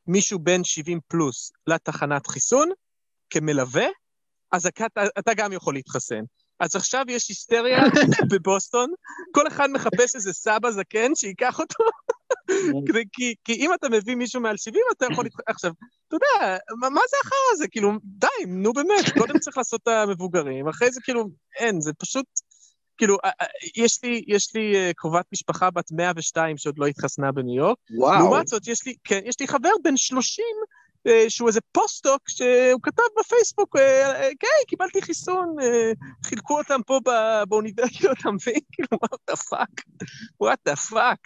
מישהו 0.06 0.38
בן 0.38 0.64
70 0.64 1.00
פלוס 1.08 1.52
לתחנת 1.66 2.26
חיסון 2.26 2.70
כמלווה, 3.30 3.86
אז 4.52 4.66
אתה, 4.66 4.84
אתה 5.18 5.34
גם 5.34 5.52
יכול 5.52 5.74
להתחסן. 5.74 6.22
אז 6.60 6.76
עכשיו 6.76 7.04
יש 7.08 7.28
היסטריה 7.28 7.78
בבוסטון, 8.30 8.90
כל 9.34 9.48
אחד 9.48 9.68
מחפש 9.70 10.14
איזה 10.14 10.32
סבא 10.32 10.70
זקן 10.70 11.14
שייקח 11.14 11.60
אותו, 11.60 11.84
כי, 13.12 13.34
כי 13.44 13.52
אם 13.52 13.74
אתה 13.74 13.88
מביא 13.88 14.14
מישהו 14.14 14.40
מעל 14.40 14.56
70, 14.56 14.82
אתה 14.96 15.06
יכול... 15.12 15.26
עכשיו, 15.46 15.70
אתה 16.08 16.16
יודע, 16.16 16.56
מה, 16.80 16.90
מה 16.90 17.00
זה 17.10 17.16
אחר 17.24 17.36
הזה? 17.52 17.68
כאילו, 17.68 17.92
די, 18.04 18.46
נו 18.46 18.72
באמת, 18.72 19.18
קודם 19.18 19.38
צריך 19.38 19.56
לעשות 19.56 19.80
את 19.82 19.88
המבוגרים, 19.88 20.68
אחרי 20.68 20.90
זה 20.92 21.00
כאילו, 21.04 21.28
אין, 21.58 21.80
זה 21.80 21.92
פשוט... 21.98 22.26
כאילו, 22.98 23.16
אה, 23.24 23.30
אה, 23.40 23.46
יש 23.76 24.04
לי, 24.04 24.24
יש 24.26 24.54
לי 24.54 24.76
אה, 24.76 24.90
קרובת 24.96 25.24
משפחה 25.32 25.70
בת 25.70 25.92
102 25.92 26.58
שעוד 26.58 26.78
לא 26.78 26.86
התחסנה 26.86 27.32
בניו 27.32 27.56
יורק. 27.56 27.78
וואו. 27.90 28.18
לעומת 28.18 28.48
זאת, 28.48 28.68
יש 28.68 28.86
לי, 28.86 28.94
כן, 29.04 29.20
יש 29.24 29.40
לי 29.40 29.48
חבר 29.48 29.70
בן 29.84 29.96
30 29.96 30.44
שהוא 31.28 31.48
איזה 31.48 31.60
פוסט-דוק 31.72 32.28
שהוא 32.28 32.80
כתב 32.82 33.02
בפייסבוק, 33.20 33.76
כן, 34.40 34.48
קיבלתי 34.68 35.02
חיסון, 35.02 35.56
חילקו 36.24 36.58
אותם 36.58 36.80
פה 36.86 37.00
באוניברסיטה, 37.48 38.12
אתה 38.12 38.30
מבין? 38.30 38.60
כאילו, 38.72 38.88
what 39.04 39.32
the 39.32 39.36
fuck? 39.36 40.04
what 40.42 40.70
the 40.70 40.90
fuck? 40.90 41.22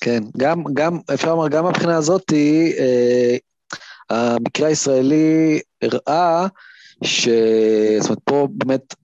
כן, 0.00 0.22
גם, 0.36 0.64
גם, 0.74 0.98
אפשר 1.14 1.28
לומר, 1.28 1.48
גם 1.48 1.64
מהבחינה 1.64 1.96
הזאת, 1.96 2.32
אה, 2.32 3.36
המקרה 4.10 4.68
הישראלי 4.68 5.60
הראה 5.82 6.46
ש... 7.04 7.28
זאת 8.00 8.08
אומרת, 8.08 8.18
פה 8.24 8.48
באמת 8.50 8.94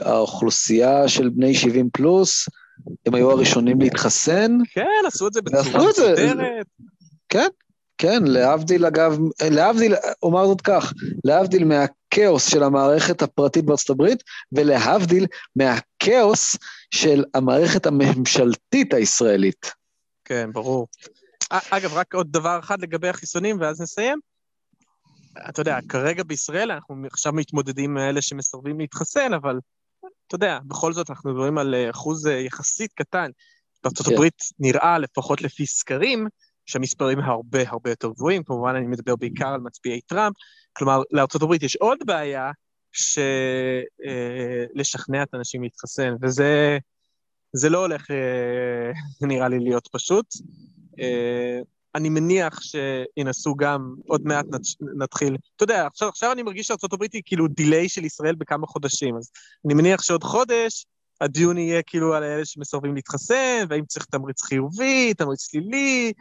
האוכלוסייה 0.00 1.08
של 1.08 1.28
בני 1.28 1.54
70 1.54 1.90
פלוס, 1.92 2.48
הם 3.06 3.14
היו 3.14 3.30
הראשונים 3.30 3.80
להתחסן. 3.80 4.58
כן, 4.72 4.86
עשו 5.06 5.26
את 5.26 5.32
זה 5.32 5.42
בצורה 5.42 5.88
מסודרת. 5.88 6.66
כן, 7.28 7.48
כן, 7.98 8.22
להבדיל 8.24 8.86
אגב, 8.86 9.18
להבדיל, 9.50 9.94
אומר 10.22 10.46
זאת 10.46 10.60
כך, 10.60 10.92
להבדיל 11.24 11.64
מהכאוס 11.64 12.48
של 12.48 12.62
המערכת 12.62 13.22
הפרטית 13.22 13.64
בארצות 13.64 13.90
הברית, 13.90 14.22
ולהבדיל 14.52 15.26
מהכאוס 15.56 16.56
של 16.90 17.24
המערכת 17.34 17.86
הממשלתית 17.86 18.94
הישראלית. 18.94 19.72
כן, 20.24 20.50
ברור. 20.52 20.86
אגב, 21.50 21.94
רק 21.94 22.14
עוד 22.14 22.32
דבר 22.32 22.58
אחד 22.58 22.80
לגבי 22.80 23.08
החיסונים, 23.08 23.60
ואז 23.60 23.80
נסיים. 23.80 24.18
אתה 25.48 25.60
יודע, 25.60 25.78
כרגע 25.88 26.22
בישראל 26.22 26.70
אנחנו 26.70 26.96
עכשיו 27.06 27.32
מתמודדים 27.32 27.90
עם 27.90 27.98
אלה 27.98 28.22
שמסרבים 28.22 28.80
להתחסן, 28.80 29.34
אבל 29.34 29.58
אתה 30.26 30.34
יודע, 30.34 30.58
בכל 30.66 30.92
זאת 30.92 31.10
אנחנו 31.10 31.30
מדברים 31.30 31.58
על 31.58 31.74
אה, 31.74 31.90
אחוז 31.90 32.26
אה, 32.26 32.32
יחסית 32.32 32.92
קטן. 32.92 33.30
בארצות 33.84 34.06
כן. 34.06 34.12
הברית 34.12 34.42
נראה, 34.58 34.98
לפחות 34.98 35.42
לפי 35.42 35.66
סקרים, 35.66 36.26
שהמספרים 36.66 37.18
הרבה 37.18 37.68
הרבה 37.68 37.90
יותר 37.90 38.08
גבוהים, 38.08 38.42
כמובן 38.44 38.74
אני 38.74 38.86
מדבר 38.86 39.16
בעיקר 39.16 39.48
על 39.48 39.60
מצביעי 39.60 40.00
טראמפ, 40.00 40.36
כלומר, 40.72 41.02
לארצות 41.10 41.42
הברית 41.42 41.62
יש 41.62 41.76
עוד 41.76 41.98
בעיה 42.06 42.50
של 42.92 43.22
אה, 44.06 44.64
לשכנע 44.74 45.22
את 45.22 45.34
האנשים 45.34 45.62
להתחסן, 45.62 46.14
וזה 46.22 46.78
זה 47.52 47.68
לא 47.68 47.78
הולך, 47.78 48.06
נראה 49.28 49.48
לי, 49.48 49.58
להיות 49.58 49.88
פשוט. 49.92 50.26
אני 51.94 52.08
מניח 52.08 52.60
שינסו 52.60 53.54
גם, 53.54 53.94
עוד 54.06 54.22
מעט 54.24 54.46
נתחיל, 54.98 55.36
אתה 55.56 55.64
יודע, 55.64 55.86
עכשיו, 55.86 56.08
עכשיו 56.08 56.32
אני 56.32 56.42
מרגיש 56.42 56.66
שארה"ב 56.66 57.02
היא 57.12 57.22
כאילו 57.24 57.48
דיליי 57.48 57.88
של 57.88 58.04
ישראל 58.04 58.34
בכמה 58.34 58.66
חודשים, 58.66 59.16
אז 59.16 59.30
אני 59.66 59.74
מניח 59.74 60.02
שעוד 60.02 60.24
חודש 60.24 60.86
הדיון 61.22 61.58
יהיה 61.58 61.82
כאילו 61.82 62.14
על 62.14 62.22
אלה 62.22 62.44
שמסרבים 62.44 62.94
להתחסן, 62.94 63.64
והאם 63.68 63.84
צריך 63.84 64.06
תמריץ 64.06 64.42
חיובי, 64.42 65.14
תמריץ 65.14 65.50
שלילי, 65.50 66.12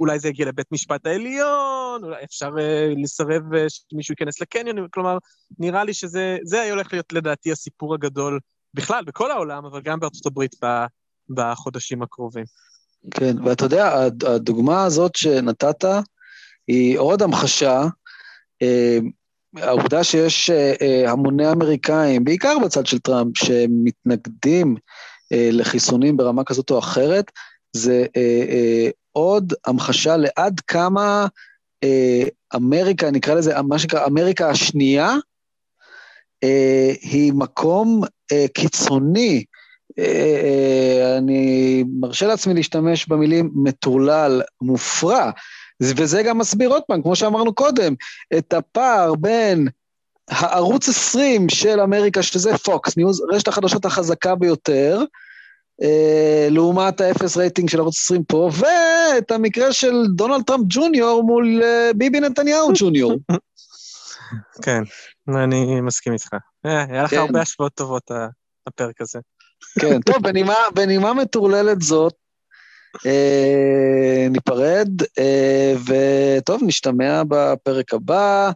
אולי 0.00 0.18
זה 0.18 0.28
יגיע 0.28 0.46
לבית 0.46 0.72
משפט 0.72 1.06
העליון, 1.06 2.04
אולי 2.04 2.24
אפשר 2.24 2.48
uh, 2.48 3.02
לסרב 3.02 3.42
uh, 3.52 3.56
שמישהו 3.68 4.12
ייכנס 4.12 4.40
לקניון, 4.40 4.88
כלומר, 4.90 5.18
נראה 5.58 5.84
לי 5.84 5.94
שזה 5.94 6.38
זה 6.44 6.70
הולך 6.70 6.92
להיות 6.92 7.12
לדעתי 7.12 7.52
הסיפור 7.52 7.94
הגדול 7.94 8.40
בכלל, 8.74 9.04
בכל 9.04 9.30
העולם, 9.30 9.64
אבל 9.64 9.80
גם 9.80 10.00
בארצות 10.00 10.26
הברית 10.26 10.54
בחודשים 11.30 12.02
הקרובים. 12.02 12.44
כן, 13.10 13.36
ואתה 13.44 13.64
יודע, 13.64 14.06
הדוגמה 14.26 14.84
הזאת 14.84 15.16
שנתת 15.16 15.84
היא 16.68 16.98
עוד 16.98 17.22
המחשה. 17.22 17.84
אה, 18.62 18.98
העובדה 19.56 20.04
שיש 20.04 20.50
אה, 20.50 20.72
אה, 20.82 21.10
המוני 21.10 21.50
אמריקאים, 21.50 22.24
בעיקר 22.24 22.58
בצד 22.64 22.86
של 22.86 22.98
טראמפ, 22.98 23.38
שמתנגדים 23.38 24.76
לחיסונים 25.30 26.16
ברמה 26.16 26.44
כזאת 26.44 26.70
או 26.70 26.78
אחרת, 26.78 27.30
זה 27.72 28.06
עוד 29.12 29.52
המחשה 29.66 30.16
לעד 30.16 30.60
כמה 30.60 31.26
אמריקה, 32.54 33.10
נקרא 33.10 33.34
לזה, 33.34 33.62
מה 33.62 33.78
שנקרא 33.78 34.06
אמריקה 34.06 34.50
השנייה, 34.50 35.14
היא 37.02 37.32
מקום 37.32 38.02
קיצוני. 38.54 39.44
אה, 39.98 41.16
אני 41.18 41.84
מרשה 42.00 42.26
לעצמי 42.26 42.54
להשתמש 42.54 43.08
במילים 43.08 43.50
מטורלל, 43.54 44.42
מופרע, 44.60 45.30
וזה 45.80 46.22
גם 46.22 46.38
מסביר 46.38 46.70
עוד 46.70 46.82
פעם, 46.82 47.02
כמו 47.02 47.16
שאמרנו 47.16 47.54
קודם, 47.54 47.94
את 48.38 48.52
הפער 48.52 49.14
בין 49.14 49.68
הערוץ 50.30 50.88
20 50.88 51.48
של 51.48 51.80
אמריקה, 51.80 52.22
שזה 52.22 52.58
פוקס 52.58 52.96
ניוז, 52.96 53.22
רשת 53.32 53.48
החדשות 53.48 53.84
החזקה 53.84 54.34
ביותר, 54.34 55.02
אה, 55.82 56.48
לעומת 56.50 57.00
האפס 57.00 57.36
רייטינג 57.36 57.68
של 57.68 57.80
ערוץ 57.80 57.98
20 57.98 58.24
פה, 58.24 58.50
ואת 58.52 59.30
המקרה 59.30 59.72
של 59.72 60.04
דונלד 60.14 60.42
טראמפ 60.42 60.64
ג'וניור 60.68 61.22
מול 61.22 61.62
אה, 61.62 61.90
ביבי 61.96 62.20
נתניהו 62.20 62.68
ג'וניור. 62.74 63.14
כן, 64.64 64.82
אני 65.28 65.80
מסכים 65.80 66.12
איתך. 66.12 66.28
היה 66.64 67.02
לך 67.02 67.10
כן. 67.10 67.16
הרבה 67.16 67.40
השוואות 67.40 67.72
טובות, 67.74 68.10
הפרק 68.66 69.00
הזה. 69.00 69.18
כן, 69.80 70.00
טוב, 70.00 70.22
בנימה, 70.22 70.54
בנימה 70.74 71.14
מטורללת 71.14 71.82
זאת, 71.82 72.14
אה, 73.06 74.26
ניפרד, 74.30 74.88
אה, 75.18 75.74
וטוב, 75.86 76.62
נשתמע 76.66 77.22
בפרק 77.28 77.94
הבא, 77.94 78.50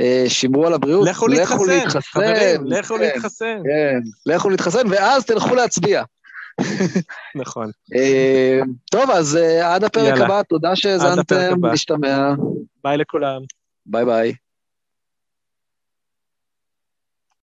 אה, 0.00 0.24
שמרו 0.28 0.66
על 0.66 0.72
הבריאות, 0.74 1.08
לכו 1.08 1.28
להתחסן, 1.28 1.90
חברים, 2.00 2.66
לכו 2.66 2.94
כן, 2.94 3.00
להתחסן. 3.00 3.58
כן, 3.64 3.98
לכו 4.26 4.50
להתחסן, 4.50 4.88
ואז 4.90 5.24
תלכו 5.24 5.54
להצביע. 5.54 6.02
נכון. 7.34 7.70
אה, 7.94 8.60
טוב, 8.90 9.10
אז 9.10 9.36
אה, 9.36 9.74
עד 9.74 9.84
הפרק 9.84 10.08
יאללה. 10.08 10.24
הבא, 10.24 10.42
תודה 10.42 10.76
שהאזנתם. 10.76 11.66
נשתמע, 11.72 12.34
ביי 12.84 12.96
לכולם. 12.96 13.40
ביי 13.86 14.04
ביי. 14.04 14.32